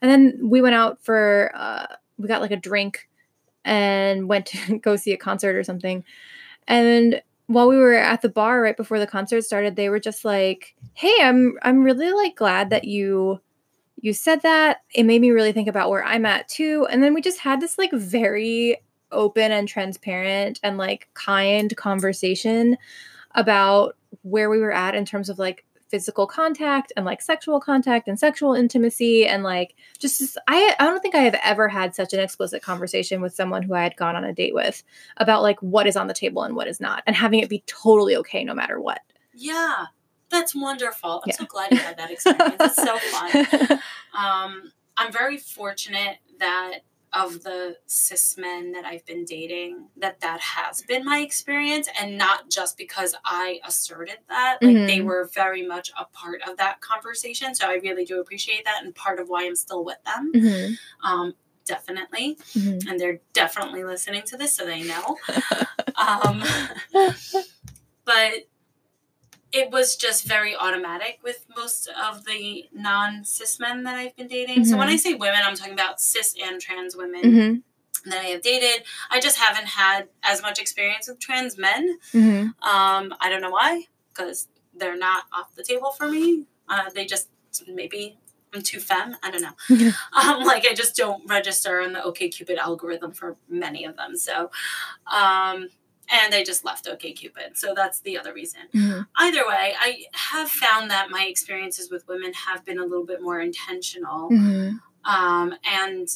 And 0.00 0.10
then 0.10 0.48
we 0.48 0.60
went 0.60 0.74
out 0.74 1.02
for 1.02 1.50
uh 1.54 1.86
we 2.18 2.28
got 2.28 2.40
like 2.40 2.50
a 2.50 2.56
drink 2.56 3.08
and 3.64 4.28
went 4.28 4.46
to 4.46 4.78
go 4.82 4.96
see 4.96 5.12
a 5.12 5.16
concert 5.16 5.56
or 5.56 5.64
something. 5.64 6.04
And 6.68 7.22
while 7.46 7.68
we 7.68 7.76
were 7.76 7.94
at 7.94 8.22
the 8.22 8.28
bar 8.28 8.62
right 8.62 8.76
before 8.76 8.98
the 8.98 9.06
concert 9.06 9.42
started 9.42 9.74
they 9.74 9.88
were 9.88 9.98
just 9.98 10.24
like 10.24 10.74
hey 10.94 11.14
i'm 11.20 11.58
i'm 11.62 11.82
really 11.82 12.12
like 12.12 12.36
glad 12.36 12.70
that 12.70 12.84
you 12.84 13.40
you 14.02 14.12
said 14.12 14.42
that. 14.42 14.78
It 14.94 15.04
made 15.04 15.20
me 15.20 15.30
really 15.30 15.52
think 15.52 15.68
about 15.68 15.88
where 15.88 16.04
i'm 16.04 16.26
at 16.26 16.48
too. 16.48 16.86
And 16.90 17.02
then 17.02 17.14
we 17.14 17.22
just 17.22 17.38
had 17.38 17.60
this 17.60 17.78
like 17.78 17.92
very 17.92 18.78
open 19.10 19.52
and 19.52 19.68
transparent 19.68 20.58
and 20.62 20.76
like 20.76 21.08
kind 21.14 21.74
conversation 21.76 22.76
about 23.34 23.96
where 24.22 24.50
we 24.50 24.58
were 24.58 24.72
at 24.72 24.94
in 24.94 25.04
terms 25.04 25.28
of 25.28 25.38
like 25.38 25.64
physical 25.88 26.26
contact 26.26 26.90
and 26.96 27.04
like 27.04 27.20
sexual 27.20 27.60
contact 27.60 28.08
and 28.08 28.18
sexual 28.18 28.54
intimacy 28.54 29.26
and 29.26 29.42
like 29.42 29.74
just 29.98 30.38
I 30.48 30.74
I 30.78 30.84
don't 30.86 31.00
think 31.02 31.14
I 31.14 31.18
have 31.20 31.38
ever 31.44 31.68
had 31.68 31.94
such 31.94 32.14
an 32.14 32.20
explicit 32.20 32.62
conversation 32.62 33.20
with 33.20 33.34
someone 33.34 33.62
who 33.62 33.74
I 33.74 33.82
had 33.82 33.96
gone 33.96 34.16
on 34.16 34.24
a 34.24 34.32
date 34.32 34.54
with 34.54 34.82
about 35.18 35.42
like 35.42 35.60
what 35.60 35.86
is 35.86 35.96
on 35.96 36.06
the 36.06 36.14
table 36.14 36.44
and 36.44 36.56
what 36.56 36.66
is 36.66 36.80
not 36.80 37.02
and 37.06 37.14
having 37.14 37.40
it 37.40 37.50
be 37.50 37.62
totally 37.66 38.16
okay 38.16 38.42
no 38.42 38.54
matter 38.54 38.80
what. 38.80 39.00
Yeah. 39.34 39.86
That's 40.30 40.54
wonderful. 40.54 41.20
I'm 41.24 41.28
Yeah. 41.28 41.36
so 41.36 41.44
glad 41.44 41.72
you 41.72 41.76
had 41.76 41.98
that 41.98 42.10
experience. 42.10 42.56
it's 42.58 42.76
so 42.76 42.96
fun. 42.98 43.78
Um, 44.18 44.72
I'm 44.96 45.10
very 45.12 45.36
fortunate 45.38 46.18
that 46.38 46.80
of 47.12 47.42
the 47.42 47.76
cis 47.86 48.36
men 48.38 48.72
that 48.72 48.84
I've 48.84 49.04
been 49.04 49.24
dating, 49.24 49.88
that 49.98 50.20
that 50.20 50.40
has 50.40 50.82
been 50.82 51.04
my 51.04 51.18
experience, 51.18 51.88
and 52.00 52.16
not 52.16 52.48
just 52.50 52.76
because 52.78 53.14
I 53.24 53.60
asserted 53.64 54.18
that. 54.28 54.58
Like 54.62 54.86
they 54.86 54.98
Mhm. 54.98 55.04
were 55.04 55.30
very 55.34 55.66
much 55.66 55.92
a 55.98 56.04
part 56.06 56.40
of 56.48 56.56
that 56.56 56.80
conversation. 56.80 57.54
So 57.54 57.66
I 57.68 57.74
really 57.74 58.04
do 58.04 58.20
appreciate 58.20 58.64
that, 58.64 58.82
and 58.82 58.94
part 58.94 59.20
of 59.20 59.28
why 59.28 59.44
I'm 59.44 59.56
still 59.56 59.84
with 59.84 60.02
them. 60.04 60.32
Mhm, 60.34 60.78
Um, 61.02 61.34
definitely, 61.64 62.38
mhm. 62.54 62.88
and 62.88 62.98
they're 62.98 63.20
definitely 63.32 63.84
listening 63.84 64.22
to 64.22 64.36
this, 64.36 64.54
so 64.56 64.64
they 64.64 64.82
know. 64.82 65.16
um, 65.96 66.42
but 68.04 68.32
it 69.52 69.70
was 69.70 69.96
just 69.96 70.24
very 70.24 70.56
automatic 70.56 71.18
with 71.22 71.44
most 71.56 71.88
of 71.88 72.24
the 72.24 72.64
non 72.72 73.24
cis 73.24 73.60
men 73.60 73.82
that 73.84 73.94
I've 73.96 74.16
been 74.16 74.28
dating. 74.28 74.64
So 74.64 74.76
when 74.78 74.88
I 74.88 74.96
say 74.96 75.14
women, 75.14 75.40
I'm 75.44 75.54
talking 75.54 75.74
about 75.74 76.00
cis 76.00 76.34
and 76.42 76.60
trans 76.60 76.96
women 76.96 77.22
Mhm, 77.22 77.62
that 78.06 78.20
I 78.20 78.28
have 78.28 78.42
dated. 78.42 78.84
I 79.10 79.20
just 79.20 79.38
haven't 79.38 79.66
had 79.66 80.08
as 80.22 80.40
much 80.42 80.58
experience 80.58 81.06
with 81.08 81.18
trans 81.20 81.58
men. 81.58 81.98
mhm. 82.12 82.54
Um, 82.62 83.14
I 83.20 83.28
don't 83.28 83.42
know 83.42 83.50
why, 83.50 83.86
because 84.08 84.48
they're 84.74 84.96
not 84.96 85.24
off 85.32 85.54
the 85.54 85.62
table 85.62 85.90
for 85.92 86.08
me. 86.08 86.46
Uh, 86.68 86.88
they 86.94 87.04
just 87.04 87.28
maybe 87.68 88.18
I'm 88.54 88.62
too 88.62 88.80
femme. 88.80 89.16
I 89.22 89.30
don't 89.30 89.42
know. 89.42 89.56
um, 90.12 90.44
like 90.44 90.66
I 90.66 90.72
just 90.74 90.96
don't 90.96 91.26
register 91.28 91.80
in 91.80 91.92
the 91.92 92.00
OKCupid 92.00 92.56
algorithm 92.56 93.12
for 93.12 93.36
many 93.48 93.84
of 93.84 93.96
them. 93.96 94.16
So, 94.16 94.50
um, 95.10 95.68
and 96.10 96.32
they 96.32 96.42
just 96.44 96.64
left 96.64 96.86
OKCupid. 96.86 97.56
So 97.56 97.74
that's 97.74 98.00
the 98.00 98.18
other 98.18 98.32
reason. 98.34 98.62
Mhm. 98.74 99.06
Either 99.16 99.46
way, 99.46 99.74
I 99.78 100.04
have 100.14 100.50
found 100.50 100.90
that 100.90 101.10
my 101.10 101.24
experiences 101.26 101.90
with 101.90 102.06
women 102.08 102.32
have 102.32 102.64
been 102.64 102.78
a 102.78 102.84
little 102.84 103.06
bit 103.06 103.22
more 103.22 103.40
intentional. 103.40 104.30
Mhm. 104.30 104.80
Um, 105.04 105.54
and 105.64 106.08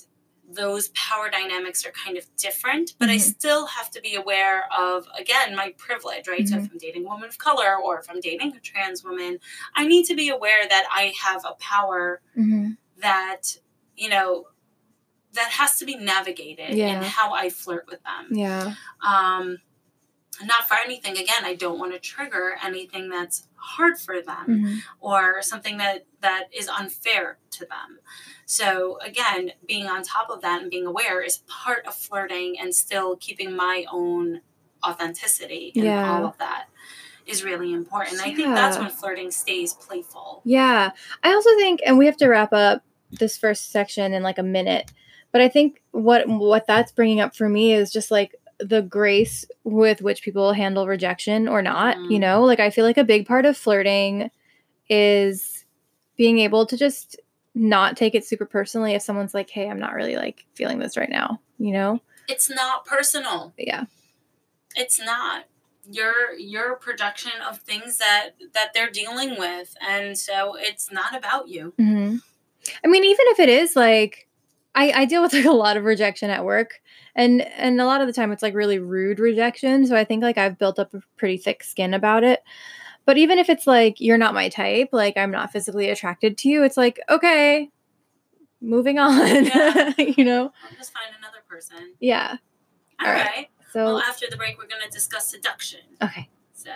those 0.49 0.88
power 0.90 1.29
dynamics 1.29 1.85
are 1.85 1.90
kind 1.90 2.16
of 2.16 2.25
different, 2.37 2.94
but 3.01 3.09
I 3.09 3.16
Mhm. 3.16 3.20
still 3.35 3.66
have 3.66 3.90
to 3.90 4.01
be 4.01 4.14
aware 4.14 4.72
of, 4.72 5.09
again, 5.18 5.57
my 5.57 5.70
privilege, 5.77 6.29
right? 6.29 6.46
So 6.46 6.57
if 6.59 6.70
I'm 6.70 6.79
dating 6.79 7.05
a 7.05 7.09
woman 7.09 7.29
of 7.29 7.37
color 7.38 7.77
or 7.77 7.99
if 7.99 8.09
I'm 8.09 8.20
dating 8.20 8.55
a 8.57 8.61
trans 8.61 9.03
woman, 9.03 9.40
I 9.75 9.87
need 9.88 10.05
to 10.07 10.14
be 10.14 10.29
aware 10.29 10.66
that 10.68 10.87
I 10.90 11.12
have 11.20 11.44
a 11.44 11.55
power 11.59 12.20
Mhm. 12.37 12.77
that, 12.99 13.57
you 13.96 14.09
know, 14.09 14.49
that 15.33 15.51
has 15.51 15.79
to 15.81 15.85
be 15.85 15.96
navigated 15.96 16.79
in 16.79 17.03
how 17.03 17.33
I 17.35 17.51
flirt 17.51 17.87
with 17.88 18.03
them. 18.05 18.29
Yeah. 18.31 18.75
Um, 19.01 19.59
not 20.45 20.69
for 20.69 20.77
anything, 20.85 21.12
again, 21.12 21.45
I 21.45 21.55
don't 21.55 21.79
want 21.79 21.93
to 21.95 21.99
trigger 21.99 22.57
anything 22.62 23.09
that's 23.09 23.49
hard 23.57 23.99
for 23.99 24.21
them 24.21 24.47
Mhm. 24.47 24.79
or 25.01 25.41
something 25.43 25.79
that 25.79 26.05
that 26.21 26.45
is 26.53 26.69
unfair 26.69 27.39
to 27.53 27.61
them. 27.61 28.01
So 28.45 28.99
again, 29.01 29.53
being 29.67 29.87
on 29.87 30.03
top 30.03 30.29
of 30.31 30.43
that 30.43 30.61
and 30.62 30.71
being 30.71 30.87
aware 30.87 31.23
is 31.23 31.39
part 31.47 31.87
of 31.87 31.95
flirting 31.95 32.59
and 32.59 32.75
still 32.75 33.17
keeping 33.17 33.55
my 33.57 33.87
own 33.91 34.43
authenticity 34.87 35.73
and 35.75 35.85
Yeah. 35.85 36.19
all 36.19 36.27
of 36.27 36.39
that 36.39 36.67
is 37.27 37.43
really 37.43 37.73
important. 37.73 38.21
I 38.21 38.35
think 38.35 38.55
that's 38.55 38.79
when 38.79 38.91
flirting 38.91 39.31
stays 39.31 39.73
playful. 39.73 40.43
Yeah. 40.45 40.91
I 41.25 41.33
also 41.33 41.51
think, 41.57 41.81
and 41.85 41.99
we 41.99 42.07
have 42.07 42.17
to 42.19 42.29
wrap 42.29 42.53
up 42.53 42.83
this 43.11 43.37
first 43.39 43.71
section 43.71 44.12
in 44.12 44.23
like 44.23 44.39
a 44.39 44.43
minute, 44.45 44.87
but 44.89 44.93
But 45.33 45.43
I 45.43 45.49
think 45.49 45.83
what 45.91 46.27
what 46.29 46.67
that's 46.67 46.93
bringing 46.93 47.21
up 47.21 47.37
for 47.37 47.47
me 47.49 47.75
is 47.75 47.93
just 47.93 48.11
like 48.11 48.37
the 48.59 48.83
grace 48.83 49.45
with 49.64 50.01
which 50.03 50.23
people 50.23 50.53
handle 50.53 50.87
rejection 50.87 51.47
or 51.49 51.61
not, 51.62 51.97
you 52.11 52.19
Mm. 52.19 52.21
know? 52.21 52.45
Like 52.45 52.61
I 52.61 52.71
feel 52.71 52.85
like 52.85 52.97
a 52.99 53.05
big 53.05 53.27
part 53.27 53.45
of 53.47 53.57
flirting 53.57 54.31
is 54.88 55.64
being 56.16 56.38
able 56.38 56.66
to 56.66 56.77
just 56.77 57.16
not 57.55 57.97
take 57.97 58.14
it 58.14 58.25
super 58.25 58.47
personally 58.47 58.95
if 58.95 59.03
someone's 59.03 59.35
like, 59.35 59.51
"Hey, 59.51 59.69
I'm 59.69 59.79
not 59.79 59.95
really 59.95 60.16
like 60.16 60.45
feeling 60.55 60.79
this 60.79 60.97
right 60.97 61.09
now," 61.11 61.40
you 61.59 61.73
know? 61.73 62.01
It's 62.29 62.49
not 62.51 62.85
personal. 62.85 63.53
Yeah. 63.59 63.85
It's 64.75 65.01
not. 65.01 65.45
Your 65.90 66.33
your 66.35 66.75
projection 66.77 67.33
of 67.49 67.59
things 67.61 67.99
that 67.99 68.31
that 68.55 68.73
they're 68.75 68.90
dealing 68.90 69.38
with, 69.38 69.77
and 69.81 70.19
so 70.19 70.57
it's 70.59 70.90
not 70.90 71.14
about 71.16 71.49
you. 71.49 71.73
hmm 71.79 72.16
I 72.85 72.88
mean, 72.88 73.05
even 73.05 73.25
if 73.29 73.38
it 73.38 73.49
is 73.49 73.77
like, 73.77 74.27
I, 74.77 74.93
I 74.95 75.05
deal 75.07 75.23
with 75.23 75.33
like 75.33 75.45
a 75.47 75.51
lot 75.53 75.77
of 75.77 75.85
rejection 75.85 76.31
at 76.31 76.45
work, 76.45 76.81
and 77.15 77.41
and 77.43 77.81
a 77.81 77.87
lot 77.87 78.01
of 78.03 78.07
the 78.07 78.12
time 78.12 78.31
it's 78.31 78.43
like 78.43 78.55
really 78.55 78.79
rude 78.79 79.19
rejection. 79.19 79.87
So 79.87 79.97
I 79.97 80.05
think 80.05 80.23
like 80.23 80.39
I've 80.39 80.59
built 80.59 80.79
up 80.79 80.93
a 80.95 81.01
pretty 81.17 81.39
thick 81.39 81.65
skin 81.65 81.95
about 81.95 82.23
it. 82.23 82.43
But 83.07 83.17
even 83.19 83.39
if 83.39 83.49
it's 83.49 83.67
like 83.67 84.01
you're 84.01 84.19
not 84.19 84.35
my 84.35 84.49
type, 84.49 84.91
like 84.93 85.17
I'm 85.17 85.31
not 85.31 85.51
physically 85.53 85.89
attracted 85.89 86.37
to 86.39 86.49
you, 86.49 86.62
it's 86.62 86.77
like 86.77 87.01
okay, 87.09 87.71
moving 88.61 88.99
on. 89.01 89.17
Yeah. 89.47 89.93
you 89.99 90.25
know? 90.25 90.53
I'll 90.65 90.77
just 90.77 90.93
find 90.93 91.15
another 91.19 91.39
person. 91.49 91.95
Yeah. 92.01 92.37
All 93.01 93.07
All 93.07 93.12
right. 93.15 93.25
right. 93.27 93.49
So 93.73 93.85
Well, 93.85 93.99
after 93.99 94.27
the 94.31 94.37
break, 94.37 94.59
we're 94.59 94.67
going 94.67 94.83
to 94.85 94.91
discuss 94.91 95.31
seduction. 95.31 95.81
okay. 96.03 96.29
So, 96.55 96.73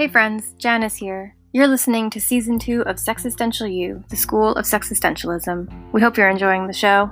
Hey 0.00 0.08
friends, 0.08 0.54
Janice 0.56 0.96
here. 0.96 1.36
You're 1.52 1.68
listening 1.68 2.08
to 2.08 2.22
season 2.22 2.58
two 2.58 2.80
of 2.86 2.96
Sexistential 2.96 3.70
U, 3.70 4.02
the 4.08 4.16
School 4.16 4.54
of 4.54 4.64
Sexistentialism. 4.64 5.92
We 5.92 6.00
hope 6.00 6.16
you're 6.16 6.30
enjoying 6.30 6.66
the 6.66 6.72
show. 6.72 7.10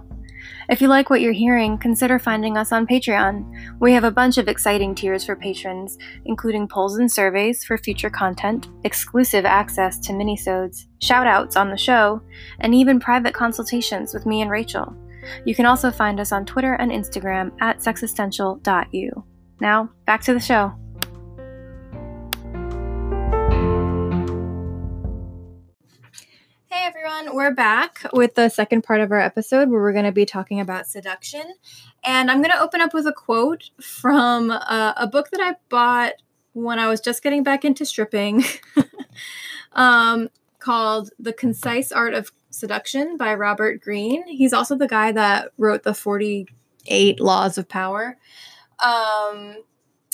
If 0.70 0.80
you 0.80 0.88
like 0.88 1.10
what 1.10 1.20
you're 1.20 1.34
hearing, 1.34 1.76
consider 1.76 2.18
finding 2.18 2.56
us 2.56 2.72
on 2.72 2.86
Patreon. 2.86 3.76
We 3.78 3.92
have 3.92 4.04
a 4.04 4.10
bunch 4.10 4.38
of 4.38 4.48
exciting 4.48 4.94
tiers 4.94 5.26
for 5.26 5.36
patrons, 5.36 5.98
including 6.24 6.66
polls 6.66 6.96
and 6.96 7.12
surveys 7.12 7.62
for 7.62 7.76
future 7.76 8.08
content, 8.08 8.68
exclusive 8.84 9.44
access 9.44 9.98
to 9.98 10.14
minisodes, 10.14 10.86
shoutouts 11.02 11.58
on 11.58 11.68
the 11.68 11.76
show, 11.76 12.22
and 12.60 12.74
even 12.74 13.00
private 13.00 13.34
consultations 13.34 14.14
with 14.14 14.24
me 14.24 14.40
and 14.40 14.50
Rachel. 14.50 14.96
You 15.44 15.54
can 15.54 15.66
also 15.66 15.90
find 15.90 16.20
us 16.20 16.32
on 16.32 16.46
Twitter 16.46 16.72
and 16.72 16.90
Instagram 16.90 17.52
at 17.60 17.80
sexistential.u. 17.80 19.24
Now, 19.60 19.90
back 20.06 20.22
to 20.22 20.32
the 20.32 20.40
show. 20.40 20.72
Everyone, 26.88 27.36
we're 27.36 27.52
back 27.52 28.00
with 28.14 28.34
the 28.34 28.48
second 28.48 28.80
part 28.80 29.02
of 29.02 29.12
our 29.12 29.20
episode 29.20 29.68
where 29.68 29.78
we're 29.78 29.92
going 29.92 30.06
to 30.06 30.10
be 30.12 30.24
talking 30.24 30.58
about 30.58 30.86
seduction. 30.86 31.42
And 32.02 32.30
I'm 32.30 32.38
going 32.38 32.50
to 32.50 32.62
open 32.62 32.80
up 32.80 32.94
with 32.94 33.06
a 33.06 33.12
quote 33.12 33.68
from 33.78 34.50
uh, 34.50 34.94
a 34.96 35.06
book 35.06 35.28
that 35.32 35.40
I 35.42 35.56
bought 35.68 36.14
when 36.54 36.78
I 36.78 36.88
was 36.88 37.02
just 37.02 37.22
getting 37.22 37.42
back 37.42 37.62
into 37.62 37.84
stripping 37.84 38.42
um, 39.74 40.30
called 40.60 41.10
The 41.18 41.34
Concise 41.34 41.92
Art 41.92 42.14
of 42.14 42.32
Seduction 42.48 43.18
by 43.18 43.34
Robert 43.34 43.82
Greene. 43.82 44.26
He's 44.26 44.54
also 44.54 44.74
the 44.74 44.88
guy 44.88 45.12
that 45.12 45.52
wrote 45.58 45.82
the 45.82 45.92
48 45.92 47.20
Laws 47.20 47.58
of 47.58 47.68
Power. 47.68 48.16
Um, 48.82 49.58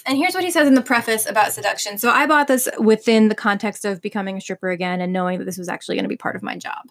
and 0.07 0.19
here's 0.19 0.35
what 0.35 0.45
he 0.45 0.51
says 0.51 0.69
in 0.69 0.75
the 0.75 0.83
preface 0.83 1.27
about 1.27 1.53
seduction. 1.53 1.99
So 1.99 2.11
I 2.11 2.27
bought 2.27 2.47
this 2.47 2.69
within 2.79 3.29
the 3.29 3.35
context 3.35 3.85
of 3.85 4.01
becoming 4.01 4.37
a 4.37 4.40
stripper 4.40 4.71
again 4.71 5.01
and 5.01 5.12
knowing 5.12 5.38
that 5.38 5.45
this 5.45 5.59
was 5.59 5.69
actually 5.69 5.97
going 5.97 6.05
to 6.05 6.09
be 6.09 6.17
part 6.17 6.37
of 6.37 6.43
my 6.43 6.57
job. 6.57 6.90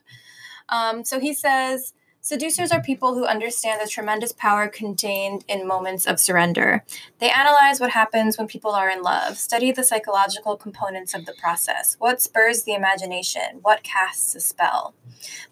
Um, 0.69 1.05
so 1.05 1.19
he 1.19 1.33
says 1.33 1.93
Seducers 2.25 2.71
are 2.71 2.81
people 2.81 3.15
who 3.15 3.25
understand 3.25 3.81
the 3.81 3.89
tremendous 3.89 4.31
power 4.31 4.69
contained 4.69 5.43
in 5.49 5.67
moments 5.67 6.07
of 6.07 6.21
surrender. 6.21 6.85
They 7.19 7.29
analyze 7.29 7.81
what 7.81 7.89
happens 7.89 8.37
when 8.37 8.47
people 8.47 8.71
are 8.71 8.89
in 8.89 9.01
love, 9.01 9.37
study 9.37 9.73
the 9.73 9.83
psychological 9.83 10.55
components 10.55 11.13
of 11.13 11.25
the 11.25 11.33
process, 11.33 11.97
what 11.99 12.21
spurs 12.21 12.63
the 12.63 12.75
imagination, 12.75 13.59
what 13.61 13.83
casts 13.83 14.35
a 14.35 14.39
spell. 14.39 14.93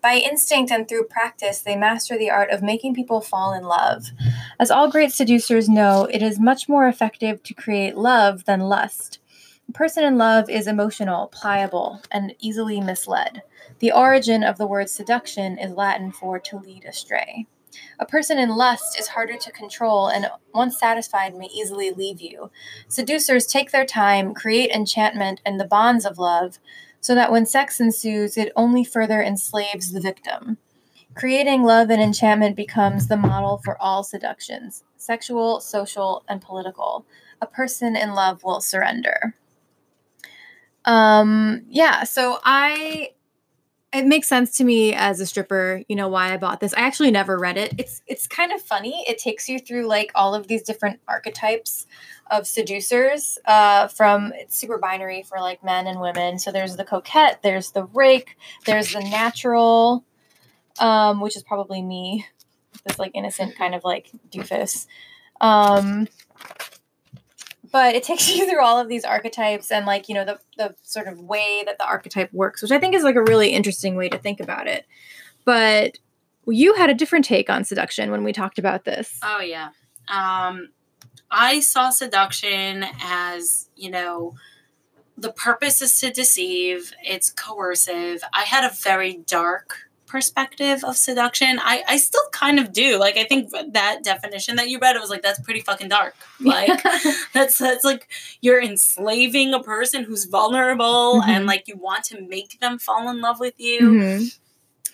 By 0.02 0.14
instinct 0.14 0.72
and 0.72 0.88
through 0.88 1.08
practice, 1.10 1.60
they 1.60 1.76
master 1.76 2.18
the 2.18 2.32
art 2.32 2.52
of 2.52 2.64
making 2.64 2.96
people 2.96 3.20
fall 3.20 3.52
in 3.52 3.66
love. 3.66 4.06
As 4.58 4.72
all 4.72 4.90
great 4.90 5.12
seducers 5.12 5.68
know, 5.68 6.08
it 6.10 6.22
is 6.22 6.40
much 6.40 6.70
more 6.70 6.88
effective 6.88 7.44
to 7.44 7.54
create 7.54 7.98
love 7.98 8.46
than 8.46 8.62
lust. 8.62 9.20
A 9.68 9.74
person 9.74 10.06
in 10.06 10.18
love 10.18 10.50
is 10.50 10.68
emotional, 10.68 11.28
pliable, 11.28 12.02
and 12.12 12.34
easily 12.40 12.80
misled. 12.80 13.42
The 13.82 13.92
origin 13.92 14.44
of 14.44 14.60
the 14.60 14.68
word 14.68 14.92
seduction 14.92 15.58
is 15.58 15.72
Latin 15.72 16.12
for 16.12 16.38
to 16.38 16.58
lead 16.58 16.86
astray. 16.86 17.48
A 18.00 18.06
person 18.06 18.38
in 18.38 18.56
lust 18.56 19.00
is 19.00 19.08
harder 19.08 19.38
to 19.38 19.52
control 19.52 20.08
and, 20.08 20.28
once 20.54 20.80
satisfied, 20.80 21.36
may 21.36 21.48
easily 21.48 21.90
leave 21.90 22.22
you. 22.22 22.52
Seducers 22.88 23.48
take 23.48 23.72
their 23.72 23.86
time, 23.86 24.36
create 24.36 24.70
enchantment 24.70 25.42
and 25.48 25.60
the 25.60 25.66
bonds 25.66 26.06
of 26.06 26.20
love, 26.20 26.60
so 27.00 27.16
that 27.16 27.32
when 27.32 27.48
sex 27.48 27.80
ensues, 27.80 28.38
it 28.38 28.54
only 28.56 28.84
further 28.84 29.20
enslaves 29.20 29.92
the 29.92 30.00
victim. 30.00 30.60
Creating 31.16 31.64
love 31.64 31.90
and 31.90 32.04
enchantment 32.04 32.56
becomes 32.56 33.08
the 33.08 33.18
model 33.18 33.62
for 33.66 33.82
all 33.82 34.04
seductions 34.04 34.84
sexual, 34.98 35.60
social, 35.60 36.24
and 36.30 36.40
political. 36.40 37.04
A 37.42 37.48
person 37.48 37.96
in 37.96 38.14
love 38.14 38.44
will 38.44 38.62
surrender. 38.62 39.36
Um, 40.86 41.64
yeah, 41.68 42.04
so 42.04 42.38
I 42.44 43.10
it 43.94 44.06
makes 44.06 44.28
sense 44.28 44.58
to 44.58 44.64
me 44.64 44.94
as 44.94 45.20
a 45.20 45.26
stripper, 45.26 45.84
you 45.90 45.96
know, 45.96 46.08
why 46.08 46.34
I 46.34 46.38
bought 46.38 46.62
this. 46.62 46.74
I 46.74 46.82
actually 46.82 47.12
never 47.12 47.38
read 47.38 47.58
it. 47.58 47.74
It's 47.78 48.02
it's 48.08 48.26
kind 48.26 48.52
of 48.54 48.62
funny. 48.62 49.04
It 49.08 49.18
takes 49.18 49.50
you 49.50 49.60
through 49.60 49.88
like 49.88 50.12
all 50.16 50.34
of 50.34 50.48
these 50.48 50.64
different 50.64 51.02
archetypes 51.08 51.88
of 52.30 52.48
seducers 52.48 53.38
uh, 53.46 53.88
from 53.90 54.32
it's 54.36 54.58
super 54.58 54.78
binary 54.78 55.24
for 55.24 55.40
like 55.40 55.64
men 55.64 55.88
and 55.88 56.00
women. 56.00 56.40
So 56.40 56.52
there's 56.52 56.78
the 56.78 56.86
coquette, 56.86 57.42
there's 57.44 57.72
the 57.72 57.84
rake, 57.84 58.38
there's 58.66 58.94
the 58.94 59.02
natural, 59.02 60.06
um, 60.80 61.20
which 61.20 61.36
is 61.36 61.44
probably 61.44 61.82
me, 61.82 62.26
this 62.88 62.98
like 62.98 63.12
innocent 63.14 63.58
kind 63.58 63.76
of 63.76 63.84
like 63.84 64.10
doofus. 64.30 64.88
Um, 65.42 66.08
but 67.72 67.96
it 67.96 68.04
takes 68.04 68.30
you 68.36 68.50
through 68.50 68.64
all 68.64 68.80
of 68.80 68.88
these 68.88 69.06
archetypes 69.06 69.72
and 69.72 69.86
like 69.86 70.10
you 70.10 70.16
know 70.16 70.26
the, 70.26 70.40
the 70.58 70.76
sort 70.84 71.08
of 71.08 71.20
way 71.20 71.64
that 71.66 71.78
the 71.78 71.86
archetype 71.86 72.32
works 72.34 72.62
which 72.62 72.72
i 72.72 72.80
think 72.80 72.96
is 72.96 73.04
like 73.04 73.16
a 73.16 73.24
really 73.24 73.50
interesting 73.50 73.96
way 73.96 74.10
to 74.10 74.18
think 74.18 74.40
about 74.40 74.68
it 74.68 74.86
but 75.46 75.98
you 76.48 76.74
had 76.74 76.90
a 76.90 76.94
different 76.94 77.24
take 77.24 77.50
on 77.50 77.64
seduction 77.64 78.12
when 78.12 78.24
we 78.24 78.34
talked 78.34 78.60
about 78.60 78.86
this 78.86 79.20
oh 79.24 79.40
yeah. 79.40 79.70
Um, 80.08 80.70
I 81.30 81.62
saw 81.62 81.90
seduction 81.90 82.86
as 83.02 83.70
you 83.76 83.90
know, 83.90 84.36
the 85.18 85.32
purpose 85.32 85.82
is 85.82 85.96
to 86.02 86.12
deceive. 86.12 86.94
It's 87.04 87.32
coercive. 87.32 88.22
I 88.34 88.44
had 88.44 88.70
a 88.70 88.74
very 88.74 89.22
dark 89.26 89.90
perspective 90.12 90.84
of 90.84 90.98
seduction. 90.98 91.60
I 91.62 91.84
I 91.88 91.98
still 91.98 92.28
kind 92.34 92.60
of 92.60 92.74
do. 92.74 92.98
Like 93.00 93.16
I 93.18 93.24
think 93.24 93.50
that 93.80 94.04
definition 94.04 94.58
that 94.58 94.68
you 94.70 94.78
read, 94.80 94.96
it 94.96 95.02
was 95.02 95.10
like 95.10 95.22
that's 95.22 95.40
pretty 95.40 95.62
fucking 95.62 95.90
dark. 95.90 96.16
Like. 96.42 96.82
that's 97.34 97.58
that's 97.60 97.84
like 97.84 98.08
you're 98.42 98.62
enslaving 98.62 99.54
a 99.54 99.62
person 99.64 100.04
who's 100.04 100.26
vulnerable 100.26 101.22
Mhm. 101.22 101.28
and 101.28 101.46
like 101.46 101.64
you 101.68 101.78
want 101.78 102.04
to 102.06 102.16
make 102.36 102.60
them 102.60 102.78
fall 102.80 103.10
in 103.10 103.22
love 103.22 103.40
with 103.40 103.54
you 103.60 103.82
Mhm. 103.82 104.38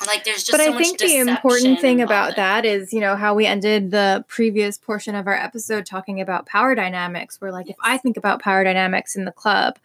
Like 0.05 0.23
there's 0.23 0.43
just 0.43 0.51
but 0.51 0.59
so 0.59 0.67
i 0.67 0.73
much 0.73 0.83
think 0.83 0.99
the 0.99 1.17
important 1.17 1.79
thing 1.79 2.01
about 2.01 2.29
involved 2.29 2.37
in 2.37 2.43
it. 2.43 2.45
that 2.45 2.65
is 2.65 2.93
you 2.93 2.99
know 2.99 3.15
how 3.15 3.33
we 3.33 3.45
ended 3.45 3.91
the 3.91 4.23
previous 4.27 4.77
portion 4.77 5.15
of 5.15 5.27
our 5.27 5.33
episode 5.33 5.85
talking 5.85 6.21
about 6.21 6.45
power 6.45 6.75
dynamics 6.75 7.41
where 7.41 7.51
like 7.51 7.69
if 7.69 7.75
i 7.81 7.97
think 7.97 8.17
about 8.17 8.41
power 8.41 8.63
dynamics 8.63 9.15
in 9.15 9.25
the 9.25 9.31
club 9.31 9.79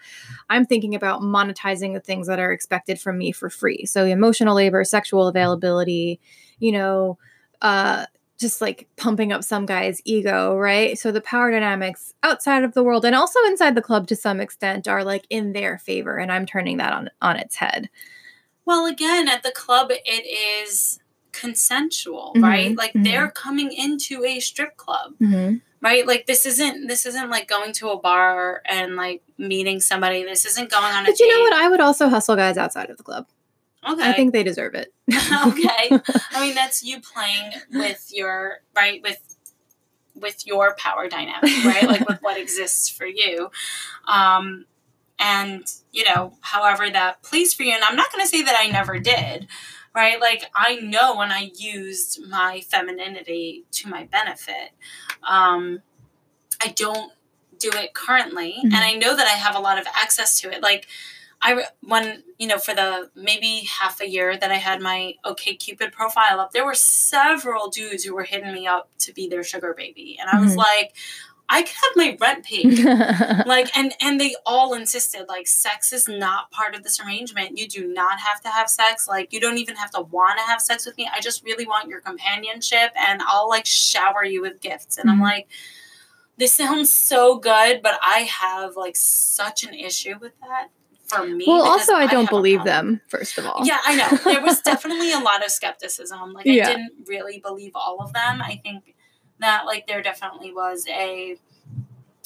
i'm 0.50 0.66
thinking 0.66 0.94
about 0.94 1.22
monetizing 1.22 1.94
the 1.94 2.00
things 2.00 2.26
that 2.26 2.38
are 2.38 2.52
expected 2.52 3.00
from 3.00 3.18
me 3.18 3.32
for 3.32 3.48
free. 3.48 3.86
So 3.86 4.04
emotional 4.04 4.54
labor 4.54 4.84
sexual 4.84 5.28
availability 5.28 6.20
you 6.58 6.72
know 6.72 7.18
uh 7.62 8.06
just 8.38 8.60
like 8.60 8.88
pumping 8.96 9.30
up 9.32 9.44
some 9.44 9.66
guy's 9.66 10.02
ego 10.04 10.56
right? 10.56 10.98
So 10.98 11.12
the 11.12 11.20
power 11.20 11.52
dynamics 11.52 12.12
outside 12.24 12.64
of 12.64 12.74
the 12.74 12.82
world 12.82 13.04
and 13.04 13.14
also 13.14 13.38
inside 13.46 13.76
the 13.76 13.82
club 13.82 14.08
to 14.08 14.16
some 14.16 14.40
extent 14.40 14.88
are 14.88 15.04
like 15.04 15.26
in 15.30 15.52
their 15.52 15.78
favor 15.78 16.18
and 16.18 16.32
i'm 16.32 16.44
turning 16.44 16.78
that 16.78 16.92
on 16.92 17.08
on 17.20 17.36
its 17.36 17.54
head 17.56 17.88
well 18.64 18.86
again 18.86 19.28
at 19.28 19.42
the 19.42 19.50
club 19.52 19.88
it 19.90 20.66
is 20.66 20.98
consensual 21.32 22.32
Mhm, 22.36 22.42
right 22.42 22.76
like 22.76 22.92
mhm. 22.92 23.04
they're 23.04 23.30
coming 23.30 23.72
into 23.72 24.24
a 24.24 24.38
strip 24.40 24.76
club 24.76 25.14
mm-hmm. 25.20 25.56
right 25.80 26.06
like 26.06 26.26
this 26.26 26.44
isn't 26.44 26.86
this 26.88 27.06
isn't 27.06 27.30
like 27.30 27.48
going 27.48 27.72
to 27.74 27.88
a 27.88 27.98
bar 27.98 28.60
and 28.66 28.96
like 28.96 29.22
meeting 29.38 29.80
somebody 29.80 30.22
this 30.24 30.44
isn't 30.44 30.70
going 30.70 30.84
on 30.84 31.04
a 31.04 31.08
but 31.08 31.18
you 31.18 31.32
know 31.32 31.40
what 31.40 31.54
i 31.54 31.68
would 31.68 31.80
also 31.80 32.08
hustle 32.08 32.36
guys 32.36 32.58
outside 32.58 32.90
of 32.90 32.98
the 32.98 33.02
club 33.02 33.26
okay 33.88 34.10
I 34.10 34.12
think 34.12 34.32
they 34.32 34.42
deserve 34.44 34.74
it. 34.74 34.92
okay. 35.46 36.00
I 36.30 36.40
mean, 36.40 36.54
that's 36.54 36.84
you 36.84 37.00
playing 37.00 37.50
with 37.72 38.10
your 38.12 38.58
right 38.76 39.02
with 39.02 39.18
with 40.14 40.46
your 40.46 40.74
power 40.76 41.08
dynamic, 41.08 41.50
right? 41.64 41.84
like 41.84 42.08
with 42.08 42.20
what 42.20 42.38
exists 42.38 42.88
for 42.88 43.06
you. 43.06 43.50
Um, 44.06 44.66
and 45.22 45.64
you 45.92 46.04
know 46.04 46.34
however 46.40 46.90
that 46.90 47.22
plays 47.22 47.54
for 47.54 47.62
you. 47.62 47.72
And 47.72 47.84
i'm 47.84 47.96
not 47.96 48.10
going 48.12 48.22
to 48.24 48.28
say 48.28 48.42
that 48.42 48.56
i 48.58 48.68
never 48.70 48.98
did 48.98 49.46
right? 49.94 50.20
Like 50.20 50.44
i 50.54 50.76
know 50.76 51.16
when 51.16 51.30
i 51.30 51.50
used 51.56 52.20
my 52.28 52.60
femininity 52.70 53.64
to 53.72 53.88
my 53.88 54.04
benefit 54.04 54.70
um 55.22 55.82
i 56.62 56.68
don't 56.68 57.12
do 57.58 57.70
it 57.74 57.94
currently. 57.94 58.54
Mhm. 58.58 58.64
and 58.74 58.76
i 58.76 58.92
know 58.94 59.14
that 59.16 59.26
i 59.26 59.36
have 59.46 59.54
a 59.54 59.60
lot 59.60 59.78
of 59.78 59.86
access 60.02 60.40
to 60.40 60.50
it. 60.50 60.62
Like 60.62 60.86
I 61.44 61.64
when 61.82 62.22
you 62.38 62.46
know 62.46 62.58
for 62.58 62.72
the 62.72 63.10
maybe 63.16 63.66
half 63.80 64.00
a 64.00 64.08
year 64.08 64.36
that 64.36 64.52
I 64.52 64.58
had 64.68 64.80
my 64.80 65.14
OK 65.24 65.56
Cupid 65.56 65.90
profile 65.92 66.38
up, 66.38 66.52
there 66.52 66.64
were 66.64 66.76
several 66.76 67.68
dudes 67.68 68.04
who 68.04 68.14
were 68.14 68.22
hitting 68.22 68.52
me 68.52 68.68
up 68.68 68.90
to 69.00 69.12
be 69.12 69.26
their 69.26 69.42
sugar 69.42 69.74
baby, 69.76 70.16
and 70.20 70.30
I 70.30 70.38
was 70.40 70.52
Mhm. 70.52 70.58
like, 70.58 70.94
I 71.54 71.62
could 71.62 71.74
have 71.74 71.96
my 71.96 72.16
rent 72.20 72.44
paid. 72.44 72.78
like 73.46 73.76
and 73.76 73.92
and 74.00 74.20
they 74.20 74.34
all 74.46 74.74
insisted 74.74 75.26
like 75.28 75.46
sex 75.46 75.92
is 75.92 76.08
not 76.08 76.50
part 76.50 76.74
of 76.74 76.82
this 76.82 76.98
arrangement 77.00 77.58
you 77.58 77.68
do 77.68 77.86
not 77.86 78.18
have 78.20 78.40
to 78.42 78.48
have 78.48 78.68
sex 78.70 79.06
like 79.06 79.32
you 79.32 79.40
don't 79.40 79.58
even 79.58 79.76
have 79.76 79.90
to 79.90 80.00
want 80.00 80.38
to 80.38 80.44
have 80.44 80.60
sex 80.60 80.86
with 80.86 80.96
me 80.96 81.08
i 81.14 81.20
just 81.20 81.44
really 81.44 81.66
want 81.66 81.88
your 81.88 82.00
companionship 82.00 82.90
and 82.96 83.20
i'll 83.26 83.48
like 83.48 83.66
shower 83.66 84.24
you 84.24 84.40
with 84.40 84.60
gifts 84.60 84.96
and 84.98 85.10
i'm 85.10 85.18
Mhm. 85.18 85.22
like 85.22 85.48
this 86.38 86.52
sounds 86.52 86.90
so 86.90 87.38
good 87.38 87.82
but 87.82 87.98
i 88.02 88.20
have 88.20 88.76
like 88.76 88.96
such 88.96 89.64
an 89.64 89.74
issue 89.74 90.14
with 90.20 90.32
that 90.40 90.68
for 91.04 91.26
me 91.26 91.44
well, 91.46 91.62
also, 91.62 91.92
I 91.94 92.06
don't 92.06 92.30
believe 92.30 92.64
them. 92.64 93.02
First 93.08 93.36
of 93.36 93.44
all, 93.44 93.66
Yeah, 93.66 93.78
I 93.84 93.96
know. 93.96 94.16
There 94.32 94.40
was 94.40 94.62
definitely 94.72 95.12
a 95.12 95.18
lot 95.18 95.44
of 95.44 95.50
skepticism. 95.50 96.32
Like 96.32 96.46
Yeah. 96.46 96.68
I 96.68 96.72
didn't 96.72 96.92
really 97.06 97.38
believe 97.38 97.72
all 97.74 97.98
of 98.00 98.14
them. 98.14 98.40
I 98.40 98.58
think 98.64 98.94
that 99.42 99.66
like 99.66 99.86
there 99.86 100.02
definitely 100.02 100.52
was 100.52 100.86
a 100.88 101.36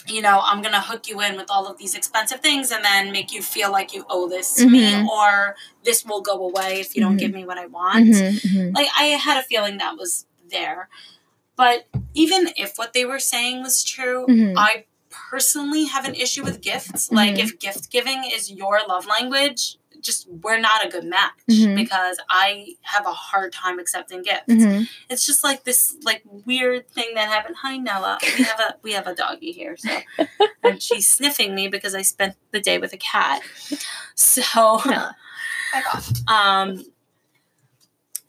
you 0.08 0.22
know, 0.22 0.40
I'm 0.44 0.62
gonna 0.62 0.80
hook 0.80 1.08
you 1.08 1.20
in 1.20 1.34
with 1.36 1.50
all 1.50 1.66
of 1.66 1.78
these 1.78 1.96
expensive 1.96 2.38
things 2.40 2.70
and 2.70 2.84
then 2.84 3.10
make 3.10 3.32
you 3.32 3.42
feel 3.42 3.72
like 3.72 3.92
you 3.92 4.06
owe 4.08 4.28
this 4.28 4.54
to 4.54 4.68
me 4.68 4.92
Mhm. 4.92 5.08
or 5.08 5.56
this 5.82 6.04
will 6.04 6.20
go 6.20 6.34
away 6.48 6.78
if 6.78 6.94
you 6.94 7.02
don't 7.02 7.16
Mhm. 7.16 7.18
give 7.18 7.32
me 7.34 7.44
what 7.44 7.58
I 7.58 7.66
want. 7.66 8.06
Mhm, 8.06 8.40
mhm. 8.40 8.74
Like 8.74 8.86
I 8.96 9.04
had 9.06 9.36
a 9.36 9.42
feeling 9.42 9.78
that 9.78 9.96
was 9.96 10.26
there. 10.48 10.88
But 11.56 11.86
even 12.14 12.52
if 12.56 12.76
what 12.76 12.92
they 12.92 13.04
were 13.04 13.18
saying 13.18 13.62
was 13.64 13.82
true, 13.82 14.26
Mhm. 14.28 14.54
I 14.56 14.84
personally 15.10 15.86
have 15.86 16.04
an 16.04 16.14
issue 16.14 16.44
with 16.44 16.60
gifts. 16.60 17.10
Like 17.10 17.34
Mhm. 17.34 17.38
if 17.44 17.58
gift 17.58 17.90
giving 17.90 18.22
is 18.24 18.48
your 18.50 18.82
love 18.86 19.06
language, 19.06 19.76
just 20.00 20.28
we're 20.28 20.58
not 20.58 20.84
a 20.84 20.88
good 20.88 21.04
match 21.04 21.32
Mhm. 21.50 21.74
because 21.76 22.18
I 22.28 22.76
have 22.82 23.06
a 23.06 23.12
hard 23.12 23.52
time 23.52 23.78
accepting 23.78 24.22
gifts. 24.22 24.44
Mhm. 24.48 24.88
It's 25.10 25.24
just 25.26 25.42
like 25.44 25.64
this 25.64 25.94
like 26.02 26.22
weird 26.24 26.88
thing 26.90 27.14
that 27.14 27.28
happened. 27.28 27.56
Hi 27.62 27.76
Nella. 27.76 28.18
We 28.22 28.28
have 28.44 28.60
a 28.60 28.74
we 28.82 28.92
have 28.92 29.06
a 29.06 29.14
doggy 29.14 29.52
here, 29.52 29.76
so 29.76 29.98
and 30.62 30.82
she's 30.82 31.06
sniffing 31.08 31.54
me 31.54 31.68
because 31.68 31.94
I 31.94 32.02
spent 32.02 32.34
the 32.52 32.60
day 32.60 32.78
with 32.78 32.92
a 32.92 32.98
cat. 32.98 33.42
So 34.14 34.80
Nella, 34.86 35.16
back 35.72 35.94
off. 35.94 36.10
um 36.28 36.84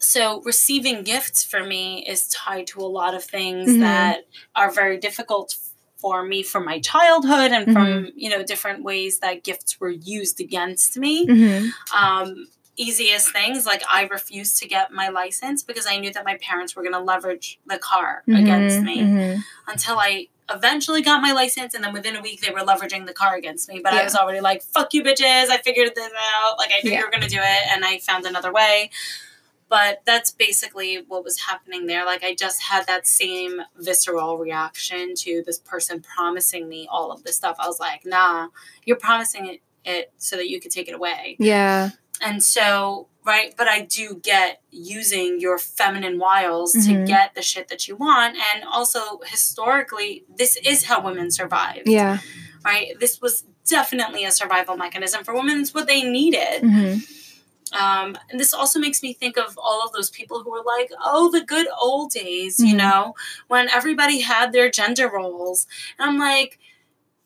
so 0.00 0.40
receiving 0.42 1.02
gifts 1.02 1.42
for 1.44 1.64
me 1.64 2.04
is 2.06 2.28
tied 2.28 2.66
to 2.68 2.80
a 2.80 2.86
lot 2.86 3.14
of 3.14 3.24
things 3.24 3.68
Mhm. 3.70 3.80
that 3.80 4.26
are 4.54 4.70
very 4.70 4.96
difficult 4.96 5.54
for 5.98 6.22
me 6.24 6.42
from 6.42 6.64
my 6.64 6.78
childhood 6.80 7.50
and 7.52 7.64
from 7.72 7.86
Mm-hmm. 7.86 8.10
you 8.16 8.30
know 8.30 8.42
different 8.42 8.82
ways 8.84 9.18
that 9.20 9.42
gifts 9.44 9.78
were 9.80 9.90
used 9.90 10.40
against 10.40 10.96
me 10.96 11.26
Mhm. 11.26 11.70
um 11.94 12.46
easiest 12.76 13.32
things 13.32 13.66
like 13.66 13.82
i 13.90 14.02
refused 14.06 14.58
to 14.58 14.68
get 14.68 14.92
my 14.92 15.08
license 15.08 15.64
because 15.64 15.86
i 15.86 15.96
knew 15.98 16.12
that 16.12 16.24
my 16.24 16.36
parents 16.40 16.76
were 16.76 16.82
going 16.82 16.92
to 16.94 17.00
leverage 17.00 17.58
the 17.66 17.78
car 17.78 18.22
against 18.28 18.78
Mhm, 18.78 18.84
me 18.84 18.98
mhm. 19.00 19.44
until 19.66 19.98
i 19.98 20.28
eventually 20.50 21.02
got 21.02 21.20
my 21.20 21.32
license 21.32 21.74
and 21.74 21.82
then 21.84 21.92
within 21.92 22.14
a 22.16 22.22
week 22.22 22.40
they 22.40 22.50
were 22.52 22.60
leveraging 22.60 23.04
the 23.06 23.12
car 23.12 23.34
against 23.34 23.68
me 23.68 23.80
but 23.82 23.92
i 23.92 24.02
was 24.04 24.14
already 24.14 24.40
like 24.40 24.62
fuck 24.62 24.94
you 24.94 25.02
bitches 25.02 25.48
i 25.50 25.58
figured 25.64 25.92
this 25.96 26.10
out 26.36 26.56
like 26.58 26.70
i 26.72 26.80
knew 26.84 26.92
Yeah. 26.92 26.98
you 27.00 27.04
were 27.04 27.10
going 27.10 27.22
to 27.22 27.28
do 27.28 27.40
it 27.40 27.62
and 27.72 27.84
i 27.84 27.98
found 27.98 28.24
another 28.26 28.52
way 28.52 28.90
but 29.68 30.02
that's 30.06 30.30
basically 30.30 31.04
what 31.08 31.22
was 31.24 31.38
happening 31.40 31.86
there 31.86 32.04
like 32.04 32.22
i 32.24 32.34
just 32.34 32.62
had 32.62 32.86
that 32.86 33.06
same 33.06 33.60
visceral 33.76 34.38
reaction 34.38 35.14
to 35.14 35.42
this 35.46 35.58
person 35.58 36.00
promising 36.00 36.68
me 36.68 36.86
all 36.90 37.10
of 37.12 37.22
this 37.24 37.36
stuff 37.36 37.56
i 37.58 37.66
was 37.66 37.78
like 37.80 38.04
nah 38.06 38.48
you're 38.84 38.96
promising 38.96 39.46
it, 39.46 39.60
it 39.84 40.12
so 40.18 40.36
that 40.36 40.48
you 40.48 40.60
could 40.60 40.70
take 40.70 40.88
it 40.88 40.94
away 40.94 41.36
Yeah. 41.38 41.90
and 42.20 42.42
so, 42.42 43.06
right, 43.24 43.54
but 43.56 43.68
I 43.68 43.82
do 43.82 44.20
get 44.22 44.60
using 44.70 45.38
your 45.38 45.56
feminine 45.58 46.18
wiles 46.18 46.72
to 46.72 46.78
Mhm. 46.78 47.06
get 47.06 47.34
the 47.36 47.42
shit 47.42 47.68
that 47.68 47.86
you 47.86 47.94
want. 47.94 48.36
And 48.48 48.64
also, 48.64 49.20
historically, 49.26 50.24
this 50.34 50.56
is 50.64 50.84
how 50.84 51.00
women 51.00 51.30
survived. 51.30 51.86
Yeah. 51.86 52.18
Right? 52.64 52.98
This 52.98 53.20
was 53.20 53.44
definitely 53.68 54.24
a 54.24 54.32
survival 54.32 54.76
mechanism 54.76 55.22
for 55.24 55.32
women. 55.34 55.60
It's 55.60 55.72
what 55.74 55.86
they 55.86 56.02
needed. 56.02 56.62
Mhm. 56.62 57.02
Um, 57.72 58.16
and 58.30 58.38
this 58.40 58.54
also 58.54 58.78
makes 58.78 59.02
me 59.02 59.12
think 59.12 59.36
of 59.36 59.58
all 59.58 59.84
of 59.84 59.92
those 59.92 60.10
people 60.10 60.42
who 60.42 60.50
were 60.50 60.62
like, 60.64 60.90
oh, 61.04 61.30
the 61.30 61.42
good 61.44 61.66
old 61.80 62.10
days, 62.10 62.58
you 62.58 62.74
Mhm. 62.74 62.78
know, 62.78 63.14
when 63.48 63.68
everybody 63.68 64.20
had 64.20 64.52
their 64.52 64.70
gender 64.70 65.08
roles. 65.08 65.66
And 65.98 66.08
I'm 66.08 66.18
like, 66.18 66.58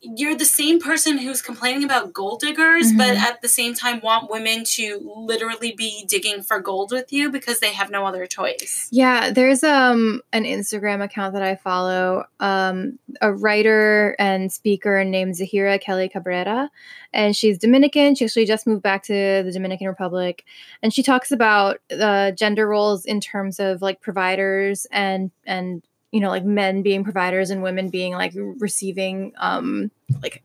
you're 0.03 0.35
the 0.35 0.45
same 0.45 0.81
person 0.81 1.17
who's 1.17 1.41
complaining 1.41 1.85
about 1.85 2.13
gold 2.13 2.41
diggers, 2.41 2.93
but 2.93 3.15
Mhm. 3.17 3.21
at 3.21 3.41
the 3.41 3.49
same 3.49 3.73
time 3.73 4.01
want 4.01 4.29
women 4.31 4.65
to 4.65 5.01
literally 5.17 5.73
be 5.73 6.05
digging 6.09 6.43
for 6.43 6.59
gold 6.59 6.91
with 6.91 7.13
you 7.13 7.31
because 7.31 7.61
they 7.61 7.73
have 7.73 7.89
no 7.89 8.05
other 8.05 8.27
choice. 8.27 8.89
Yeah, 8.91 9.31
there's 9.31 9.63
um 9.63 10.21
an 10.33 10.43
Instagram 10.45 11.05
account 11.05 11.35
that 11.35 11.43
I 11.43 11.55
follow, 11.55 12.25
um 12.41 12.99
a 13.21 13.33
writer 13.33 14.17
and 14.19 14.53
speaker 14.53 15.05
named 15.05 15.35
Zahira 15.37 15.81
Kelly 15.81 16.09
Cabrera, 16.09 16.69
and 17.13 17.37
she's 17.37 17.57
Dominican. 17.59 18.17
She 18.17 18.25
actually 18.25 18.47
just 18.47 18.67
moved 18.67 18.83
back 18.83 19.05
to 19.05 19.43
the 19.45 19.53
Dominican 19.53 19.87
Republic, 19.87 20.45
and 20.83 20.93
she 20.93 21.05
talks 21.05 21.31
about 21.31 21.79
the 21.89 22.35
gender 22.37 22.67
roles 22.67 23.05
in 23.05 23.21
terms 23.21 23.61
of 23.61 23.83
like 23.83 24.01
providers 24.01 24.87
and 24.91 25.31
and 25.47 25.83
you 26.13 26.21
know 26.21 26.29
like 26.29 26.45
men 26.45 26.83
being 26.83 27.03
providers 27.03 27.51
and 27.51 27.63
women 27.63 27.89
being 27.89 28.13
like 28.13 28.33
receiving 28.59 29.33
um 29.39 29.91
like 30.23 30.43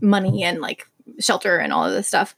money 0.00 0.44
and 0.44 0.60
like 0.60 0.86
shelter 1.18 1.58
and 1.58 1.72
all 1.72 1.84
of 1.84 1.92
this 1.92 2.08
stuff. 2.08 2.34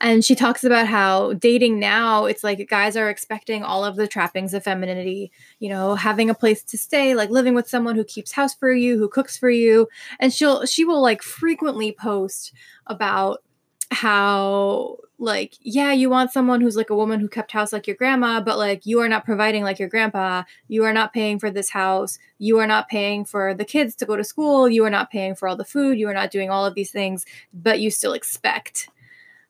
And 0.00 0.24
she 0.24 0.34
talks 0.34 0.64
about 0.64 0.86
how 0.86 1.34
dating 1.34 1.78
now, 1.78 2.24
it's 2.24 2.42
like 2.42 2.66
guys 2.68 2.96
are 2.96 3.10
expecting 3.10 3.62
all 3.62 3.84
of 3.84 3.96
the 3.96 4.08
trappings 4.08 4.54
of 4.54 4.64
femininity, 4.64 5.30
you 5.58 5.68
know, 5.68 5.94
having 5.94 6.30
a 6.30 6.34
place 6.34 6.62
to 6.64 6.78
stay, 6.78 7.14
like 7.14 7.28
living 7.30 7.54
with 7.54 7.68
someone 7.68 7.96
who 7.96 8.04
keeps 8.04 8.32
house 8.32 8.54
for 8.54 8.72
you, 8.72 8.98
who 8.98 9.08
cooks 9.08 9.36
for 9.36 9.50
you. 9.50 9.88
And 10.18 10.32
she'll 10.32 10.64
she 10.64 10.84
will 10.84 11.02
like 11.02 11.22
frequently 11.22 11.92
post 11.92 12.54
about 12.86 13.42
how 13.90 14.96
like 15.18 15.54
yeah 15.60 15.92
you 15.92 16.08
want 16.08 16.32
someone 16.32 16.60
who's 16.60 16.76
like 16.76 16.90
a 16.90 16.96
woman 16.96 17.20
who 17.20 17.28
kept 17.28 17.52
house 17.52 17.72
like 17.72 17.86
your 17.86 17.96
grandma 17.96 18.40
but 18.40 18.56
like 18.56 18.86
you 18.86 19.00
are 19.00 19.08
not 19.08 19.24
providing 19.24 19.62
like 19.62 19.78
your 19.78 19.88
grandpa. 19.88 20.42
You 20.68 20.84
are 20.84 20.92
not 20.92 21.12
paying 21.12 21.38
for 21.38 21.50
this 21.50 21.70
house. 21.70 22.18
You 22.38 22.58
are 22.58 22.66
not 22.66 22.88
paying 22.88 23.24
for 23.24 23.52
the 23.52 23.64
kids 23.64 23.94
to 23.96 24.06
go 24.06 24.16
to 24.16 24.24
school. 24.24 24.68
You 24.68 24.84
are 24.84 24.90
not 24.90 25.10
paying 25.10 25.34
for 25.34 25.48
all 25.48 25.56
the 25.56 25.64
food. 25.64 25.98
You 25.98 26.08
are 26.08 26.14
not 26.14 26.30
doing 26.30 26.50
all 26.50 26.64
of 26.64 26.74
these 26.74 26.90
things 26.90 27.26
but 27.52 27.80
you 27.80 27.90
still 27.90 28.12
expect 28.12 28.88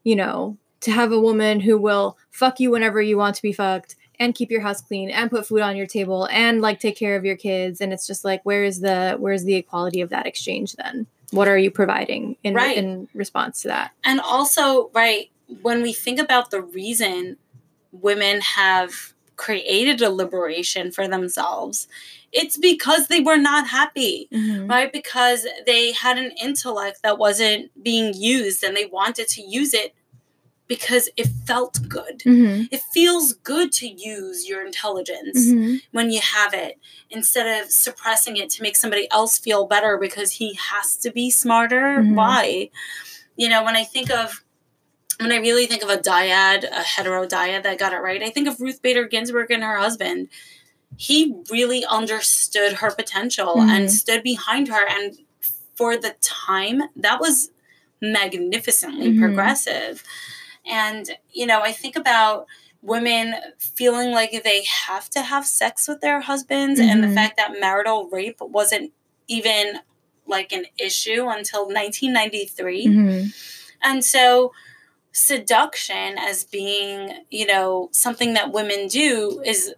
you 0.02 0.16
know 0.16 0.56
to 0.80 0.90
have 0.90 1.12
a 1.12 1.20
woman 1.20 1.60
who 1.60 1.78
will 1.78 2.16
fuck 2.30 2.58
you 2.58 2.70
whenever 2.70 3.02
you 3.02 3.16
want 3.16 3.36
to 3.36 3.42
be 3.42 3.52
fucked 3.52 3.96
and 4.18 4.34
keep 4.34 4.50
your 4.50 4.60
house 4.60 4.80
clean 4.80 5.10
and 5.10 5.30
put 5.30 5.46
food 5.46 5.60
on 5.60 5.76
your 5.76 5.86
table 5.86 6.28
and 6.30 6.60
like 6.60 6.78
take 6.78 6.96
care 6.96 7.16
of 7.16 7.24
your 7.24 7.36
kids. 7.36 7.80
And 7.80 7.92
it's 7.92 8.06
just 8.06 8.24
like 8.24 8.40
where's 8.44 8.80
the 8.80 9.16
where's 9.18 9.44
the 9.44 9.54
equality 9.54 10.00
of 10.00 10.10
that 10.10 10.26
exchange 10.26 10.74
then 10.74 11.06
what 11.32 11.48
are 11.48 11.58
you 11.58 11.70
providing 11.70 12.36
in 12.42 12.54
Right. 12.54 12.76
in 12.76 13.08
response 13.14 13.62
to 13.62 13.68
that 13.68 13.92
And 14.04 14.20
also, 14.20 14.90
right, 14.94 15.30
when 15.62 15.82
we 15.82 15.92
think 15.92 16.18
about 16.20 16.50
the 16.50 16.60
reason 16.62 17.36
women 17.92 18.40
have 18.40 19.14
created 19.36 20.00
a 20.02 20.10
liberation 20.10 20.92
for 20.92 21.08
themselves, 21.08 21.88
it's 22.32 22.56
because 22.56 23.08
they 23.08 23.20
were 23.20 23.38
not 23.38 23.66
happy. 23.68 24.28
Mm-hmm. 24.32 24.68
right? 24.68 24.92
Because 24.92 25.46
they 25.66 25.92
had 25.92 26.18
an 26.18 26.32
intellect 26.42 27.00
that 27.02 27.18
wasn't 27.18 27.70
being 27.82 28.12
used 28.14 28.62
and 28.62 28.76
they 28.76 28.86
wanted 28.86 29.26
to 29.28 29.42
use 29.42 29.72
it 29.74 29.94
because 30.70 31.08
it 31.16 31.26
felt 31.48 31.80
good. 31.88 32.20
Mhm. 32.20 32.68
It 32.70 32.80
feels 32.94 33.32
good 33.32 33.72
to 33.72 33.88
use 33.88 34.48
your 34.48 34.64
intelligence 34.64 35.40
Mhm. 35.46 35.82
when 35.90 36.12
you 36.12 36.20
have 36.20 36.54
it 36.54 36.78
instead 37.10 37.46
of 37.60 37.72
suppressing 37.72 38.36
it 38.36 38.50
to 38.50 38.62
make 38.62 38.76
somebody 38.76 39.08
else 39.10 39.36
feel 39.36 39.66
better 39.66 39.98
because 39.98 40.30
he 40.40 40.54
has 40.70 40.96
to 40.98 41.10
be 41.10 41.28
smarter. 41.28 41.98
Mhm. 41.98 42.14
Why? 42.14 42.70
You 43.36 43.48
know, 43.48 43.64
when 43.64 43.74
I 43.76 43.82
think 43.84 44.10
of 44.10 44.44
when 45.18 45.32
I 45.32 45.36
really 45.38 45.66
think 45.66 45.82
of 45.82 45.90
a 45.90 45.98
dyad, 45.98 46.62
a 46.70 46.82
hetero 46.82 47.26
dyad 47.26 47.64
that 47.64 47.76
got 47.78 47.92
it 47.92 47.98
right, 47.98 48.22
I 48.22 48.30
think 48.30 48.46
of 48.48 48.58
Ruth 48.60 48.80
Bader 48.80 49.06
Ginsburg 49.06 49.50
and 49.50 49.62
her 49.64 49.76
husband. 49.76 50.28
He 50.96 51.34
really 51.50 51.84
understood 51.84 52.74
her 52.74 52.90
potential 52.92 53.60
and 53.60 53.90
stood 53.92 54.22
behind 54.22 54.68
her. 54.68 54.86
And 54.88 55.18
for 55.74 55.96
the 55.96 56.14
time, 56.22 56.84
that 56.96 57.20
was 57.20 57.50
magnificently 58.00 59.08
Mhm. 59.12 59.18
progressive. 59.20 60.02
And, 60.66 61.10
you 61.32 61.46
know, 61.46 61.60
I 61.62 61.72
think 61.72 61.96
about 61.96 62.46
women 62.82 63.34
feeling 63.58 64.10
like 64.12 64.42
they 64.42 64.64
have 64.64 65.10
to 65.10 65.22
have 65.22 65.46
sex 65.46 65.86
with 65.88 66.00
their 66.00 66.20
husbands 66.20 66.80
and 66.80 67.02
the 67.02 67.08
Mhm. 67.08 67.14
fact 67.14 67.36
that 67.36 67.58
marital 67.60 68.08
rape 68.08 68.40
wasn't 68.40 68.92
even 69.28 69.80
like 70.26 70.52
an 70.52 70.66
issue 70.78 71.26
until 71.28 71.68
1993 71.68 72.86
Mhm. 72.86 73.34
And 73.82 74.04
so 74.04 74.52
seduction 75.12 76.16
as 76.18 76.44
being, 76.44 77.24
you 77.30 77.46
know, 77.46 77.88
something 77.92 78.34
that 78.34 78.52
women 78.52 78.86
do 78.88 79.42
is 79.44 79.74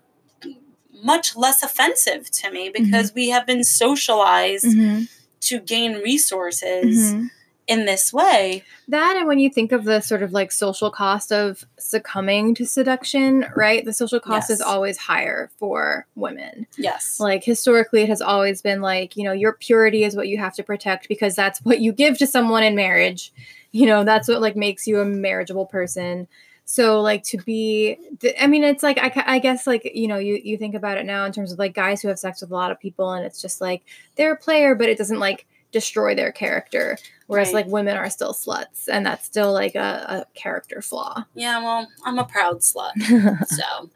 much 1.03 1.35
less 1.37 1.63
offensive 1.63 2.31
to 2.31 2.51
me 2.51 2.69
because 2.69 3.13
we 3.15 3.31
have 3.31 3.47
been 3.47 3.65
socialized 3.65 4.67
Mhm. 4.67 5.09
to 5.41 5.59
gain 5.59 5.95
resources 5.95 7.15
Mhm. 7.15 7.31
In 7.73 7.87
this 7.87 8.13
way. 8.13 8.63
That 8.89 9.17
and 9.17 9.27
when 9.27 9.39
you 9.39 9.49
think 9.49 9.73
of 9.73 9.85
the 9.85 10.01
sort 10.01 10.23
of 10.23 10.33
like 10.33 10.53
social 10.53 10.91
cost 10.91 11.33
of 11.33 11.65
succumbing 11.79 12.55
to 12.57 12.67
seduction, 12.67 13.47
right? 13.57 13.85
The 13.85 13.93
social 13.93 14.21
cost 14.21 14.51
is 14.51 14.61
always 14.61 14.99
higher 14.99 15.51
for 15.59 16.07
women. 16.15 16.67
Yes. 16.77 17.19
Like 17.19 17.45
historically, 17.45 18.03
it 18.03 18.09
has 18.09 18.21
always 18.21 18.61
been 18.61 18.83
like, 18.83 19.17
you 19.17 19.25
know, 19.25 19.33
your 19.33 19.55
purity 19.55 20.05
is 20.05 20.15
what 20.15 20.29
you 20.29 20.39
have 20.39 20.55
to 20.55 20.63
protect 20.63 21.09
because 21.09 21.35
that's 21.35 21.61
what 21.61 21.81
you 21.81 21.93
give 21.93 22.19
to 22.19 22.27
someone 22.27 22.63
in 22.63 22.75
marriage. 22.75 23.33
You 23.71 23.87
know, 23.87 24.05
that's 24.05 24.29
what 24.29 24.43
like 24.43 24.57
makes 24.57 24.87
you 24.87 25.01
a 25.01 25.05
marriageable 25.05 25.67
person. 25.67 26.29
So 26.65 27.01
like 27.01 27.25
to 27.25 27.39
be, 27.39 27.97
I 28.39 28.47
mean, 28.47 28.65
it's 28.65 28.83
like 28.83 28.99
I, 28.99 29.13
I 29.27 29.39
guess 29.39 29.67
like 29.67 29.91
you 29.95 30.09
know 30.09 30.19
you 30.19 30.41
you 30.43 30.57
think 30.57 30.75
about 30.75 30.99
it 30.99 31.07
now 31.07 31.25
in 31.25 31.33
terms 31.33 31.53
of 31.53 31.59
like 31.59 31.75
guys 31.75 32.03
who 32.03 32.09
have 32.09 32.19
sex 32.19 32.41
with 32.41 32.51
a 32.51 32.55
lot 32.55 32.71
of 32.71 32.79
people 32.79 33.13
and 33.13 33.25
it's 33.27 33.43
just 33.43 33.61
like 33.61 33.83
they're 34.17 34.35
a 34.35 34.37
player, 34.37 34.75
but 34.75 34.89
it 34.89 34.99
doesn't 34.99 35.19
like 35.19 35.47
destroy 35.73 36.15
their 36.15 36.31
character. 36.33 36.99
Whereas 37.27 37.49
Right. 37.49 37.65
like 37.65 37.73
women 37.73 37.97
are 37.97 38.11
still 38.11 38.35
sluts, 38.35 38.89
and 38.91 39.05
that's 39.07 39.25
still 39.25 39.53
like 39.53 39.75
a, 39.75 40.25
a 40.35 40.39
character 40.39 40.83
flaw. 40.83 41.25
Yeah, 41.35 41.63
well, 41.63 41.89
I'm 42.05 42.19
a 42.19 42.25
proud 42.25 42.59
slut. 42.61 42.93
so, 43.49 43.91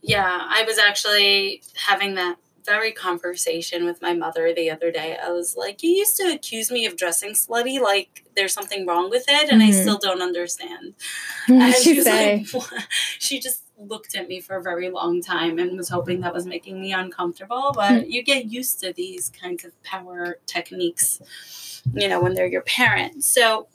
yeah, 0.00 0.46
I 0.48 0.62
was 0.66 0.78
actually 0.78 1.62
having 1.74 2.14
that 2.14 2.36
very 2.64 2.92
conversation 2.92 3.84
with 3.84 4.02
my 4.02 4.12
mother 4.12 4.52
the 4.54 4.70
other 4.70 4.90
day. 4.90 5.16
I 5.22 5.30
was 5.30 5.56
like, 5.56 5.82
You 5.82 5.90
used 5.90 6.16
to 6.18 6.32
accuse 6.32 6.70
me 6.70 6.86
of 6.86 6.96
dressing 6.96 7.30
slutty, 7.32 7.80
like 7.80 8.24
there's 8.36 8.52
something 8.52 8.86
wrong 8.86 9.10
with 9.10 9.24
it, 9.28 9.50
and 9.50 9.62
I 9.62 9.68
Mhm. 9.70 9.80
still 9.82 9.98
don't 9.98 10.22
understand. 10.22 10.94
what 11.48 11.62
And 11.62 11.74
did 11.74 11.82
she 11.82 11.94
was 11.96 12.04
say? 12.04 12.46
like, 12.52 12.62
she 13.18 13.40
just 13.40 13.62
looked 13.78 14.14
at 14.14 14.28
me 14.28 14.40
for 14.40 14.56
a 14.56 14.62
very 14.62 14.90
long 14.90 15.22
time 15.22 15.58
and 15.58 15.76
was 15.76 15.88
hoping 15.88 16.20
that 16.20 16.34
was 16.34 16.46
making 16.46 16.80
me 16.80 16.92
uncomfortable. 16.92 17.72
But 17.74 18.10
you 18.10 18.22
get 18.22 18.46
used 18.46 18.80
to 18.80 18.92
these 18.92 19.30
kinds 19.30 19.64
of 19.64 19.80
power 19.82 20.38
techniques, 20.46 21.82
you 21.94 22.08
know, 22.08 22.20
when 22.20 22.34
they're 22.34 22.46
your 22.46 22.62
parents. 22.62 23.26
So 23.28 23.68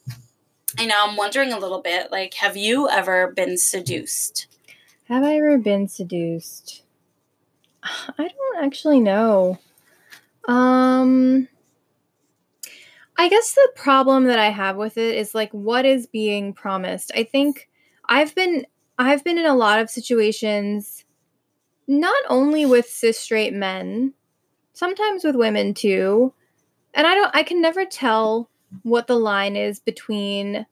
I 0.78 0.86
know 0.86 0.96
I'm 1.04 1.16
wondering 1.16 1.54
a 1.54 1.60
little 1.60 1.82
bit 1.82 2.12
like, 2.12 2.34
have 2.36 2.58
you 2.58 2.90
ever 2.90 3.32
been 3.32 3.58
seduced? 3.58 4.48
Have 5.06 5.24
I 5.24 5.38
ever 5.38 5.58
been 5.58 5.88
seduced? 5.88 6.84
I 7.84 8.28
don't 8.28 8.64
actually 8.64 9.00
know. 9.00 9.60
Um 10.48 11.48
I 13.16 13.30
guess 13.30 13.54
the 13.54 13.72
problem 13.76 14.26
that 14.26 14.40
I 14.40 14.50
have 14.50 14.76
with 14.76 14.98
it 14.98 15.16
is 15.16 15.36
like 15.36 15.52
what 15.52 15.86
is 15.86 16.08
being 16.08 16.52
promised. 16.52 17.12
I 17.16 17.24
think 17.24 17.70
I've 18.10 18.34
been 18.34 18.66
I've 18.98 19.24
been 19.24 19.38
in 19.38 19.46
a 19.46 19.56
lot 19.56 19.80
of 19.80 19.90
situations 19.90 21.04
not 21.88 22.24
only 22.30 22.66
with 22.66 22.88
cis 22.88 23.20
straight 23.20 23.54
men, 23.54 24.14
sometimes 24.74 25.24
with 25.24 25.36
women 25.36 25.74
too. 25.74 26.34
And 26.94 27.08
I 27.08 27.16
don't 27.16 27.36
I 27.36 27.44
can 27.44 27.62
never 27.62 27.86
tell 27.86 28.50
what 28.84 29.08
the 29.08 29.16
line 29.16 29.56
is 29.56 29.80
between 29.80 30.66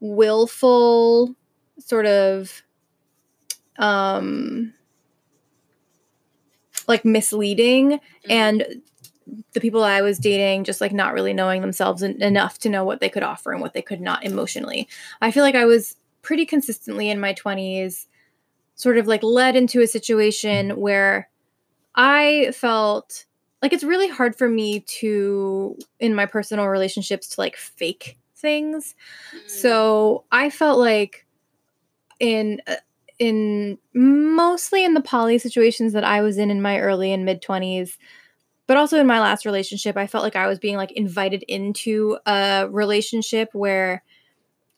willful 0.00 1.34
sort 1.78 2.06
of 2.06 2.62
um 3.78 4.74
like 6.88 7.04
misleading 7.04 8.00
and 8.28 8.82
the 9.52 9.60
people 9.60 9.84
I 9.84 10.02
was 10.02 10.18
dating 10.18 10.64
just 10.64 10.80
like 10.80 10.92
not 10.92 11.14
really 11.14 11.32
knowing 11.32 11.60
themselves 11.60 12.02
en- 12.02 12.20
enough 12.20 12.58
to 12.60 12.68
know 12.68 12.84
what 12.84 13.00
they 13.00 13.08
could 13.08 13.22
offer 13.22 13.52
and 13.52 13.60
what 13.60 13.72
they 13.72 13.82
could 13.82 14.00
not 14.00 14.24
emotionally. 14.24 14.88
I 15.20 15.30
feel 15.30 15.42
like 15.44 15.54
I 15.54 15.64
was 15.64 15.96
pretty 16.22 16.46
consistently 16.46 17.10
in 17.10 17.20
my 17.20 17.34
20s 17.34 18.06
sort 18.74 18.98
of 18.98 19.06
like 19.06 19.22
led 19.22 19.54
into 19.54 19.80
a 19.80 19.86
situation 19.86 20.70
where 20.70 21.28
I 21.94 22.52
felt 22.54 23.26
like 23.60 23.72
it's 23.72 23.84
really 23.84 24.08
hard 24.08 24.34
for 24.34 24.48
me 24.48 24.80
to 24.80 25.76
in 26.00 26.14
my 26.14 26.26
personal 26.26 26.66
relationships 26.66 27.28
to 27.28 27.40
like 27.40 27.56
fake 27.56 28.18
things. 28.34 28.94
Mm. 29.34 29.50
So 29.50 30.24
I 30.32 30.50
felt 30.50 30.78
like 30.78 31.26
in 32.18 32.60
uh, 32.66 32.76
in 33.18 33.78
mostly 33.94 34.84
in 34.84 34.94
the 34.94 35.00
poly 35.00 35.38
situations 35.38 35.92
that 35.92 36.04
I 36.04 36.22
was 36.22 36.38
in 36.38 36.50
in 36.50 36.60
my 36.60 36.80
early 36.80 37.12
and 37.12 37.24
mid 37.24 37.40
20s, 37.40 37.98
but 38.66 38.76
also 38.76 38.98
in 38.98 39.06
my 39.06 39.20
last 39.20 39.46
relationship, 39.46 39.96
I 39.96 40.06
felt 40.06 40.24
like 40.24 40.36
I 40.36 40.48
was 40.48 40.58
being 40.58 40.76
like 40.76 40.92
invited 40.92 41.44
into 41.44 42.18
a 42.26 42.66
relationship 42.68 43.50
where 43.52 44.02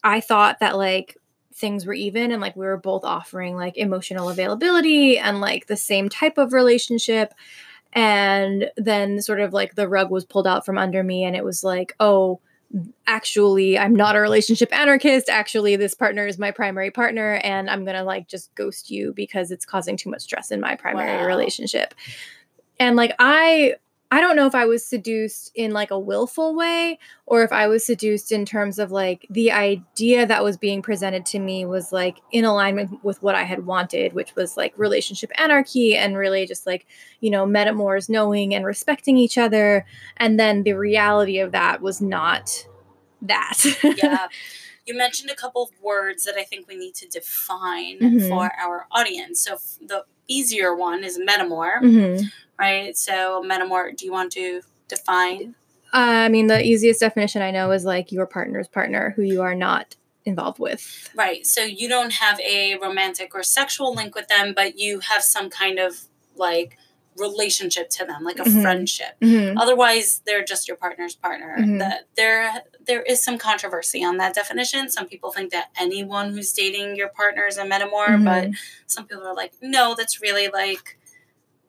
I 0.03 0.21
thought 0.21 0.61
that 0.61 0.77
like 0.77 1.17
things 1.55 1.87
were 1.87 1.95
even 1.95 2.33
and 2.33 2.41
like 2.43 2.57
we 2.57 2.67
were 2.67 2.77
both 2.77 3.05
offering 3.05 3.55
like 3.57 3.77
emotional 3.77 4.29
availability 4.29 5.19
and 5.19 5.41
like 5.41 5.67
the 5.67 5.77
same 5.77 6.09
type 6.09 6.37
of 6.37 6.53
relationship. 6.53 7.33
And 7.93 8.71
then 8.77 9.23
sort 9.23 9.39
of 9.39 9.53
like 9.53 9.77
the 9.77 9.89
rug 9.89 10.11
was 10.11 10.25
pulled 10.25 10.49
out 10.49 10.67
from 10.67 10.79
under 10.79 11.05
me 11.05 11.23
and 11.25 11.37
it 11.37 11.45
was 11.45 11.63
like 11.63 11.95
oh 12.01 12.41
actually 13.07 13.79
i'm 13.79 13.95
not 13.95 14.17
a 14.17 14.21
relationship 14.21 14.77
anarchist. 14.77 15.29
Actually 15.29 15.77
this 15.77 15.95
partner 15.95 16.27
is 16.27 16.39
my 16.41 16.51
primary 16.51 16.91
partner 16.91 17.35
and 17.45 17.71
i'm 17.71 17.85
gonna 17.85 18.03
like 18.03 18.27
just 18.27 18.53
ghost 18.57 18.91
you 18.91 19.13
because 19.13 19.53
it's 19.53 19.65
causing 19.65 19.97
too 19.97 20.11
much 20.11 20.23
stress 20.23 20.51
in 20.51 20.61
my 20.61 20.75
primary 20.75 21.21
Wow. 21.21 21.27
relationship. 21.27 21.95
And 22.81 22.97
like 22.97 23.15
i 23.21 23.75
i 24.15 24.21
don't 24.21 24.37
know 24.37 24.47
if 24.47 24.55
i 24.55 24.65
was 24.65 24.85
seduced 24.87 25.51
in 25.55 25.73
like 25.73 25.91
a 25.91 25.99
willful 25.99 26.55
way 26.55 26.99
or 27.27 27.43
if 27.43 27.53
i 27.53 27.67
was 27.67 27.85
seduced 27.85 28.31
in 28.31 28.45
terms 28.45 28.79
of 28.79 28.93
like 28.93 29.27
the 29.29 29.51
idea 29.51 30.25
that 30.25 30.45
was 30.45 30.57
being 30.57 30.81
presented 30.81 31.27
to 31.27 31.39
me 31.39 31.65
was 31.65 31.93
like 31.93 32.21
in 32.31 32.45
alignment 32.45 33.03
with 33.03 33.21
what 33.23 33.35
i 33.35 33.43
had 33.43 33.67
wanted 33.67 34.13
which 34.13 34.35
was 34.37 34.57
like 34.57 34.73
relationship 34.79 35.31
anarchy 35.37 35.97
and 35.97 36.17
really 36.17 36.47
just 36.47 36.67
like 36.67 36.87
you 37.21 37.31
know 37.31 37.45
metamors 37.45 38.09
knowing 38.09 38.55
and 38.55 38.65
respecting 38.65 39.17
each 39.17 39.37
other 39.37 39.85
and 40.17 40.39
then 40.39 40.63
the 40.63 40.75
reality 40.75 41.39
of 41.39 41.51
that 41.53 41.81
was 41.83 42.01
not 42.01 42.67
that 43.21 43.59
yeah. 44.03 44.29
You 44.87 44.97
mentioned 44.97 45.31
a 45.31 45.35
couple 45.35 45.63
of 45.63 45.71
words 45.83 46.25
that 46.25 46.37
I 46.37 46.45
think 46.45 46.69
we 46.69 46.77
need 46.77 46.95
to 46.97 47.09
define 47.09 47.99
Mhm. 48.01 48.29
for 48.29 48.51
our 48.61 48.87
audience. 48.91 49.41
So 49.41 49.55
f- 49.55 49.79
the 49.81 50.05
easier 50.29 50.75
one 50.75 51.03
is 51.05 51.19
metamor, 51.19 51.81
Mhm. 51.81 52.31
right? 52.59 52.97
So 52.97 53.43
metamor, 53.43 53.97
do 53.97 54.05
you 54.05 54.13
want 54.13 54.33
to 54.33 54.61
define? 54.89 55.55
Uh, 55.93 56.27
I 56.27 56.29
mean, 56.29 56.49
the 56.49 56.63
easiest 56.63 57.01
definition 57.01 57.41
I 57.41 57.51
know 57.51 57.71
is 57.71 57.85
like 57.85 58.13
your 58.13 58.27
partner's 58.27 58.69
partner 58.69 59.13
who 59.17 59.23
you 59.23 59.41
are 59.43 59.55
not 59.55 59.97
involved 60.27 60.59
with. 60.59 61.09
Right. 61.15 61.47
So 61.47 61.63
you 61.63 61.89
don't 61.89 62.13
have 62.15 62.39
a 62.41 62.77
romantic 62.79 63.35
or 63.35 63.43
sexual 63.43 63.95
link 63.95 64.15
with 64.15 64.29
them, 64.29 64.53
but 64.55 64.79
you 64.79 65.01
have 65.01 65.23
some 65.23 65.49
kind 65.51 65.79
of 65.79 66.01
like 66.37 66.77
relationship 67.17 67.89
to 67.91 68.05
them, 68.05 68.25
like 68.25 68.39
a 68.39 68.43
Mhm. 68.45 68.63
friendship. 68.63 69.15
Mhm. 69.23 69.55
Otherwise, 69.61 70.21
they're 70.27 70.45
just 70.45 70.67
your 70.69 70.77
partner's 70.77 71.15
partner. 71.15 71.57
Mhm. 71.59 71.79
That 71.79 72.07
there 72.17 72.63
there 72.87 73.03
is 73.03 73.23
some 73.25 73.39
controversy 73.39 74.05
on 74.05 74.19
that 74.19 74.35
definition. 74.35 74.91
Some 74.91 75.07
people 75.07 75.33
think 75.33 75.53
that 75.53 75.71
anyone 75.79 76.33
who's 76.33 76.53
dating 76.53 76.97
your 76.97 77.09
partner 77.09 77.47
is 77.47 77.57
a 77.57 77.63
metamor, 77.65 78.23
but 78.23 78.45
Mhm. 78.51 78.57
some 78.87 79.07
people 79.07 79.27
are 79.27 79.35
like, 79.35 79.53
no, 79.63 79.95
that's 79.95 80.21
really 80.21 80.49
like 80.49 80.99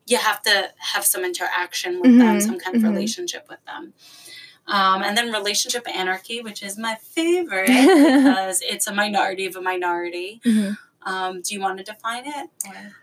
you 0.06 0.18
have 0.18 0.40
to 0.42 0.70
have 0.78 1.04
some 1.06 1.24
interaction 1.24 2.00
with 2.00 2.16
them, 2.18 2.38
Mhm, 2.38 2.42
some 2.42 2.58
kind 2.60 2.76
of 2.76 2.82
mhm. 2.82 2.90
relationship 2.90 3.46
with 3.48 3.64
them. 3.64 3.92
Um, 4.68 5.02
and 5.02 5.16
then 5.16 5.32
relationship 5.32 5.86
anarchy, 5.88 6.42
which 6.42 6.62
is 6.62 6.76
my 6.76 6.96
favorite 7.16 7.66
because 7.68 8.60
it's 8.62 8.86
a 8.86 8.92
minority 8.94 9.46
of 9.46 9.56
a 9.56 9.60
minority. 9.62 10.40
Um, 11.02 11.40
do 11.40 11.54
you 11.54 11.60
want 11.60 11.78
to 11.78 11.84
define 11.84 12.24
it? 12.26 12.50
Or- 12.68 12.96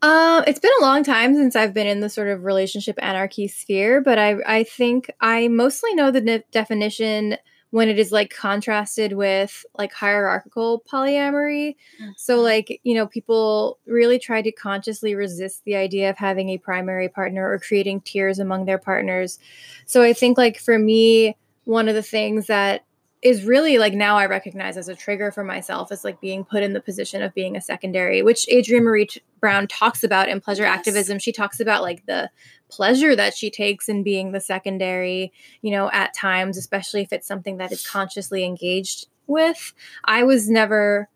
Um, 0.00 0.44
it's 0.46 0.60
been 0.60 0.70
a 0.78 0.82
long 0.82 1.02
time 1.02 1.34
since 1.34 1.56
I've 1.56 1.74
been 1.74 1.88
in 1.88 2.00
the 2.00 2.08
sort 2.08 2.28
of 2.28 2.44
relationship 2.44 2.98
anarchy 3.02 3.48
sphere, 3.48 4.00
but 4.00 4.18
I 4.18 4.36
I 4.46 4.62
think 4.62 5.10
I 5.20 5.48
mostly 5.48 5.94
know 5.94 6.10
the 6.12 6.20
ne- 6.20 6.44
definition 6.52 7.36
when 7.70 7.88
it 7.88 7.98
is 7.98 8.12
like 8.12 8.30
contrasted 8.30 9.12
with 9.12 9.64
like 9.76 9.92
hierarchical 9.92 10.82
polyamory. 10.90 11.74
So 12.16 12.40
like, 12.40 12.80
you 12.82 12.94
know, 12.94 13.06
people 13.06 13.78
really 13.86 14.18
try 14.18 14.40
to 14.40 14.50
consciously 14.52 15.14
resist 15.14 15.64
the 15.64 15.76
idea 15.76 16.08
of 16.08 16.16
having 16.16 16.48
a 16.48 16.58
primary 16.58 17.08
partner 17.10 17.50
or 17.50 17.58
creating 17.58 18.00
tiers 18.02 18.38
among 18.38 18.64
their 18.64 18.78
partners. 18.78 19.38
So 19.84 20.02
I 20.02 20.14
think 20.14 20.38
like 20.38 20.58
for 20.58 20.78
me, 20.78 21.36
one 21.64 21.88
of 21.88 21.94
the 21.94 22.02
things 22.02 22.46
that 22.46 22.84
is 23.20 23.44
really 23.44 23.78
like 23.78 23.94
now 23.94 24.16
I 24.16 24.26
recognize 24.26 24.76
as 24.76 24.88
a 24.88 24.94
trigger 24.94 25.32
for 25.32 25.42
myself 25.42 25.90
is 25.90 26.04
like 26.04 26.20
being 26.20 26.44
put 26.44 26.62
in 26.62 26.72
the 26.72 26.80
position 26.80 27.20
of 27.20 27.34
being 27.34 27.56
a 27.56 27.60
secondary, 27.60 28.22
which 28.22 28.46
Adrienne 28.48 28.84
Maree 28.84 29.18
Brown 29.40 29.66
talks 29.66 30.04
about 30.04 30.28
in 30.28 30.40
pleasure 30.40 30.62
Yes. 30.62 30.78
activism. 30.78 31.18
She 31.18 31.32
talks 31.32 31.58
about 31.58 31.82
like 31.82 32.06
the 32.06 32.30
pleasure 32.68 33.16
that 33.16 33.36
she 33.36 33.50
takes 33.50 33.88
in 33.88 34.02
being 34.02 34.30
the 34.32 34.40
secondary, 34.40 35.32
you 35.62 35.70
know, 35.72 35.90
at 35.90 36.14
times, 36.14 36.56
especially 36.56 37.02
if 37.02 37.12
it's 37.12 37.26
something 37.26 37.56
that 37.56 37.72
is 37.72 37.84
consciously 37.84 38.44
engaged 38.44 39.08
with. 39.26 39.72
I 40.04 40.22
was 40.22 40.48
never 40.48 41.08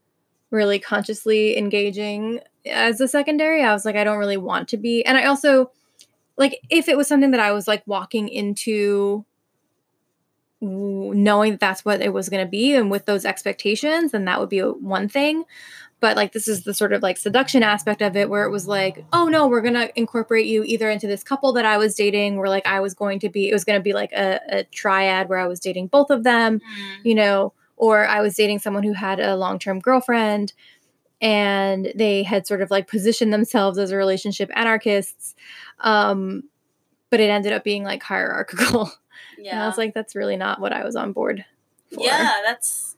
really 0.50 0.78
consciously 0.78 1.57
engaging 1.57 2.40
as 2.66 3.00
a 3.00 3.09
secondary. 3.09 3.62
I 3.62 3.72
was 3.72 3.84
like, 3.84 3.96
I 3.96 4.05
don't 4.05 4.18
really 4.18 4.36
want 4.36 4.68
to 4.68 4.76
be. 4.76 5.05
And 5.05 5.16
I 5.16 5.24
also, 5.24 5.70
like, 6.36 6.59
if 6.68 6.88
it 6.88 6.96
was 6.96 7.07
something 7.07 7.30
that 7.30 7.40
I 7.40 7.53
was 7.53 7.68
like 7.68 7.82
walking 7.86 8.28
into 8.28 9.24
knowing 10.63 11.51
that 11.53 11.61
that's 11.61 11.85
what 11.85 12.01
it 12.01 12.13
was 12.13 12.29
going 12.29 12.45
to 12.45 12.49
be 12.51 12.73
and 12.75 12.91
with 12.91 13.05
those 13.05 13.25
expectations, 13.25 14.13
then 14.13 14.25
that 14.27 14.39
would 14.41 14.49
be 14.49 14.61
one 14.61 15.09
thing. 15.09 15.45
But 16.01 16.17
like 16.17 16.33
this 16.33 16.49
is 16.49 16.65
the 16.65 16.73
sort 16.75 16.93
of 16.93 17.03
like 17.03 17.17
seduction 17.17 17.63
aspect 17.63 18.01
of 18.01 18.17
it 18.17 18.31
where 18.31 18.45
it 18.45 18.51
was 18.51 18.67
like, 18.67 19.05
oh 19.13 19.29
no, 19.29 19.47
we're 19.47 19.61
going 19.61 19.75
to 19.75 19.97
incorporate 19.99 20.47
you 20.47 20.65
either 20.65 20.89
into 20.91 21.07
this 21.07 21.23
couple 21.23 21.53
that 21.53 21.65
I 21.65 21.77
was 21.79 21.95
dating 21.95 22.37
where 22.37 22.49
like 22.49 22.67
I 22.67 22.81
was 22.81 22.95
going 22.95 23.19
to 23.21 23.29
be, 23.29 23.49
it 23.49 23.53
was 23.53 23.65
going 23.65 23.79
to 23.79 23.83
be 23.83 23.93
like 23.93 24.13
a, 24.13 24.41
a 24.49 24.65
triad 24.65 25.29
where 25.29 25.39
I 25.39 25.47
was 25.47 25.61
dating 25.61 25.89
both 25.89 26.11
of 26.11 26.25
them, 26.25 26.59
Mm. 26.61 27.05
you 27.05 27.15
know, 27.15 27.53
or 27.77 28.07
I 28.07 28.21
was 28.21 28.35
dating 28.37 28.61
someone 28.61 28.83
who 28.85 28.93
had 28.93 29.19
a 29.21 29.37
long 29.37 29.59
term 29.59 29.81
girlfriend 29.81 30.53
and 31.21 31.93
they 31.95 32.23
had 32.25 32.47
sort 32.47 32.63
of 32.63 32.71
like 32.71 32.89
positioned 32.89 33.33
themselves 33.33 33.79
as 33.79 33.91
a 33.93 33.97
relationship 33.97 34.51
anarchists. 34.55 35.35
Um, 35.81 36.45
but 37.11 37.21
it 37.21 37.31
ended 37.31 37.53
up 37.53 37.63
being 37.65 37.85
like 37.85 38.03
hierarchical. 38.03 38.91
And 39.51 39.62
I 39.62 39.66
was 39.66 39.78
like, 39.78 39.95
that's 39.95 40.14
really 40.14 40.36
not 40.36 40.61
what 40.61 40.72
I 40.72 40.84
was 40.84 40.97
on 40.97 41.12
board 41.12 41.45
for. 41.93 42.05
Yeah, 42.05 42.36
that's. 42.45 42.97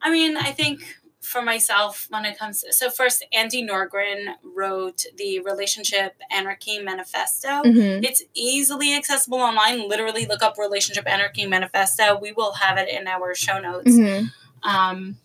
I 0.00 0.10
mean, 0.10 0.36
I 0.36 0.52
think 0.52 0.98
for 1.20 1.40
myself, 1.40 2.06
when 2.10 2.24
it 2.26 2.38
comes, 2.38 2.62
to, 2.62 2.72
so 2.72 2.90
first, 2.90 3.24
Andie 3.32 3.66
Nordgren 3.66 4.34
wrote 4.42 5.04
the 5.16 5.40
Relationship 5.40 6.14
Anarchy 6.30 6.78
Manifesto. 6.80 7.62
Mhm. 7.62 8.04
It's 8.04 8.22
easily 8.34 8.94
accessible 8.94 9.38
online. 9.38 9.88
Literally, 9.88 10.26
look 10.26 10.42
up 10.42 10.58
Relationship 10.58 11.08
Anarchy 11.10 11.46
Manifesto. 11.46 12.18
We 12.20 12.32
will 12.32 12.52
have 12.52 12.76
it 12.76 12.88
in 12.88 13.06
our 13.08 13.34
show 13.34 13.58
notes. 13.58 13.90
Mhm. 13.90 14.30
Um, 14.62 15.16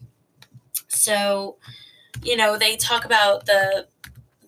so, 0.88 1.58
you 2.24 2.36
know, 2.38 2.58
they 2.58 2.76
talk 2.76 3.06
about 3.06 3.46
the 3.46 3.88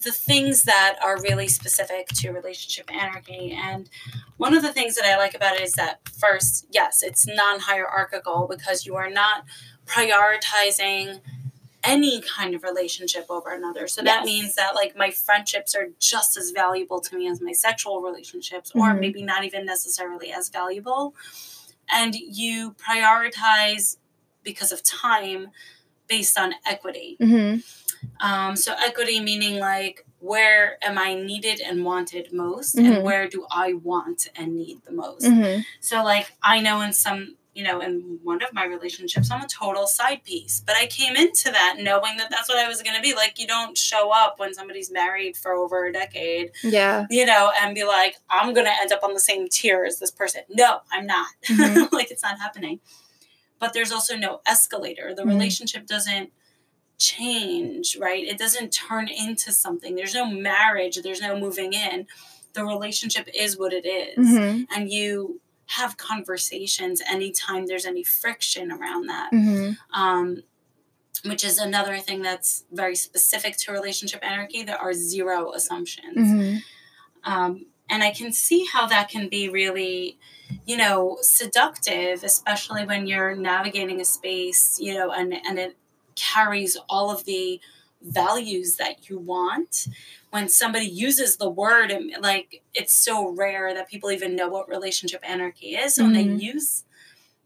the 0.04 0.12
things 0.12 0.64
that 0.64 0.97
are 1.04 1.22
really 1.22 1.47
specific 1.47 2.08
to 2.08 2.32
relationship 2.32 2.91
anarchy, 2.93 3.52
and 3.52 3.89
one 4.38 4.54
of 4.56 4.62
the 4.64 4.74
things 4.74 4.95
that 4.95 5.06
I 5.06 5.18
like 5.18 5.36
about 5.36 5.56
it 5.56 5.62
is 5.62 5.74
that 5.74 5.99
first, 6.10 6.66
yes, 6.72 7.04
it's 7.04 7.28
non 7.28 7.60
hierarchical 7.60 8.47
because 8.49 8.86
you 8.86 8.95
are 8.95 9.10
not 9.10 9.43
prioritizing 9.86 11.20
any 11.84 12.22
kind 12.22 12.54
of 12.54 12.62
relationship 12.64 13.26
over 13.30 13.49
another. 13.52 13.88
So 13.88 14.02
that 14.04 14.24
means 14.24 14.54
that 14.56 14.76
like 14.76 14.95
my 14.95 15.10
friendships 15.10 15.74
are 15.74 15.88
just 15.99 16.38
as 16.38 16.52
valuable 16.52 17.02
to 17.02 17.18
me 17.18 17.28
as 17.28 17.41
my 17.41 17.54
sexual 17.54 18.02
relationships, 18.02 18.72
or 18.76 18.89
Mhm. 18.93 18.99
maybe 18.99 19.24
not 19.24 19.43
even 19.45 19.66
necessarily 19.66 20.32
as 20.32 20.49
valuable. 20.49 21.16
And 21.91 22.16
you 22.16 22.74
prioritize 22.74 23.97
because 24.43 24.72
of 24.72 24.84
time 24.84 25.52
based 26.08 26.38
on 26.38 26.54
equity. 26.66 27.18
Mhm. 27.20 27.64
Um, 28.20 28.56
so 28.56 28.74
equity 28.86 29.20
meaning 29.20 29.60
like 29.60 30.06
where 30.20 30.78
am 30.84 30.97
I 30.99 31.16
needed 31.16 31.62
and 31.62 31.84
wanted 31.84 32.32
most, 32.32 32.76
Mhm. 32.76 32.86
and 32.95 33.04
where 33.04 33.28
do 33.28 33.45
I 33.49 33.74
want 33.74 34.28
and 34.36 34.56
need 34.56 34.82
the 34.86 34.91
most. 34.91 35.24
Mhm. 35.26 35.66
So 35.80 36.04
like 36.04 36.32
I 36.43 36.60
know 36.60 36.82
in 36.82 36.93
some 36.93 37.38
you 37.54 37.64
know 37.64 37.82
in 37.82 38.20
one 38.24 38.41
of 38.43 38.54
my 38.54 38.64
relationships 38.66 39.30
I'm 39.32 39.41
a 39.41 39.47
total 39.47 39.88
side 39.88 40.24
piece, 40.24 40.62
but 40.66 40.76
I 40.78 40.86
came 40.86 41.16
into 41.16 41.52
that 41.52 41.78
knowing 41.80 42.18
that 42.18 42.30
that's 42.30 42.47
what 42.47 42.60
I 42.60 42.68
was 42.68 42.82
going 42.84 42.95
to 42.95 43.02
be. 43.02 43.14
Like 43.16 43.39
you 43.39 43.47
don't 43.47 43.78
show 43.78 44.12
up 44.12 44.39
when 44.39 44.54
somebody's 44.54 44.91
married 44.91 45.36
for 45.36 45.52
over 45.54 45.86
a 45.86 45.91
decade, 45.91 46.52
Yeah. 46.64 47.08
you 47.10 47.26
know, 47.26 47.52
and 47.60 47.74
be 47.76 47.84
like 47.84 48.16
I'm 48.30 48.54
going 48.54 48.68
to 48.68 48.74
end 48.80 48.91
up 48.93 49.04
on 49.04 49.14
the 49.16 49.20
same 49.20 49.49
tier 49.49 49.84
as 49.84 49.99
this 49.99 50.12
person. 50.12 50.43
No, 50.49 50.82
I'm 50.91 51.06
not. 51.08 51.28
Mhm. 51.45 51.91
like 51.91 52.12
it's 52.12 52.24
not 52.24 52.39
happening. 52.39 52.80
But 53.60 53.74
there's 53.74 53.91
also 53.91 54.16
no 54.16 54.41
escalator. 54.45 55.14
The 55.14 55.24
Mhm. 55.24 55.28
relationship 55.30 55.86
doesn't 55.88 56.32
change, 57.02 57.97
right? 57.99 58.24
It 58.24 58.38
doesn't 58.38 58.70
turn 58.72 59.08
into 59.10 59.52
something. 59.52 59.95
There's 59.95 60.14
no 60.14 60.26
marriage, 60.26 60.99
there's 61.04 61.20
no 61.20 61.38
moving 61.38 61.74
in. 61.74 62.08
The 62.54 62.64
relationship 62.64 63.28
is 63.34 63.58
what 63.58 63.74
it 63.74 63.86
is. 63.86 64.18
Mhm. 64.18 64.68
And 64.76 64.91
you 64.91 65.41
have 65.66 65.97
conversations 65.97 67.02
anytime 67.10 67.66
there's 67.66 67.86
any 67.86 68.04
friction 68.04 68.72
around 68.72 69.08
that. 69.08 69.32
Mhm. 69.32 69.78
Um, 69.91 70.43
which 71.24 71.43
is 71.43 71.58
another 71.60 71.97
thing 71.99 72.22
that's 72.22 72.66
very 72.72 72.95
specific 72.95 73.56
to 73.58 73.72
relationship 73.72 74.24
anarchy. 74.24 74.64
There 74.64 74.78
are 74.78 74.93
zero 74.93 75.54
assumptions. 75.54 76.18
Mhm. 76.18 76.64
Um, 77.24 77.66
and 77.89 78.04
I 78.04 78.12
can 78.12 78.32
see 78.34 78.66
how 78.66 78.86
that 78.88 79.10
can 79.10 79.30
be 79.30 79.47
really, 79.49 80.18
you 80.66 80.78
know, 80.78 81.18
seductive, 81.22 82.24
especially 82.24 82.86
when 82.86 83.06
you're 83.08 83.36
navigating 83.36 84.02
a 84.02 84.06
space, 84.06 84.78
you 84.80 84.93
know, 84.93 85.12
and, 85.12 85.34
and 85.47 85.60
it 85.60 85.78
carries 86.22 86.78
all 86.89 87.09
of 87.11 87.26
the 87.26 87.59
values 88.01 88.78
that 88.78 89.09
you 89.09 89.17
want. 89.17 89.88
When 90.32 90.47
somebody 90.49 90.86
uses 90.86 91.38
the 91.38 91.49
word, 91.49 91.93
like 92.19 92.61
it's 92.74 92.93
so 92.93 93.30
rare 93.30 93.74
that 93.74 93.89
people 93.89 94.11
even 94.11 94.36
know 94.36 94.47
what 94.47 94.69
relationship 94.69 95.22
anarchy 95.28 95.76
is. 95.76 95.95
So 95.95 96.03
when 96.03 96.13
Mhm. 96.13 96.15
they 96.39 96.45
use 96.45 96.84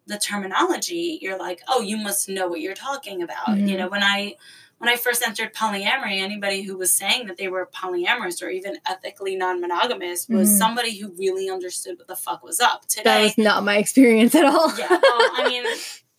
the 0.07 0.17
terminology, 0.19 1.17
you're 1.21 1.37
like, 1.37 1.61
oh, 1.67 1.81
you 1.81 1.97
must 1.97 2.29
know 2.29 2.47
what 2.47 2.61
you're 2.61 2.75
talking 2.75 3.21
about. 3.23 3.57
You 3.57 3.75
Mhm. 3.75 3.77
know, 3.77 3.87
when 3.89 4.03
I 4.03 4.35
when 4.77 4.89
I 4.89 4.97
first 4.97 5.25
entered 5.25 5.53
polyamory, 5.53 6.19
anybody 6.19 6.63
who 6.63 6.77
was 6.77 6.91
saying 6.91 7.27
that 7.27 7.37
they 7.37 7.47
were 7.47 7.65
polyamorous 7.73 8.43
or 8.43 8.49
even 8.49 8.77
ethically 8.85 9.33
non-monogamous 9.37 10.27
was 10.27 10.49
Mhm. 10.49 10.57
somebody 10.57 10.97
who 10.99 11.07
really 11.13 11.49
understood 11.49 11.97
what 11.97 12.07
the 12.09 12.15
fuck 12.17 12.43
was 12.43 12.59
up. 12.59 12.85
Today, 12.85 13.03
That 13.05 13.23
was 13.23 13.37
not 13.37 13.63
my 13.63 13.77
experience 13.83 14.35
at 14.35 14.43
all. 14.43 14.77
yeah. 14.77 14.89
Well, 14.89 15.01
I 15.33 15.43
mean, 15.47 15.63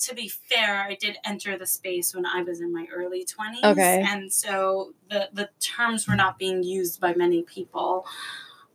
to 0.01 0.15
be 0.15 0.29
fair, 0.29 0.83
I 0.83 0.95
did 0.95 1.17
enter 1.25 1.57
the 1.59 1.67
space 1.67 2.15
when 2.15 2.27
I 2.27 2.43
was 2.43 2.61
in 2.61 2.73
my 2.73 2.87
early 2.95 3.25
twenties, 3.25 3.65
Okay. 3.65 4.05
and 4.07 4.33
so 4.33 4.93
the 5.11 5.29
the 5.33 5.49
terms 5.61 6.07
were 6.07 6.17
not 6.17 6.39
being 6.39 6.63
used 6.63 7.01
by 7.01 7.15
many 7.15 7.43
people. 7.43 8.07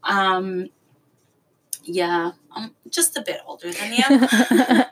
Um, 0.04 0.70
yeah, 1.84 2.32
I'm 2.52 2.76
just 2.90 3.18
a 3.18 3.22
bit 3.22 3.40
older 3.46 3.72
than 3.72 3.94
you. 3.94 4.04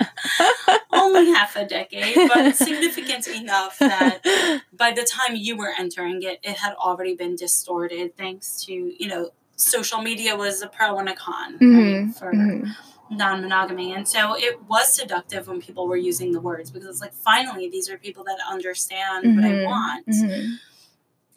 Only 0.92 1.28
half 1.32 1.56
a 1.56 1.66
decade, 1.66 2.16
but 2.28 2.56
significant 2.56 3.28
enough 3.28 3.78
that 3.80 4.62
by 4.74 4.92
the 4.92 5.04
time 5.04 5.36
you 5.36 5.56
were 5.56 5.72
entering 5.78 6.24
it, 6.24 6.40
it 6.44 6.58
had 6.58 6.74
already 6.76 7.16
been 7.16 7.36
distorted 7.36 8.18
thanks 8.18 8.66
to, 8.66 8.74
you 8.74 9.08
know, 9.08 9.30
social 9.56 10.02
media 10.02 10.36
was 10.36 10.62
a 10.62 10.68
pro 10.68 10.98
and 10.98 11.10
a 11.10 11.16
con 11.16 11.54
right, 11.54 11.62
Mhm. 11.62 12.18
for 12.18 12.34
Mhm. 12.34 12.76
Non 13.10 13.42
monogamy. 13.42 13.94
And 13.94 14.08
so 14.08 14.36
it 14.38 14.62
was 14.64 14.94
seductive 14.94 15.48
when 15.48 15.62
people 15.62 15.88
were 15.88 15.98
using 15.98 16.32
the 16.32 16.40
words 16.42 16.70
because 16.72 16.88
it's 16.90 17.02
like, 17.02 17.14
finally, 17.14 17.70
these 17.70 17.90
are 17.90 17.98
people 17.98 18.24
that 18.26 18.38
understand 18.50 19.36
what 19.36 19.46
I 19.46 19.50
Mhm. 19.52 19.66
want. 19.66 20.08
Mhm. 20.08 20.60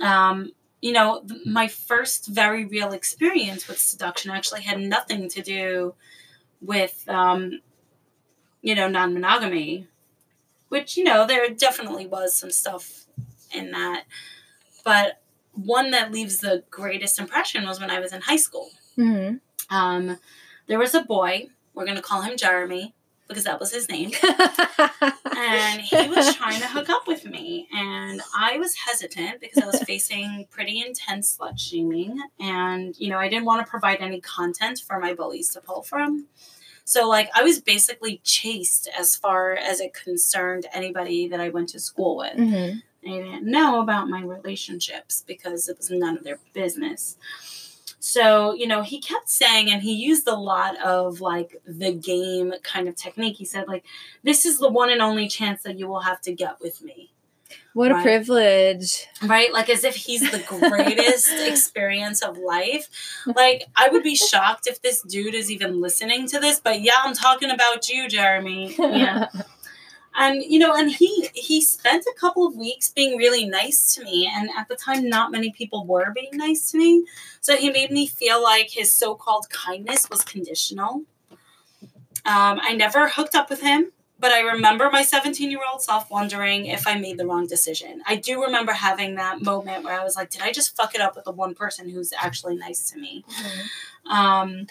Um, 0.01 0.53
you 0.81 0.93
know, 0.93 1.23
th- 1.27 1.47
my 1.47 1.69
first 1.69 2.27
very 2.27 2.65
real 2.65 2.93
experience 2.93 3.69
with 3.69 3.79
seduction 3.79 4.31
actually 4.31 4.63
had 4.63 4.81
nothing 4.81 5.29
to 5.31 5.43
do 5.43 5.95
with, 6.61 7.09
um, 7.09 7.61
you 8.61 8.75
know, 8.75 8.89
non 8.89 9.13
monogamy, 9.15 9.87
which, 10.69 10.97
you 10.97 11.05
know, 11.05 11.27
there 11.27 11.49
definitely 11.51 12.07
was 12.07 12.35
some 12.37 12.51
stuff 12.51 13.07
in 13.53 13.71
that. 13.73 14.05
But 14.85 15.21
one 15.53 15.91
that 15.91 16.11
leaves 16.13 16.39
the 16.39 16.65
greatest 16.71 17.19
impression 17.19 17.65
was 17.67 17.79
when 17.81 17.91
I 17.91 18.01
was 18.01 18.13
in 18.13 18.23
high 18.23 18.37
school. 18.37 18.71
Mhm. 18.97 19.41
Um, 19.71 20.19
there 20.67 20.79
was 20.79 20.95
a 20.95 21.03
boy, 21.03 21.49
we're 21.75 21.85
going 21.85 21.97
to 21.97 22.03
call 22.03 22.23
him 22.23 22.37
Jeremy 22.37 22.95
because 23.29 23.45
that 23.45 23.59
was 23.61 23.73
his 23.73 23.89
name. 23.89 24.11
and 25.37 25.81
he 25.81 26.09
was 26.09 26.35
trying 26.37 26.61
to 26.61 26.67
hook 26.69 26.89
up 26.91 27.07
with 27.07 27.25
me 27.25 27.67
and 27.73 28.21
i 28.37 28.59
was 28.59 28.75
hesitant 28.75 29.41
because 29.41 29.63
i 29.63 29.67
was 29.67 29.83
facing 29.87 30.47
pretty 30.51 30.83
intense 30.85 31.37
slut 31.39 31.59
shaming 31.59 32.21
and 32.39 32.99
you 32.99 33.09
know 33.09 33.19
i 33.19 33.29
didn't 33.29 33.45
want 33.45 33.65
to 33.65 33.71
provide 33.71 33.99
any 34.01 34.21
content 34.21 34.83
for 34.87 34.99
my 34.99 35.15
bullies 35.15 35.49
to 35.49 35.61
pull 35.61 35.83
from 35.83 36.27
so 36.85 37.09
like 37.09 37.31
i 37.35 37.43
was 37.43 37.61
basically 37.61 38.21
chased 38.25 38.89
as 38.99 39.17
far 39.17 39.53
as 39.55 39.81
it 39.81 39.95
concerned 39.95 40.67
anybody 40.75 41.27
that 41.29 41.41
i 41.41 41.49
went 41.49 41.69
to 41.71 41.81
school 41.81 42.17
with 42.19 42.37
Mhm. 42.37 42.83
they 43.03 43.11
didn't 43.11 43.45
know 43.45 43.81
about 43.81 44.09
my 44.09 44.23
relationships 44.23 45.25
because 45.27 45.69
it 45.69 45.77
was 45.79 45.91
none 45.91 46.17
of 46.17 46.25
their 46.25 46.39
business. 46.53 47.17
So, 48.05 48.53
you 48.53 48.67
know, 48.67 48.83
he 48.83 49.01
kept 49.01 49.31
saying, 49.31 49.71
and 49.71 49.81
he 49.81 49.95
used 49.95 50.27
a 50.27 50.35
lot 50.35 50.77
of 50.83 51.21
like 51.21 51.63
the 51.65 51.93
game 51.93 52.53
kind 52.65 52.89
of 52.89 52.97
technique. 52.97 53.37
He 53.37 53.45
said, 53.45 53.69
like, 53.69 53.85
this 54.25 54.45
is 54.45 54.59
the 54.59 54.69
one 54.69 54.91
and 54.91 55.01
only 55.01 55.29
chance 55.29 55.63
that 55.63 55.79
you 55.79 55.87
will 55.87 56.01
have 56.01 56.21
to 56.23 56.33
get 56.33 56.61
with 56.61 56.83
me. 56.83 57.13
What 57.75 57.93
a 57.93 58.03
privilege. 58.03 59.07
Right? 59.23 59.53
Like, 59.53 59.71
as 59.71 59.85
if 59.85 59.95
he's 59.95 60.29
the 60.33 60.43
greatest 60.49 61.29
experience 61.47 62.23
of 62.23 62.37
life. 62.39 62.89
Like, 63.37 63.67
I 63.77 63.89
would 63.89 64.03
be 64.03 64.17
shocked 64.17 64.67
if 64.67 64.83
this 64.83 65.01
dude 65.03 65.37
is 65.37 65.49
even 65.49 65.81
listening 65.81 66.27
to 66.29 66.41
this, 66.41 66.59
but 66.59 66.81
yeah, 66.81 66.97
I'm 67.05 67.15
talking 67.15 67.51
about 67.51 67.89
you, 67.89 68.09
Jeremy. 68.09 68.75
Yeah. 68.77 69.29
and 70.15 70.43
you 70.43 70.59
know 70.59 70.75
and 70.75 70.91
he 70.91 71.29
he 71.35 71.61
spent 71.61 72.05
a 72.05 72.19
couple 72.19 72.47
of 72.47 72.57
weeks 72.57 72.91
being 72.91 73.17
really 73.17 73.45
nice 73.45 73.95
to 73.95 74.05
me. 74.05 74.31
And 74.33 74.51
at 74.57 74.69
the 74.69 74.77
time 74.77 75.09
not 75.09 75.31
many 75.31 75.51
people 75.51 75.87
were 75.87 76.13
being 76.15 76.31
nice 76.33 76.71
to 76.71 76.79
me. 76.79 77.05
So 77.41 77.57
he 77.57 77.71
made 77.71 77.91
me 77.91 78.07
feel 78.07 78.43
like 78.43 78.71
his 78.71 78.93
so-called 78.93 79.49
kindness 79.51 80.09
was 80.11 80.23
conditional. 80.23 81.03
Um, 82.25 82.61
i 82.63 82.73
never 82.73 83.09
hooked 83.09 83.35
up 83.35 83.51
with 83.51 83.63
him 83.63 83.91
but 84.21 84.31
i 84.31 84.39
remember 84.43 84.89
my 84.93 85.03
17 85.03 85.51
year 85.51 85.59
old 85.69 85.83
self 85.83 86.09
wondering 86.09 86.67
if 86.67 86.87
i 86.87 86.97
made 86.97 87.19
the 87.19 87.27
wrong 87.27 87.49
decision. 87.49 88.01
I 88.07 88.15
do 88.15 88.41
remember 88.41 88.73
having 88.73 89.17
that 89.17 89.43
moment 89.43 89.83
where 89.83 90.01
i 90.01 90.05
was 90.05 90.15
like 90.15 90.31
did 90.31 90.43
i 90.43 90.53
just 90.53 90.77
fuck 90.77 90.95
it 90.95 91.01
up 91.01 91.17
with 91.17 91.25
the 91.25 91.33
one 91.33 91.57
person 91.57 91.89
who's 91.89 92.13
actually 92.17 92.55
nice 92.55 92.89
to 92.93 92.99
me? 92.99 93.25
Um, 94.09 94.67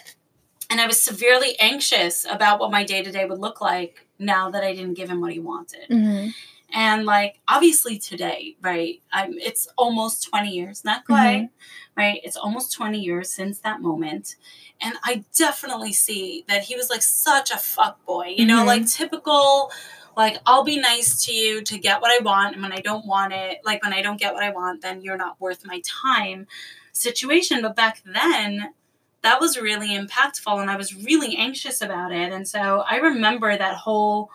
and 0.72 0.80
I 0.80 0.86
was 0.86 1.00
severely 1.00 1.58
anxious 1.60 2.24
about 2.28 2.58
what 2.58 2.70
my 2.70 2.82
day 2.82 3.02
to 3.02 3.12
day 3.12 3.26
would 3.26 3.38
look 3.38 3.60
like 3.60 4.06
now 4.22 4.50
that 4.50 4.62
I 4.64 4.74
didn't 4.74 4.94
give 4.94 5.10
him 5.10 5.20
what 5.20 5.32
he 5.32 5.38
wanted. 5.38 5.88
Mm-hmm. 5.90 6.28
And 6.74 7.04
like 7.04 7.40
obviously 7.48 7.98
today, 7.98 8.56
right? 8.62 9.02
I'm 9.12 9.34
it's 9.38 9.68
almost 9.76 10.26
20 10.30 10.48
years, 10.50 10.84
not 10.84 11.04
quite, 11.04 11.50
right? 11.96 12.20
It's 12.24 12.36
almost 12.36 12.72
20 12.72 12.98
years 12.98 13.30
since 13.30 13.58
that 13.58 13.82
moment. 13.82 14.36
And 14.80 14.94
I 15.04 15.24
definitely 15.36 15.92
see 15.92 16.44
that 16.48 16.62
he 16.62 16.74
was 16.74 16.88
like 16.88 17.02
such 17.02 17.50
a 17.50 17.58
fuck 17.58 18.04
boy, 18.06 18.34
you 18.38 18.46
know, 18.46 18.62
Mhm. 18.62 18.66
like 18.66 18.86
typical 18.88 19.70
like 20.16 20.38
I'll 20.46 20.64
be 20.64 20.78
nice 20.78 21.24
to 21.24 21.32
you 21.32 21.62
to 21.62 21.78
get 21.78 22.00
what 22.02 22.10
I 22.10 22.22
want 22.22 22.54
and 22.54 22.62
when 22.62 22.72
I 22.72 22.80
don't 22.80 23.06
want 23.06 23.32
it, 23.32 23.60
like 23.64 23.82
when 23.82 23.92
I 23.94 24.02
don't 24.02 24.20
get 24.20 24.34
what 24.34 24.42
I 24.44 24.50
want, 24.50 24.82
then 24.82 25.02
you're 25.02 25.16
not 25.16 25.40
worth 25.40 25.64
my 25.66 25.80
time 25.84 26.46
situation. 26.92 27.62
But 27.62 27.76
back 27.76 28.02
then, 28.04 28.74
that 29.22 29.40
was 29.40 29.58
really 29.58 29.96
impactful 29.96 30.60
and 30.60 30.70
I 30.70 30.76
was 30.76 30.94
really 30.94 31.36
anxious 31.36 31.80
about 31.80 32.12
it. 32.12 32.32
And 32.32 32.46
so 32.46 32.84
I 32.88 32.96
remember 32.96 33.56
that 33.56 33.76
whole 33.76 34.30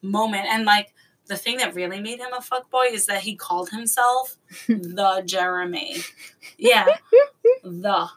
moment 0.00 0.46
and 0.48 0.64
like 0.64 0.94
the 1.26 1.36
thing 1.36 1.58
that 1.58 1.74
really 1.74 2.00
made 2.00 2.18
him 2.18 2.32
a 2.32 2.40
fuckboy 2.40 2.92
is 2.92 3.06
that 3.06 3.22
he 3.22 3.34
called 3.34 3.70
himself 3.70 4.36
the 4.68 5.22
Jeremy. 5.24 5.96
Yeah. 6.58 6.86
the. 7.62 8.08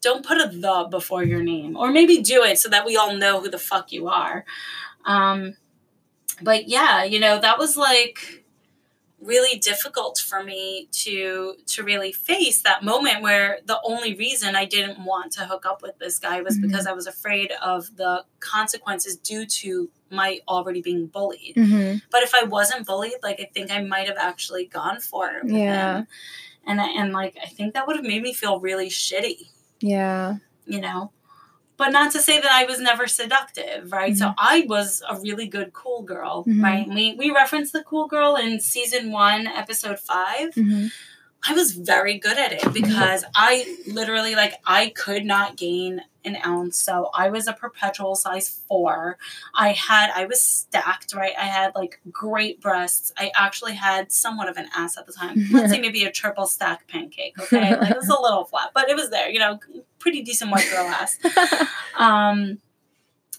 Don't 0.00 0.24
put 0.24 0.40
a 0.40 0.48
the 0.48 0.86
before 0.90 1.24
your 1.24 1.42
name. 1.42 1.76
Or 1.76 1.90
maybe 1.90 2.22
do 2.22 2.44
it 2.44 2.58
so 2.58 2.68
that 2.68 2.86
we 2.86 2.96
all 2.96 3.16
know 3.16 3.40
who 3.40 3.50
the 3.50 3.58
fuck 3.58 3.92
you 3.92 4.08
are. 4.08 4.44
Um 5.04 5.54
but 6.40 6.68
yeah, 6.68 7.04
you 7.04 7.18
know, 7.18 7.40
that 7.40 7.58
was 7.58 7.76
like 7.76 8.44
really 9.20 9.58
difficult 9.58 10.18
for 10.18 10.44
me 10.44 10.88
to 10.92 11.54
to 11.66 11.82
really 11.82 12.12
face 12.12 12.62
that 12.62 12.84
moment 12.84 13.20
where 13.20 13.58
the 13.66 13.80
only 13.82 14.14
reason 14.14 14.54
I 14.54 14.64
didn't 14.64 15.04
want 15.04 15.32
to 15.32 15.44
hook 15.44 15.66
up 15.66 15.82
with 15.82 15.98
this 15.98 16.18
guy 16.20 16.40
was 16.40 16.56
Mhm. 16.56 16.62
because 16.62 16.86
I 16.86 16.92
was 16.92 17.06
afraid 17.08 17.50
of 17.60 17.96
the 17.96 18.24
consequences 18.38 19.16
due 19.16 19.44
to 19.46 19.90
my 20.10 20.40
already 20.46 20.80
being 20.80 21.06
bullied. 21.06 21.56
Mm-hmm. 21.56 21.98
But 22.10 22.22
if 22.22 22.32
I 22.34 22.44
wasn't 22.44 22.86
bullied, 22.86 23.14
like 23.22 23.40
I 23.40 23.50
think 23.52 23.70
I 23.72 23.82
might 23.82 24.06
have 24.06 24.16
actually 24.18 24.66
gone 24.66 25.00
for 25.00 25.28
it. 25.30 25.44
with 25.44 25.52
Yeah. 25.52 25.98
him. 25.98 26.06
And 26.66 26.80
I- 26.80 26.90
and 26.90 27.12
like 27.12 27.36
I 27.42 27.46
think 27.48 27.74
that 27.74 27.86
would 27.86 27.96
have 27.96 28.04
made 28.04 28.22
me 28.22 28.32
feel 28.32 28.60
really 28.60 28.88
shitty, 28.88 29.48
Yeah. 29.80 30.36
you 30.66 30.80
know. 30.80 31.10
But 31.78 31.90
not 31.90 32.10
to 32.12 32.18
say 32.20 32.40
that 32.40 32.50
I 32.50 32.64
was 32.64 32.80
never 32.80 33.06
seductive, 33.06 33.92
right? 33.92 34.14
So 34.16 34.34
I 34.36 34.66
was 34.68 35.00
a 35.08 35.16
really 35.20 35.46
good 35.46 35.72
cool 35.72 36.02
girl, 36.02 36.44
Mhm. 36.44 36.62
right? 36.62 36.86
We 36.88 37.14
we 37.14 37.30
referenced 37.30 37.72
the 37.72 37.84
cool 37.84 38.06
girl 38.08 38.34
in 38.36 38.60
season 38.60 39.12
1, 39.12 39.46
episode 39.46 39.98
5. 40.00 40.54
Mm-hmm. 40.54 40.86
I 41.48 41.52
was 41.54 41.72
very 41.72 42.18
good 42.18 42.36
at 42.36 42.52
it 42.52 42.74
because 42.74 43.24
I 43.34 43.76
literally 43.86 44.34
like 44.34 44.54
I 44.66 44.88
could 45.04 45.24
not 45.24 45.56
gain 45.56 46.02
an 46.28 46.38
ounce. 46.44 46.80
So 46.80 47.10
I 47.14 47.30
was 47.30 47.48
a 47.48 47.52
perpetual 47.52 48.14
size 48.14 48.48
four. 48.68 49.18
I 49.54 49.72
had 49.72 50.10
I 50.14 50.26
was 50.26 50.40
stacked, 50.40 51.14
right? 51.14 51.32
I 51.38 51.44
had 51.44 51.74
like 51.74 52.00
great 52.12 52.60
breasts. 52.60 53.12
I 53.16 53.32
actually 53.34 53.74
had 53.74 54.12
somewhat 54.12 54.48
of 54.48 54.56
an 54.56 54.68
ass 54.74 54.96
at 54.96 55.06
the 55.06 55.12
time. 55.12 55.46
Let's 55.52 55.70
say 55.70 55.80
maybe 55.80 56.04
a 56.04 56.12
triple 56.12 56.46
stack 56.46 56.86
pancake. 56.88 57.38
Okay. 57.38 57.76
Like 57.76 57.90
it 57.90 57.96
was 57.96 58.08
a 58.08 58.20
little 58.20 58.44
flat, 58.44 58.70
but 58.74 58.88
it 58.88 58.96
was 58.96 59.10
there, 59.10 59.28
you 59.30 59.38
know, 59.38 59.58
pretty 59.98 60.22
decent 60.22 60.50
white 60.50 60.68
girl 60.70 60.86
ass. 60.86 61.18
Um, 61.98 62.60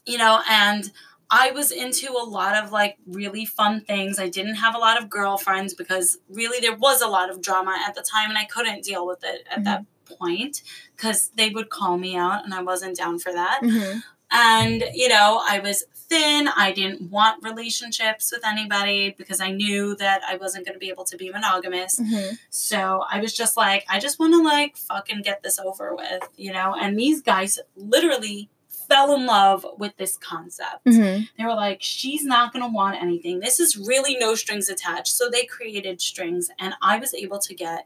you 0.06 0.18
know, 0.18 0.42
and 0.50 0.92
I 1.32 1.52
was 1.52 1.72
into 1.72 2.12
a 2.12 2.26
lot 2.26 2.62
of 2.62 2.72
like 2.72 2.98
really 3.06 3.46
fun 3.46 3.82
things. 3.82 4.20
I 4.20 4.28
didn't 4.28 4.56
have 4.56 4.76
a 4.76 4.80
lot 4.80 5.02
of 5.02 5.10
girlfriends 5.10 5.74
because 5.74 6.18
really 6.30 6.60
there 6.60 6.76
was 6.76 7.02
a 7.02 7.08
lot 7.08 7.30
of 7.30 7.42
drama 7.42 7.78
at 7.88 7.96
the 7.96 8.02
time 8.02 8.30
and 8.30 8.38
I 8.38 8.46
couldn't 8.46 8.84
deal 8.84 9.06
with 9.06 9.24
it 9.24 9.48
at 9.50 9.64
that 9.64 9.86
point 10.18 10.64
because 10.96 11.30
they 11.36 11.50
would 11.50 11.70
call 11.70 11.98
me 11.98 12.16
out 12.16 12.44
and 12.46 12.54
I 12.54 12.62
wasn't 12.62 12.98
down 12.98 13.20
for 13.20 13.32
that. 13.32 13.62
Mm-hmm. 13.64 14.00
And, 14.32 14.84
you 14.94 15.10
know, 15.10 15.42
I 15.44 15.60
was 15.60 15.86
thin. 15.96 16.48
I 16.56 16.72
didn't 16.72 17.10
want 17.10 17.44
relationships 17.44 18.32
with 18.32 18.46
anybody 18.46 19.16
because 19.18 19.42
I 19.42 19.52
knew 19.52 19.96
that 19.96 20.22
I 20.28 20.38
wasn't 20.38 20.66
going 20.66 20.76
to 20.76 20.80
be 20.80 20.90
able 20.90 21.06
to 21.06 21.18
be 21.18 21.32
monogamous. 21.32 22.00
Mm-hmm. 22.00 22.36
So 22.52 23.06
I 23.10 23.22
was 23.22 23.34
just 23.34 23.58
like, 23.58 23.86
I 23.90 24.00
just 24.00 24.20
want 24.20 24.34
to 24.34 24.44
like 24.44 24.78
fucking 24.78 25.24
get 25.24 25.42
this 25.42 25.58
over 25.58 25.96
with, 25.96 26.30
you 26.38 26.54
know? 26.54 26.76
And 26.80 26.98
these 26.98 27.24
guys 27.24 27.58
literally 27.76 28.50
fell 28.88 29.14
in 29.14 29.26
love 29.26 29.66
with 29.78 29.96
this 29.98 30.18
concept. 30.18 30.86
Mm-hmm. 30.86 31.24
They 31.38 31.44
were 31.46 31.56
like, 31.56 31.80
she's 31.82 32.24
not 32.24 32.52
going 32.52 32.64
to 32.66 32.72
want 32.72 33.02
anything. 33.02 33.40
This 33.40 33.60
is 33.60 33.78
really 33.78 34.18
no 34.18 34.36
strings 34.36 34.68
attached. 34.68 35.10
So 35.10 35.30
they 35.30 35.46
created 35.46 36.02
strings, 36.02 36.50
and 36.60 36.74
I 36.82 36.98
was 36.98 37.14
able 37.14 37.40
to 37.40 37.54
get 37.54 37.86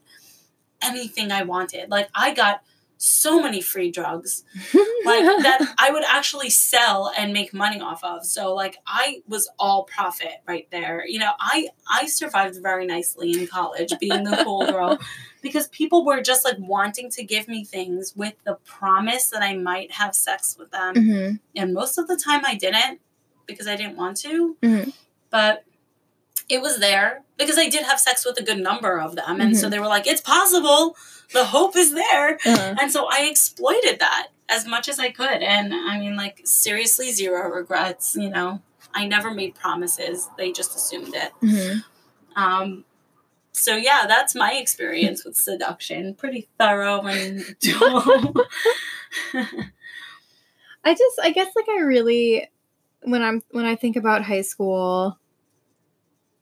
anything 0.84 1.32
I 1.32 1.44
wanted. 1.44 1.90
Like, 1.90 2.10
I 2.14 2.34
got 2.34 2.62
so 3.04 3.42
many 3.42 3.60
free 3.60 3.92
drugs 3.92 4.46
like 4.74 5.26
that 5.44 5.76
I 5.78 5.92
would 5.92 6.06
actually 6.08 6.50
sell 6.50 7.12
and 7.18 7.34
make 7.34 7.54
money 7.54 7.82
off 7.82 8.02
of. 8.02 8.26
So 8.26 8.54
like 8.54 8.78
I 8.88 9.22
was 9.28 9.50
all 9.60 9.84
profit 9.84 10.36
right 10.48 10.68
there. 10.72 11.04
You 11.06 11.20
know, 11.20 11.32
I 11.38 11.68
I 11.92 12.08
survived 12.08 12.58
very 12.62 12.86
nicely 12.86 13.34
in 13.34 13.48
college 13.48 13.92
being 14.00 14.24
the 14.24 14.42
cool 14.46 14.66
girl 14.72 15.00
because 15.42 15.68
people 15.68 16.06
were 16.06 16.22
just 16.22 16.46
like 16.46 16.56
wanting 16.60 17.10
to 17.12 17.24
give 17.26 17.50
me 17.50 17.66
things 17.66 18.14
with 18.16 18.36
the 18.46 18.56
promise 18.64 19.30
that 19.32 19.44
I 19.44 19.58
might 19.58 19.92
have 19.92 20.16
sex 20.16 20.56
with 20.58 20.72
them. 20.72 20.96
Mm-hmm. 20.96 21.36
And 21.58 21.74
most 21.74 21.98
of 21.98 22.08
the 22.08 22.16
time 22.16 22.46
I 22.46 22.56
didn't 22.56 23.02
because 23.46 23.68
I 23.68 23.76
didn't 23.76 23.98
want 23.98 24.16
to. 24.22 24.56
Mhm. 24.64 24.94
But 25.30 25.66
it 26.50 26.62
was 26.62 26.80
there 26.80 27.24
because 27.38 27.58
I 27.58 27.70
did 27.70 27.84
have 27.84 28.00
sex 28.00 28.26
with 28.26 28.38
a 28.40 28.44
good 28.44 28.60
number 28.60 29.00
of 29.00 29.16
them. 29.16 29.40
And 29.42 29.58
so 29.58 29.68
Mhm. 29.68 29.72
they 29.72 29.80
were 29.80 29.88
like, 29.88 30.08
it's 30.08 30.22
possible. 30.22 30.96
The 31.34 31.46
hope 31.46 31.76
is 31.76 31.94
there. 31.94 32.36
Uh-huh. 32.46 32.76
And 32.82 32.92
so 32.92 33.08
I 33.10 33.22
exploited 33.30 34.00
that 34.00 34.28
as 34.50 34.66
much 34.68 34.88
as 34.90 35.00
I 35.00 35.10
could. 35.10 35.42
And 35.42 35.74
I 35.74 36.00
mean, 36.00 36.16
like, 36.16 36.42
seriously, 36.44 37.12
zero 37.12 37.50
regrets. 37.50 38.16
You 38.16 38.30
know, 38.30 38.62
I 38.94 39.08
never 39.08 39.32
made 39.32 39.56
promises, 39.56 40.30
they 40.38 40.52
just 40.52 40.76
assumed 40.76 41.16
it. 41.16 41.32
Mm-hmm. 41.42 41.80
Um, 42.42 42.86
so, 43.52 43.76
yeah, 43.76 44.06
that's 44.08 44.36
my 44.36 44.54
experience 44.54 45.24
with 45.26 45.36
seduction. 45.36 46.16
Pretty 46.16 46.50
thorough 46.60 47.02
and 47.02 47.56
dual. 47.60 48.34
I 50.86 50.94
just 50.94 51.20
I 51.22 51.32
guess 51.32 51.52
like 51.56 51.70
I 51.70 51.80
really 51.82 52.50
when 53.04 53.22
I'm 53.22 53.42
when 53.52 53.66
I 53.66 53.76
think 53.76 53.96
about 53.96 54.24
high 54.24 54.42
school 54.42 55.18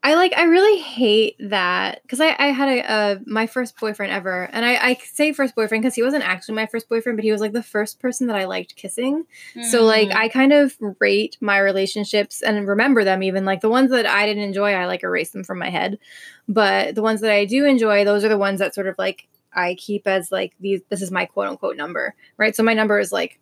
I 0.03 0.15
like 0.15 0.33
I 0.35 0.43
really 0.43 0.79
hate 0.81 1.35
that 1.39 2.01
because 2.01 2.19
I, 2.19 2.35
I 2.39 2.47
had 2.47 2.69
a, 2.69 3.21
my 3.27 3.45
first 3.45 3.79
boyfriend 3.79 4.11
ever 4.11 4.49
and 4.51 4.65
I, 4.65 4.75
I 4.75 4.93
say 4.95 5.31
first 5.31 5.53
boyfriend 5.53 5.83
because 5.83 5.93
he 5.93 6.01
wasn't 6.01 6.27
actually 6.27 6.55
my 6.55 6.65
first 6.65 6.89
boyfriend 6.89 7.17
but 7.17 7.23
he 7.23 7.31
was 7.31 7.39
like 7.39 7.53
the 7.53 7.61
first 7.61 7.99
person 7.99 8.25
that 8.27 8.35
I 8.35 8.45
liked 8.45 8.75
kissing. 8.75 9.25
So 9.69 9.83
like 9.83 10.09
Mm. 10.09 10.15
I 10.15 10.27
kind 10.27 10.53
of 10.53 10.75
rate 10.99 11.37
my 11.39 11.59
relationships 11.59 12.41
and 12.41 12.67
remember 12.67 13.03
them 13.03 13.21
even 13.21 13.45
like 13.45 13.61
the 13.61 13.69
ones 13.69 13.91
that 13.91 14.07
I 14.07 14.25
didn't 14.25 14.43
enjoy 14.43 14.73
I 14.73 14.85
like 14.85 15.03
erase 15.03 15.29
them 15.31 15.43
from 15.43 15.59
my 15.59 15.69
head. 15.69 15.99
But 16.47 16.95
the 16.95 17.03
ones 17.03 17.21
that 17.21 17.31
I 17.31 17.45
do 17.45 17.65
enjoy 17.65 18.03
those 18.03 18.23
are 18.23 18.29
the 18.29 18.37
ones 18.39 18.59
that 18.59 18.73
sort 18.73 18.87
of 18.87 18.95
like 18.97 19.27
I 19.53 19.75
keep 19.75 20.07
as 20.07 20.31
like 20.31 20.53
these 20.59 20.81
this 20.89 21.03
is 21.03 21.11
my 21.11 21.25
quote 21.25 21.47
unquote 21.47 21.77
number 21.77 22.15
right? 22.37 22.55
So 22.55 22.63
my 22.63 22.73
number 22.73 22.97
is 22.97 23.11
like 23.11 23.39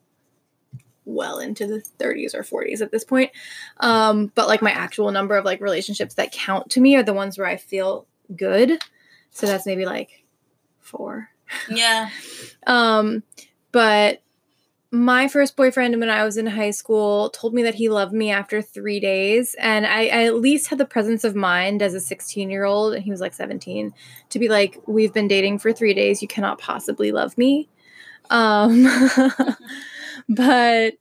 well 1.09 1.39
into 1.39 1.67
the 1.67 1.83
30s 1.99 2.33
or 2.33 2.43
40s 2.43 2.81
at 2.81 2.91
this 2.91 3.03
point 3.03 3.31
um 3.79 4.31
but 4.35 4.47
like 4.47 4.61
my 4.61 4.71
actual 4.71 5.11
number 5.11 5.35
of 5.35 5.45
like 5.45 5.61
relationships 5.61 6.15
that 6.15 6.31
count 6.31 6.69
to 6.71 6.81
me 6.81 6.95
are 6.95 7.03
the 7.03 7.13
ones 7.13 7.37
where 7.37 7.47
I 7.47 7.57
feel 7.57 8.05
good 8.35 8.81
so 9.31 9.47
that's 9.47 9.65
maybe 9.65 9.85
like 9.85 10.23
4 10.79 11.29
yeah. 11.69 12.09
um, 12.67 13.23
but 13.71 14.21
my 14.91 15.27
first 15.27 15.55
boyfriend 15.55 15.99
when 15.99 16.09
I 16.09 16.23
was 16.23 16.37
in 16.37 16.47
high 16.47 16.71
school 16.71 17.29
told 17.29 17.53
me 17.53 17.61
that 17.63 17.75
he 17.75 17.89
loved 17.89 18.13
me 18.13 18.31
after 18.31 18.61
three 18.61 18.99
days. 18.99 19.55
And 19.59 19.85
I, 19.85 20.07
I 20.07 20.25
at 20.25 20.35
least 20.35 20.67
had 20.67 20.79
the 20.79 20.85
presence 20.85 21.23
of 21.23 21.35
mind 21.35 21.81
as 21.81 21.93
a 21.93 21.99
16 21.99 22.49
year 22.49 22.63
old, 22.63 22.95
and 22.95 23.03
he 23.03 23.11
was 23.11 23.21
like 23.21 23.33
17, 23.33 23.93
to 24.29 24.39
be 24.39 24.49
like, 24.49 24.79
We've 24.87 25.13
been 25.13 25.27
dating 25.27 25.59
for 25.59 25.71
three 25.71 25.93
days. 25.93 26.21
You 26.21 26.27
cannot 26.27 26.59
possibly 26.59 27.11
love 27.11 27.37
me. 27.37 27.69
Um, 28.31 28.87
but, 30.35 30.93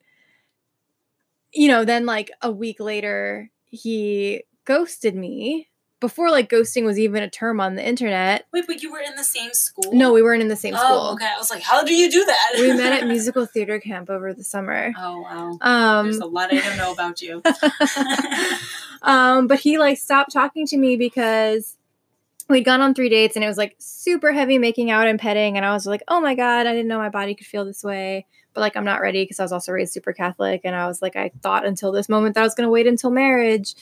you 1.53 1.69
know, 1.69 1.85
then 1.85 2.07
like 2.07 2.31
a 2.43 2.51
week 2.51 2.81
later, 2.81 3.51
he 3.67 4.45
ghosted 4.65 5.15
me 5.15 5.69
before 6.01 6.31
like 6.31 6.49
ghosting 6.49 6.85
was 6.85 6.99
even 6.99 7.23
a 7.23 7.31
term 7.31 7.61
on 7.61 7.75
the 7.75 7.87
internet. 7.87 8.47
Wait, 8.53 8.67
but 8.67 8.83
you 8.83 8.93
were 8.93 9.01
in 9.01 9.17
the 9.17 9.25
same 9.25 9.53
school? 9.53 9.93
No, 9.93 10.13
we 10.13 10.23
weren't 10.23 10.43
in 10.43 10.49
the 10.49 10.57
same 10.57 10.75
oh, 10.77 10.79
school. 10.79 11.13
okay. 11.15 11.27
I 11.27 11.39
was 11.39 11.51
like, 11.51 11.63
how 11.63 11.83
do 11.83 11.93
you 11.93 12.11
do 12.11 12.25
that? 12.25 12.53
we 12.59 12.73
met 12.73 12.93
at 12.93 13.07
musical 13.09 13.47
theater 13.47 13.81
camp 13.81 14.09
over 14.09 14.33
the 14.33 14.45
summer. 14.45 14.93
Oh, 14.97 15.21
wow. 15.21 15.59
Um, 15.61 16.07
There's 16.07 16.19
a 16.19 16.27
lot 16.27 16.53
I 16.53 16.61
don't 16.61 16.77
know 16.77 16.93
about 16.93 17.21
you. 17.21 17.43
um, 19.03 19.47
but 19.49 19.59
he 19.59 19.79
like 19.79 19.99
stopped 19.99 20.33
talking 20.33 20.67
to 20.67 20.77
me 20.77 20.97
because 20.97 21.77
we'd 22.49 22.65
gone 22.65 22.81
on 22.81 22.95
three 22.95 23.09
dates 23.09 23.37
and 23.37 23.45
it 23.45 23.49
was 23.49 23.59
like 23.59 23.75
super 23.79 24.33
heavy 24.33 24.59
making 24.59 24.91
out 24.91 25.09
and 25.09 25.19
petting, 25.19 25.57
and 25.57 25.67
I 25.67 25.73
was 25.73 25.87
like, 25.87 26.03
oh 26.07 26.21
my 26.21 26.35
god, 26.35 26.67
I 26.67 26.73
didn't 26.73 26.89
know 26.89 26.99
my 26.99 27.11
body 27.11 27.35
could 27.35 27.47
feel 27.47 27.65
this 27.65 27.83
way. 27.83 28.27
But 28.59 28.63
like, 28.63 28.77
I'm 28.77 28.85
not 28.85 29.01
ready 29.01 29.23
because 29.23 29.39
I 29.39 29.45
was 29.45 29.53
also 29.53 29.71
raised 29.71 29.93
super 29.93 30.13
Catholic, 30.13 30.63
and 30.65 30.75
I 30.75 30.89
was 30.89 31.01
like, 31.01 31.15
I 31.15 31.31
thought 31.43 31.65
until 31.65 31.93
this 31.93 32.09
moment 32.09 32.35
that 32.35 32.41
I 32.41 32.45
was 32.45 32.57
gonna 32.57 32.69
wait 32.69 32.89
until 32.89 33.11
marriage. 33.11 33.77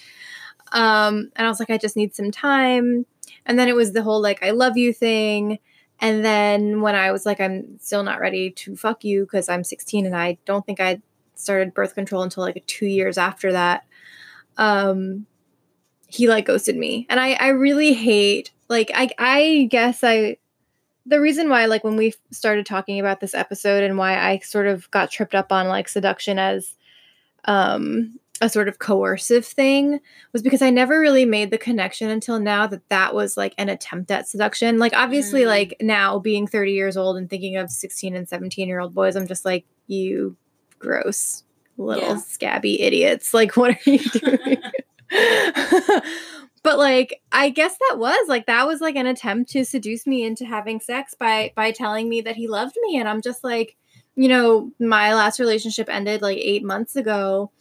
Um, 0.72 1.30
and 1.34 1.46
I 1.46 1.48
was 1.48 1.58
like, 1.58 1.70
I 1.70 1.78
just 1.78 1.96
need 1.96 2.14
some 2.14 2.30
time. 2.30 3.06
And 3.46 3.58
then 3.58 3.68
it 3.68 3.74
was 3.74 3.92
the 3.92 4.02
whole 4.02 4.20
like, 4.20 4.42
I 4.42 4.50
love 4.50 4.76
you 4.76 4.92
thing. 4.92 5.60
And 5.98 6.22
then 6.22 6.82
when 6.82 6.94
I 6.94 7.10
was 7.10 7.24
like, 7.24 7.40
I'm 7.40 7.78
still 7.80 8.02
not 8.02 8.20
ready 8.20 8.50
to 8.50 8.76
fuck 8.76 9.02
you 9.02 9.22
because 9.22 9.48
I'm 9.48 9.64
16 9.64 10.04
and 10.04 10.14
I 10.14 10.36
don't 10.44 10.66
think 10.66 10.78
I 10.78 11.00
started 11.36 11.72
birth 11.72 11.94
control 11.94 12.22
until 12.22 12.42
like 12.42 12.62
two 12.66 12.86
years 12.86 13.16
after 13.16 13.52
that. 13.52 13.86
Um, 14.58 15.24
he 16.06 16.28
like 16.28 16.44
ghosted 16.44 16.76
me, 16.76 17.06
and 17.08 17.18
I 17.18 17.32
I 17.32 17.48
really 17.48 17.94
hate 17.94 18.52
like 18.68 18.90
I 18.94 19.08
I 19.18 19.68
guess 19.70 20.04
I 20.04 20.36
the 21.06 21.20
reason 21.20 21.48
why 21.48 21.66
like 21.66 21.84
when 21.84 21.96
we 21.96 22.12
started 22.32 22.66
talking 22.66 22.98
about 23.00 23.20
this 23.20 23.34
episode 23.34 23.82
and 23.84 23.96
why 23.96 24.18
I 24.18 24.38
sort 24.40 24.66
of 24.66 24.90
got 24.90 25.10
tripped 25.10 25.34
up 25.34 25.52
on 25.52 25.68
like 25.68 25.88
seduction 25.88 26.38
as 26.38 26.76
um 27.44 28.18
a 28.42 28.50
sort 28.50 28.68
of 28.68 28.78
coercive 28.78 29.46
thing 29.46 29.98
was 30.34 30.42
because 30.42 30.60
I 30.60 30.68
never 30.68 31.00
really 31.00 31.24
made 31.24 31.50
the 31.50 31.56
connection 31.56 32.10
until 32.10 32.38
now 32.38 32.66
that 32.66 32.86
that 32.90 33.14
was 33.14 33.34
like 33.36 33.54
an 33.56 33.70
attempt 33.70 34.10
at 34.10 34.28
seduction. 34.28 34.78
Like 34.78 34.92
obviously 34.94 35.42
Mm. 35.42 35.46
like 35.46 35.76
now 35.80 36.18
being 36.18 36.46
30 36.46 36.72
years 36.72 36.98
old 36.98 37.16
and 37.16 37.30
thinking 37.30 37.56
of 37.56 37.70
16 37.70 38.14
and 38.14 38.28
17 38.28 38.68
year 38.68 38.78
old 38.80 38.94
boys 38.94 39.16
I'm 39.16 39.26
just 39.26 39.46
like 39.46 39.64
you 39.86 40.36
gross 40.78 41.44
little 41.78 42.02
Yeah. 42.10 42.16
scabby 42.16 42.82
idiots. 42.82 43.32
Like 43.32 43.56
what 43.56 43.70
are 43.70 43.90
you 43.90 44.00
doing? 44.00 44.62
but 46.66 46.78
like 46.78 47.22
I 47.30 47.50
guess 47.50 47.76
that 47.78 47.96
was 47.96 48.28
like 48.28 48.46
that 48.46 48.66
was 48.66 48.80
like 48.80 48.96
an 48.96 49.06
attempt 49.06 49.52
to 49.52 49.64
seduce 49.64 50.04
me 50.04 50.24
into 50.24 50.44
having 50.44 50.80
sex 50.80 51.14
by 51.14 51.52
by 51.54 51.70
telling 51.70 52.08
me 52.08 52.22
that 52.22 52.34
he 52.34 52.48
loved 52.48 52.76
me. 52.82 52.98
And 52.98 53.08
I'm 53.08 53.22
just 53.22 53.44
like 53.44 53.76
you 54.16 54.28
know 54.28 54.72
my 54.80 55.14
last 55.14 55.38
relationship 55.38 55.88
ended 55.88 56.22
like 56.22 56.38
8 56.38 56.64
months 56.64 56.96
ago. 56.96 57.52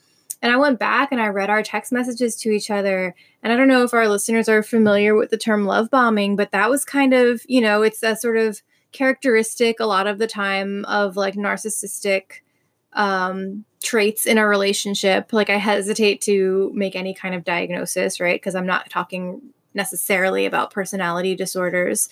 And 0.42 0.52
I 0.52 0.58
went 0.58 0.80
back 0.80 1.12
and 1.12 1.22
I 1.22 1.28
read 1.28 1.52
our 1.52 1.62
text 1.62 1.92
messages 1.92 2.36
to 2.38 2.50
each 2.50 2.72
other. 2.72 3.14
And 3.44 3.54
I 3.54 3.56
don't 3.56 3.68
know 3.68 3.84
if 3.84 3.94
our 3.94 4.08
listeners 4.08 4.50
are 4.50 4.64
familiar 4.64 5.14
with 5.14 5.30
the 5.30 5.38
term 5.38 5.66
love 5.66 5.92
bombing 5.92 6.36
but 6.36 6.52
that 6.52 6.72
was 6.72 6.84
kind 6.84 7.14
of 7.14 7.44
you 7.48 7.62
know 7.62 7.84
it's 7.84 8.02
a 8.02 8.16
sort 8.16 8.38
of 8.38 8.64
characteristic 8.92 9.80
a 9.80 9.86
lot 9.86 10.08
of 10.08 10.18
the 10.18 10.26
time 10.26 10.84
of 10.86 11.16
like 11.16 11.36
narcissistic 11.36 12.42
um 12.96 13.64
traits 13.84 14.26
in 14.26 14.40
a 14.40 14.48
relationship 14.48 15.32
like 15.32 15.50
i 15.50 15.58
hesitate 15.58 16.20
to 16.22 16.72
make 16.74 16.96
any 16.96 17.14
kind 17.14 17.36
of 17.36 17.44
diagnosis 17.44 18.20
right? 18.20 18.42
Because 18.42 18.56
i'm 18.56 18.66
not 18.66 18.90
talking 18.90 19.42
necessarily 19.76 20.46
about 20.46 20.72
personality 20.72 21.36
disorders. 21.36 22.10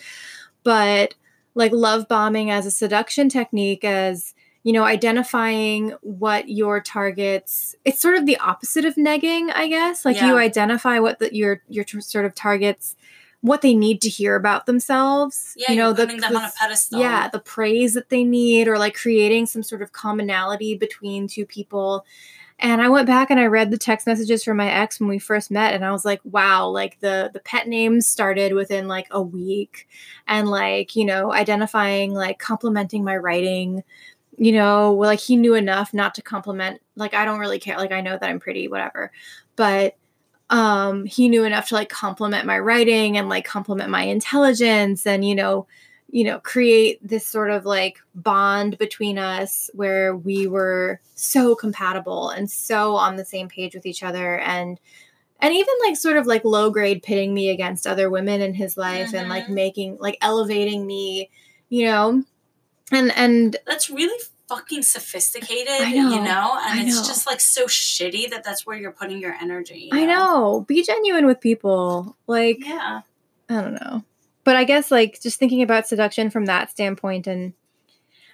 But 0.64 1.16
like 1.56 1.72
love 1.72 2.08
bombing 2.08 2.52
as 2.52 2.66
a 2.66 2.72
seduction 2.72 3.30
technique 3.30 3.84
as 3.84 4.34
you 4.64 4.74
know 4.74 4.84
identifying 4.84 5.94
what 6.02 6.50
your 6.50 6.80
targets 6.80 7.76
it's 7.86 8.00
sort 8.00 8.16
of 8.16 8.26
the 8.26 8.38
opposite 8.38 8.86
of 8.86 8.96
negging 8.96 9.52
i 9.54 9.68
guess. 9.68 10.06
Like 10.06 10.22
you 10.22 10.38
identify 10.38 11.00
what 11.00 11.20
the, 11.20 11.36
your 11.36 11.62
your 11.68 11.86
sort 12.00 12.26
of 12.26 12.36
targets 12.36 12.96
what 13.44 13.62
they 13.62 13.74
need 13.74 14.02
to 14.02 14.08
hear 14.08 14.36
about 14.38 14.68
themselves. 14.68 15.54
Yeah, 15.58 15.74
you 15.74 15.78
know 15.78 15.91
the, 15.91 16.06
putting 16.06 16.22
them 16.22 16.32
the- 16.32 16.39
on 16.39 16.46
a 16.46 16.52
pedestal. 16.58 17.02
yeah 17.02 17.28
the 17.28 17.39
praise 17.41 17.94
that 17.94 18.08
they 18.08 18.24
need 18.24 18.70
or 18.70 18.78
like 18.80 18.96
creating 18.96 19.48
some 19.48 19.62
sort 19.62 19.82
of 19.82 19.91
commonality 19.91 20.76
between 20.76 21.28
two 21.28 21.46
people. 21.46 22.06
And 22.60 22.82
i 22.82 22.88
went 22.88 23.06
back 23.06 23.30
and 23.30 23.41
i 23.41 23.46
read 23.46 23.70
the 23.70 23.78
text 23.78 24.08
messages 24.08 24.46
from 24.46 24.56
my 24.56 24.72
ex 24.72 24.98
when 24.98 25.10
we 25.10 25.20
first 25.20 25.52
met 25.52 25.74
and 25.74 25.84
i 25.84 25.91
was 25.91 26.06
like 26.06 26.22
wow 26.24 26.68
like 26.68 27.02
the 27.02 27.32
the 27.34 27.41
pet 27.41 27.68
names 27.68 28.08
started 28.08 28.54
within 28.54 28.88
like 28.88 29.08
a 29.12 29.22
week. 29.22 29.89
And 30.26 30.48
like 30.48 30.96
you 30.96 31.04
know 31.04 31.34
identifying 31.34 32.14
like 32.14 32.39
complimenting 32.39 33.04
my 33.04 33.18
writing 33.18 33.84
you 34.38 34.54
know 34.54 34.94
like 34.94 35.20
he 35.20 35.36
knew 35.36 35.54
enough 35.56 35.94
not 35.94 36.16
to 36.16 36.22
compliment 36.22 36.80
like 36.96 37.14
i 37.14 37.26
don't 37.26 37.39
really 37.39 37.60
care. 37.60 37.78
Like 37.78 37.91
i 37.91 38.00
know 38.00 38.18
that 38.18 38.30
i'm 38.30 38.39
pretty 38.39 38.70
whatever. 38.70 39.12
But 39.58 39.98
um 40.54 41.06
he 41.06 41.28
knew 41.30 41.43
enough 41.43 41.68
to 41.70 41.76
like 41.76 41.89
compliment 41.89 42.45
my 42.45 42.60
writing 42.60 43.18
and 43.18 43.28
like 43.28 43.43
compliment 43.45 43.89
my 43.89 44.04
intelligence 44.04 45.06
and 45.08 45.26
you 45.28 45.34
know 45.36 45.66
you 46.12 46.24
know 46.24 46.39
create 46.39 46.99
this 47.08 47.26
sort 47.28 47.49
of 47.49 47.66
like 47.66 47.97
bond 48.14 48.78
between 48.78 49.18
us 49.18 49.70
where 49.74 50.16
we 50.16 50.45
were 50.47 50.99
so 51.16 51.56
compatible 51.56 52.30
and 52.30 52.49
so 52.51 52.95
on 52.95 53.16
the 53.16 53.26
same 53.26 53.49
page 53.49 53.74
with 53.74 53.86
each 53.86 54.04
other 54.04 54.38
and 54.39 54.80
and 55.39 55.54
even 55.56 55.74
like 55.86 55.97
sort 55.97 56.18
of 56.18 56.28
like 56.28 56.45
low 56.45 56.70
grade 56.70 57.01
pitting 57.04 57.34
me 57.34 57.49
against 57.49 57.88
other 57.88 58.10
women 58.10 58.41
in 58.41 58.54
his 58.54 58.78
life 58.78 59.14
and 59.14 59.30
like 59.30 59.45
Mhm. 59.45 59.56
making 59.56 59.97
like 59.99 60.18
elevating 60.22 60.86
me 60.86 61.30
you 61.70 61.86
know 61.86 62.24
and 62.91 63.12
and 63.16 63.58
That's 63.66 63.89
really 63.89 64.20
fucking 64.56 64.84
sophisticated, 64.84 65.82
know, 65.82 66.10
you 66.10 66.22
know? 66.22 66.60
And 66.68 66.88
it's 66.88 67.01
know. 67.01 67.08
just 67.08 67.28
like 67.28 67.39
so 67.39 67.66
shitty 67.66 68.30
that 68.30 68.43
that's 68.43 68.66
where 68.66 68.78
you're 68.78 68.91
putting 68.91 69.20
your 69.20 69.34
energy. 69.34 69.89
you 69.91 69.99
i 69.99 70.06
know 70.06 70.66
be 70.68 70.84
genuine 70.84 71.26
with 71.26 71.39
people 71.39 72.16
like 72.28 72.58
Yeah. 72.66 73.01
I 73.49 73.62
don't 73.62 73.74
know. 73.74 74.04
But 74.43 74.56
I 74.56 74.64
guess 74.64 74.91
like 74.91 75.22
just 75.22 75.39
thinking 75.39 75.62
about 75.62 75.88
seduction 75.88 76.30
from 76.30 76.45
that 76.45 76.72
standpoint 76.72 77.28
and 77.28 77.54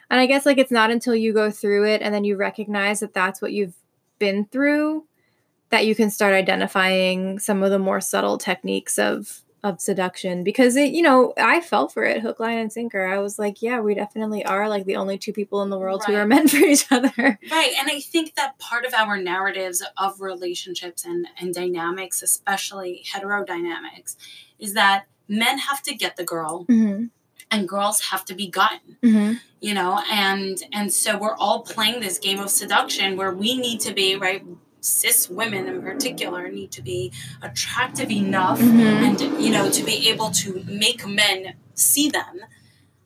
and 0.09 0.19
I 0.19 0.25
guess 0.25 0.45
like 0.45 0.57
it's 0.57 0.71
not 0.71 0.89
until 0.89 1.15
you 1.15 1.33
go 1.33 1.51
through 1.51 1.85
it 1.87 2.01
and 2.01 2.13
then 2.13 2.23
you 2.23 2.35
recognize 2.35 2.99
that 3.01 3.13
that's 3.13 3.41
what 3.41 3.51
you've 3.51 3.75
been 4.17 4.45
through 4.45 5.05
that 5.69 5.85
you 5.85 5.93
can 5.93 6.09
start 6.09 6.33
identifying 6.33 7.37
some 7.37 7.61
of 7.61 7.69
the 7.69 7.79
more 7.79 8.01
subtle 8.01 8.37
techniques 8.37 8.97
of 8.97 9.41
of 9.63 9.81
seduction 9.81 10.43
because 10.43 10.75
it 10.75 10.91
you 10.91 11.01
know 11.01 11.33
I 11.37 11.59
fell 11.61 11.87
for 11.87 12.03
it 12.03 12.21
hook 12.21 12.39
line 12.39 12.57
and 12.57 12.71
sinker 12.71 13.05
I 13.05 13.19
was 13.19 13.37
like 13.37 13.61
yeah 13.61 13.79
we 13.81 13.93
definitely 13.93 14.45
are 14.45 14.69
like 14.69 14.85
the 14.85 14.95
only 14.95 15.17
two 15.17 15.33
people 15.33 15.61
in 15.61 15.69
the 15.69 15.77
world 15.77 16.03
who 16.05 16.15
are 16.15 16.25
meant 16.25 16.49
for 16.51 16.57
each 16.57 16.85
other 16.91 17.37
Right. 17.51 17.73
And 17.79 17.89
I 17.91 17.99
think 17.99 18.35
that 18.35 18.57
part 18.59 18.85
of 18.85 18.93
our 18.93 19.17
narratives 19.17 19.83
of 19.97 20.21
relationships 20.21 21.05
and, 21.05 21.27
and 21.39 21.53
dynamics, 21.53 22.21
especially 22.21 23.03
heterodynamics, 23.11 24.15
is 24.59 24.73
that 24.73 25.05
men 25.27 25.57
have 25.57 25.81
to 25.83 25.95
get 25.95 26.15
the 26.15 26.23
girl 26.23 26.65
mm-hmm. 26.65 27.05
and 27.51 27.69
girls 27.69 28.01
have 28.01 28.25
to 28.25 28.35
be 28.35 28.47
gotten. 28.47 28.97
Mm-hmm. 29.03 29.33
you 29.61 29.73
know 29.73 30.01
and 30.11 30.61
and 30.73 30.91
so 30.91 31.17
we're 31.17 31.35
all 31.35 31.61
playing 31.61 32.01
this 32.01 32.17
game 32.17 32.39
of 32.39 32.49
seduction 32.49 33.17
where 33.17 33.31
we 33.31 33.57
need 33.57 33.79
to 33.81 33.93
be 33.93 34.15
right 34.15 34.43
cis 34.81 35.29
women 35.29 35.67
in 35.67 35.81
particular 35.81 36.49
need 36.49 36.71
to 36.71 36.81
be 36.81 37.11
attractive 37.41 38.09
enough 38.11 38.59
Mhm. 38.59 38.81
and 39.07 39.41
you 39.43 39.51
know 39.51 39.69
to 39.69 39.83
be 39.83 40.09
able 40.09 40.31
to 40.31 40.63
make 40.67 41.05
men 41.07 41.53
see 41.73 42.09
them. 42.09 42.39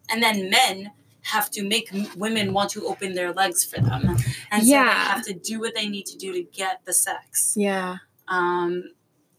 And 0.09 0.21
then 0.21 0.49
men 0.49 0.91
have 1.21 1.49
to 1.51 1.63
make 1.63 1.89
women 2.17 2.53
want 2.53 2.69
to 2.71 2.86
open 2.86 3.13
their 3.13 3.32
legs 3.34 3.63
for 3.63 3.80
them. 3.80 4.17
And 4.51 4.63
so 4.63 4.69
Yeah. 4.69 4.84
they 4.86 4.89
have 5.13 5.24
to 5.26 5.34
do 5.34 5.59
what 5.59 5.74
they 5.74 5.88
need 5.88 6.05
to 6.07 6.17
do 6.17 6.34
to 6.34 6.43
get 6.43 6.82
the 6.86 6.93
sex. 6.93 7.53
Yeah. 7.55 7.97
Um 8.28 8.91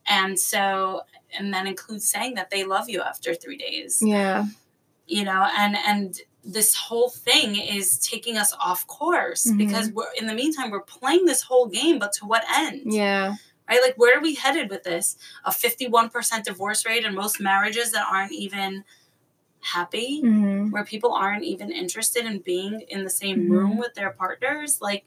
and 0.07 0.39
so 0.39 1.03
and 1.39 1.53
that 1.53 1.67
includes 1.67 2.09
saying 2.09 2.35
that 2.35 2.51
they 2.51 2.65
love 2.65 2.89
you 2.89 3.01
after 3.03 3.35
three 3.35 3.57
days. 3.57 4.01
Yeah. 4.01 4.47
You 5.07 5.25
know 5.25 5.47
and 5.57 5.77
and 5.77 6.21
this 6.45 6.75
whole 6.75 7.09
thing 7.09 7.57
is 7.57 7.99
taking 7.99 8.37
us 8.37 8.55
off 8.61 8.87
course 8.87 9.47
Mhm. 9.51 9.57
because 9.59 9.91
we're 9.91 10.13
in 10.19 10.27
the 10.27 10.35
meantime 10.35 10.71
we're 10.71 10.81
playing 10.83 11.25
this 11.25 11.43
whole 11.43 11.67
game 11.67 11.99
but 11.99 12.13
to 12.15 12.27
what 12.27 12.45
end? 12.55 12.83
Yeah. 12.85 13.35
Right? 13.69 13.81
Like 13.81 13.95
where 13.97 14.19
are 14.19 14.21
we 14.23 14.35
headed 14.35 14.69
with 14.69 14.83
this? 14.83 15.17
A 15.45 15.51
51% 15.51 16.45
divorce 16.45 16.85
rate 16.85 17.05
in 17.05 17.15
most 17.15 17.41
marriages 17.41 17.93
that 17.93 18.07
aren't 18.11 18.33
even 18.33 18.85
happy? 19.61 20.21
Mm-hmm. 20.23 20.71
where 20.71 20.85
people 20.85 21.13
aren't 21.15 21.45
even 21.45 21.73
interested 21.73 22.27
in 22.27 22.41
being 22.41 22.83
in 22.89 23.05
the 23.05 23.11
same 23.11 23.47
Mhm. 23.47 23.51
room 23.51 23.77
with 23.79 23.95
their 23.95 24.11
partners? 24.11 24.81
Like 24.83 25.07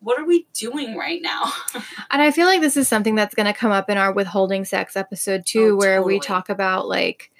what 0.00 0.18
are 0.20 0.26
we 0.26 0.46
doing 0.52 0.98
right 0.98 1.22
now? 1.22 1.50
And 2.10 2.20
I 2.20 2.30
feel 2.30 2.46
like 2.46 2.60
this 2.60 2.76
is 2.76 2.86
something 2.86 3.14
that's 3.14 3.34
going 3.34 3.46
to 3.46 3.58
come 3.58 3.72
up 3.72 3.88
in 3.88 3.96
our 3.96 4.12
withholding 4.12 4.66
sex 4.66 4.96
episode 4.96 5.46
too, 5.46 5.70
Oh, 5.72 5.76
where 5.76 6.02
we 6.02 6.20
talk 6.20 6.50
about 6.50 6.86
like, 6.86 7.30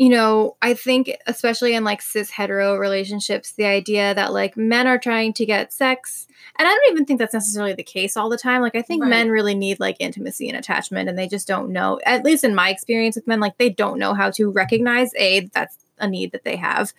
you 0.00 0.08
know, 0.08 0.56
I 0.62 0.72
think 0.72 1.14
especially 1.26 1.74
in 1.74 1.84
like 1.84 2.00
cis 2.00 2.30
hetero 2.30 2.76
relationships, 2.76 3.52
the 3.52 3.66
idea 3.66 4.14
that 4.14 4.32
like 4.32 4.56
men 4.56 4.86
are 4.86 4.96
trying 4.96 5.34
to 5.34 5.44
get 5.44 5.74
sex. 5.74 6.26
And 6.58 6.66
I 6.66 6.70
don't 6.70 6.92
even 6.92 7.04
think 7.04 7.18
that's 7.18 7.34
necessarily 7.34 7.74
the 7.74 7.82
case 7.82 8.16
all 8.16 8.30
the 8.30 8.38
time. 8.38 8.62
Like, 8.62 8.74
I 8.74 8.80
think 8.80 9.02
Right. 9.02 9.10
men 9.10 9.28
really 9.28 9.54
need 9.54 9.78
like 9.78 9.96
intimacy 9.98 10.48
and 10.48 10.56
attachment, 10.56 11.10
and 11.10 11.18
they 11.18 11.28
just 11.28 11.46
don't 11.46 11.70
know, 11.70 12.00
at 12.06 12.24
least 12.24 12.44
in 12.44 12.54
my 12.54 12.70
experience 12.70 13.14
with 13.14 13.26
men, 13.26 13.40
like 13.40 13.58
they 13.58 13.68
don't 13.68 13.98
know 13.98 14.14
how 14.14 14.30
to 14.30 14.50
recognize 14.50 15.10
A, 15.16 15.40
that 15.40 15.52
that's 15.52 15.76
a 15.98 16.08
need 16.08 16.32
that 16.32 16.44
they 16.44 16.56
have, 16.56 16.94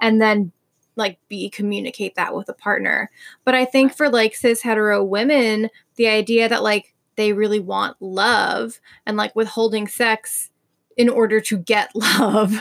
and 0.00 0.18
then 0.18 0.50
like 0.96 1.18
B, 1.28 1.50
communicate 1.50 2.14
that 2.14 2.34
with 2.34 2.48
a 2.48 2.54
partner. 2.54 3.10
But 3.44 3.54
I 3.54 3.66
think 3.66 3.94
for 3.94 4.08
like 4.08 4.34
cis 4.34 4.62
hetero 4.62 5.04
women, 5.04 5.68
the 5.96 6.08
idea 6.08 6.48
that 6.48 6.62
like 6.62 6.94
they 7.16 7.34
really 7.34 7.60
want 7.60 8.00
love 8.00 8.80
and 9.04 9.18
like 9.18 9.36
withholding 9.36 9.88
sex 9.88 10.48
in 10.96 11.08
order 11.08 11.40
to 11.40 11.58
get 11.58 11.90
love, 11.94 12.54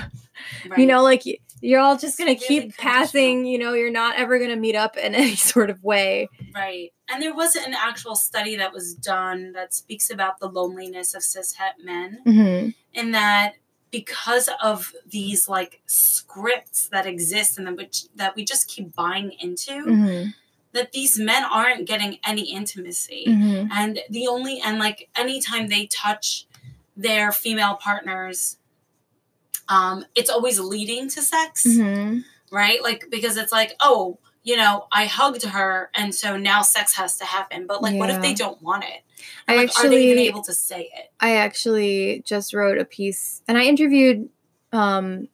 you 0.77 0.86
know, 0.86 1.01
like 1.03 1.23
you're 1.61 1.79
all 1.79 1.97
just 1.97 2.17
gonna 2.17 2.36
keep 2.36 2.75
passing, 2.77 3.45
you 3.45 3.57
know, 3.57 3.73
you're 3.73 3.91
not 3.91 4.15
ever 4.17 4.38
gonna 4.39 4.55
meet 4.55 4.75
up 4.75 4.97
in 4.97 5.15
any 5.23 5.36
sort 5.36 5.69
of 5.69 5.83
way. 5.83 6.29
Right. 6.53 6.91
And 7.09 7.21
there 7.21 7.33
was 7.36 7.55
an 7.55 7.73
actual 7.73 8.15
study 8.15 8.55
that 8.57 8.73
was 8.73 8.93
done 8.93 9.51
that 9.53 9.73
speaks 9.73 10.09
about 10.09 10.39
the 10.39 10.47
loneliness 10.47 11.13
of 11.13 11.23
cis 11.23 11.53
het 11.53 11.75
men. 11.83 12.19
Mm-hmm. 12.25 12.69
in 12.93 13.11
that 13.11 13.53
because 13.91 14.49
of 14.61 14.91
these 15.05 15.47
like 15.47 15.81
scripts 15.86 16.89
that 16.89 17.05
exist 17.05 17.57
and 17.57 17.65
that 17.67 17.75
which 17.77 18.03
that 18.15 18.36
we 18.36 18.43
just 18.43 18.67
keep 18.67 18.93
buying 18.95 19.31
into 19.39 19.71
Mm-hmm. 19.71 20.29
that 20.73 20.91
these 20.91 21.17
men 21.17 21.43
aren't 21.45 21.88
getting 21.88 22.17
any 22.25 22.51
intimacy 22.53 23.25
Mm-hmm. 23.27 23.71
and 23.71 23.99
the 24.09 24.27
only 24.27 24.59
and 24.65 24.79
like 24.79 25.09
anytime 25.15 25.67
they 25.67 25.86
touch 25.88 26.45
their 26.96 27.32
female 27.32 27.76
partners 27.76 28.58
um, 29.68 30.06
it's 30.14 30.30
always 30.30 30.60
leading 30.60 31.10
to 31.10 31.22
sex, 31.24 31.66
Mhm. 31.66 32.24
right? 32.52 32.84
Like 32.84 33.08
because 33.10 33.36
it's 33.36 33.52
like, 33.52 33.74
oh, 33.80 34.20
you 34.43 34.56
know, 34.56 34.86
I 34.91 35.06
hugged 35.06 35.43
her, 35.43 35.89
and 35.96 36.14
so 36.14 36.38
now 36.38 36.62
sex 36.62 36.93
has 36.98 37.18
to 37.18 37.26
happen. 37.26 37.66
But 37.66 37.82
like, 37.82 37.96
what 37.96 38.12
if 38.12 38.22
they 38.22 38.36
don't 38.36 38.62
want 38.62 38.84
it? 38.84 39.02
I 39.48 39.56
Like, 39.56 39.72
are 39.80 39.89
they 39.89 40.04
even 40.04 40.18
actually- 40.20 40.28
able 40.28 40.41
to 40.43 40.54
say 40.54 40.82
it? 40.96 41.12
I 41.20 41.38
actually 41.38 42.22
just 42.26 42.54
wrote 42.54 42.78
a 42.78 42.86
piece 42.86 43.41
and 43.48 43.58
I 43.58 43.64
interviewed 43.64 44.30
um, 44.72 45.30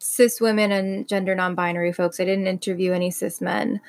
cis 0.00 0.40
women 0.40 0.72
and 0.72 1.06
gender 1.06 1.36
non 1.36 1.54
binary 1.54 1.92
folks. 1.92 2.18
I 2.18 2.24
didn't 2.24 2.48
interview 2.48 2.92
any 2.92 3.12
cis 3.12 3.40
men, 3.40 3.80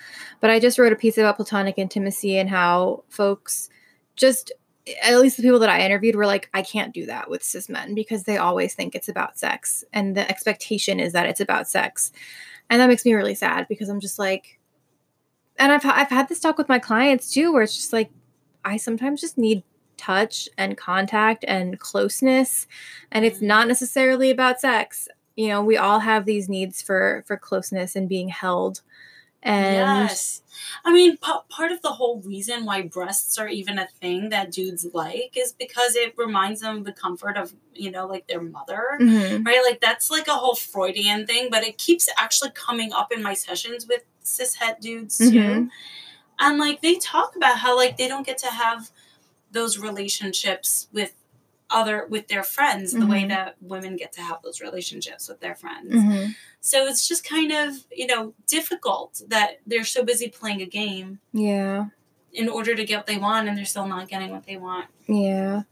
but 0.42 0.52
I 0.52 0.60
just 0.60 0.78
wrote 0.78 0.94
a 0.94 0.98
piece 0.98 1.18
about 1.18 1.38
platonic 1.38 1.80
intimacy 1.80 2.38
and 2.38 2.52
how 2.52 3.04
folks 3.10 3.70
just, 4.16 4.52
at 5.02 5.20
least 5.20 5.38
the 5.38 5.44
people 5.44 5.60
that 5.60 5.70
I 5.70 5.82
interviewed, 5.82 6.16
were 6.16 6.26
like, 6.26 6.50
I 6.54 6.62
can't 6.62 6.94
do 6.94 7.06
that 7.06 7.30
with 7.30 7.44
cis 7.44 7.70
men 7.70 7.96
because 7.96 8.24
they 8.24 8.38
always 8.38 8.74
think 8.74 8.96
it's 8.96 9.10
about 9.10 9.38
sex 9.38 9.84
and 9.94 10.16
the 10.16 10.30
expectation 10.30 11.00
is 11.00 11.14
that 11.14 11.28
it's 11.28 11.40
about 11.40 11.70
sex. 11.70 12.12
And 12.70 12.82
that 12.82 12.88
makes 12.88 13.06
me 13.06 13.14
really 13.14 13.36
sad 13.36 13.68
because 13.68 13.90
I'm 13.90 14.00
just 14.00 14.20
like, 14.20 14.60
and 15.58 15.72
I've, 15.72 15.86
I've 15.86 16.10
had 16.10 16.28
this 16.28 16.40
talk 16.40 16.58
with 16.58 16.70
my 16.70 16.80
clients 16.80 17.32
too, 17.32 17.54
where 17.54 17.64
it's 17.64 17.76
just 17.76 17.94
like, 17.94 18.12
I 18.66 18.78
sometimes 18.78 19.22
just 19.22 19.38
need 19.38 19.64
touch 19.98 20.50
and 20.58 20.78
contact 20.78 21.46
and 21.48 21.80
closeness 21.80 22.68
and 23.12 23.26
it's 23.26 23.38
mm-hmm. 23.38 23.48
not 23.48 23.68
necessarily 23.68 24.32
about 24.32 24.60
sex. 24.60 25.08
You 25.36 25.48
know 25.48 25.64
we 25.64 25.78
all 25.78 26.00
have 26.00 26.26
these 26.26 26.50
needs 26.50 26.82
for 26.82 27.24
for 27.26 27.38
closeness 27.38 27.96
and 27.96 28.10
being 28.10 28.30
held 28.30 28.82
and 29.44 30.10
yes. 30.10 30.42
I 30.86 30.92
mean, 30.92 31.18
p- 31.18 31.32
part 31.50 31.72
of 31.72 31.82
the 31.82 31.92
whole 31.92 32.20
reason 32.22 32.66
why 32.66 32.82
breasts 32.84 33.38
are 33.38 33.48
even 33.48 33.80
a 33.80 33.88
thing 34.02 34.30
that 34.30 34.52
dudes 34.52 34.86
like 34.94 35.34
is 35.38 35.54
because 35.54 35.96
it 35.96 36.14
reminds 36.18 36.62
them 36.62 36.78
of 36.80 36.86
the 36.86 36.92
comfort 36.94 37.38
of, 37.38 37.54
you 37.74 37.92
know, 37.92 38.08
like 38.08 38.28
their 38.28 38.42
mother. 38.42 38.98
Mhm. 39.00 39.46
Right? 39.46 39.62
Like 39.64 39.80
that's 39.82 40.10
like 40.12 40.28
a 40.28 40.34
whole 40.34 40.56
Freudian 40.56 41.26
thing, 41.28 41.50
but 41.52 41.64
it 41.64 41.78
keeps 41.78 42.10
actually 42.18 42.52
coming 42.52 42.92
up 42.94 43.12
in 43.12 43.22
my 43.24 43.34
sessions 43.34 43.88
with 43.88 44.04
cishet 44.24 44.80
dudes 44.82 45.18
too. 45.18 45.26
Mhm. 45.32 45.70
And 46.40 46.58
like 46.58 46.82
they 46.82 46.96
talk 46.96 47.36
about 47.36 47.60
how 47.60 47.76
like 47.76 47.98
they 47.98 48.08
don't 48.08 48.26
get 48.26 48.38
to 48.40 48.48
have 48.48 48.92
those 49.52 49.78
relationships 49.78 50.88
with 50.92 51.14
other 51.74 52.06
with 52.08 52.28
their 52.28 52.44
friends 52.44 52.94
the 52.94 53.06
way 53.06 53.24
Mhm. 53.24 53.30
that 53.30 53.56
women 53.62 53.96
get 53.98 54.12
to 54.14 54.22
have 54.22 54.42
those 54.44 54.62
relationships 54.62 55.28
with 55.28 55.40
their 55.40 55.56
friends. 55.56 55.94
Mhm. 55.94 56.36
So 56.62 56.86
it's 56.86 57.08
just 57.08 57.24
kind 57.28 57.52
of, 57.52 57.86
you 57.92 58.08
know, 58.08 58.34
difficult 58.48 59.22
that 59.28 59.60
they're 59.68 59.84
so 59.84 60.04
busy 60.04 60.30
playing 60.30 60.62
a 60.62 60.66
game 60.66 61.20
yeah 61.34 61.86
in 62.32 62.48
order 62.50 62.74
to 62.76 62.84
get 62.86 62.98
what 62.98 63.06
they 63.08 63.18
want 63.18 63.48
and 63.48 63.58
they're 63.58 63.66
still 63.66 63.88
not 63.88 64.08
getting 64.08 64.32
what 64.32 64.46
they 64.46 64.58
want. 64.58 64.88
yeah 65.08 65.64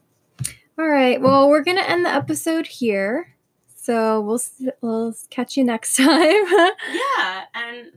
all 0.78 0.88
right 0.88 1.20
well 1.22 1.49
we're 1.49 1.64
gonna 1.64 1.82
end 1.82 2.06
the 2.06 2.10
episode 2.14 2.68
here 2.68 3.36
so 3.76 4.22
we'll 4.22 4.41
we'll 4.82 5.14
catch 5.30 5.58
you 5.58 5.64
next 5.64 5.95
time 5.97 6.45
Yeah, 6.91 7.43
and 7.54 7.91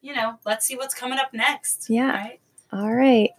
you 0.00 0.12
know, 0.14 0.38
let's 0.44 0.66
see 0.66 0.74
what's 0.76 0.94
coming 0.94 1.18
up 1.18 1.32
next. 1.32 1.88
Yeah. 1.88 2.10
Right? 2.10 2.40
all 2.72 2.92
right 2.92 3.30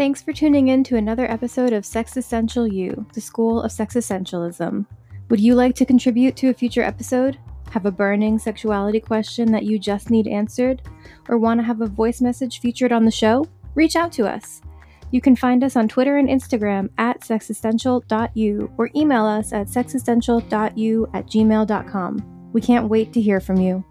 Thanks 0.00 0.22
for 0.22 0.32
tuning 0.32 0.68
in 0.68 0.82
to 0.84 0.96
another 0.96 1.30
episode 1.30 1.74
of 1.74 1.84
Sexistential 1.84 2.72
U, 2.72 3.04
the 3.12 3.20
School 3.20 3.60
of 3.60 3.70
Sexistentialism. 3.70 4.86
Would 5.28 5.40
you 5.40 5.54
like 5.54 5.74
to 5.74 5.84
contribute 5.84 6.36
to 6.36 6.48
a 6.48 6.54
future 6.54 6.80
episode? 6.80 7.36
Have 7.72 7.84
a 7.84 7.90
burning 7.90 8.38
sexuality 8.38 8.98
question 8.98 9.52
that 9.52 9.64
you 9.64 9.78
just 9.78 10.08
need 10.08 10.26
answered? 10.26 10.80
Or 11.28 11.36
want 11.36 11.60
to 11.60 11.64
have 11.64 11.82
a 11.82 11.86
voice 11.86 12.22
message 12.22 12.60
featured 12.60 12.92
on 12.92 13.04
the 13.04 13.10
show? 13.10 13.46
Reach 13.74 13.94
out 13.94 14.10
to 14.12 14.26
us. 14.26 14.62
You 15.10 15.20
can 15.20 15.36
find 15.36 15.62
us 15.62 15.76
on 15.76 15.86
Twitter 15.86 16.16
and 16.16 16.30
Instagram 16.30 16.88
at 16.96 17.20
sexistential.u 17.20 18.72
or 18.78 18.90
email 18.96 19.26
us 19.26 19.52
at 19.52 19.66
sexistential.u 19.66 21.10
at 21.12 21.26
gmail.com. 21.26 22.50
We 22.54 22.62
can't 22.62 22.88
wait 22.88 23.12
to 23.12 23.20
hear 23.20 23.38
from 23.38 23.58
you. 23.58 23.84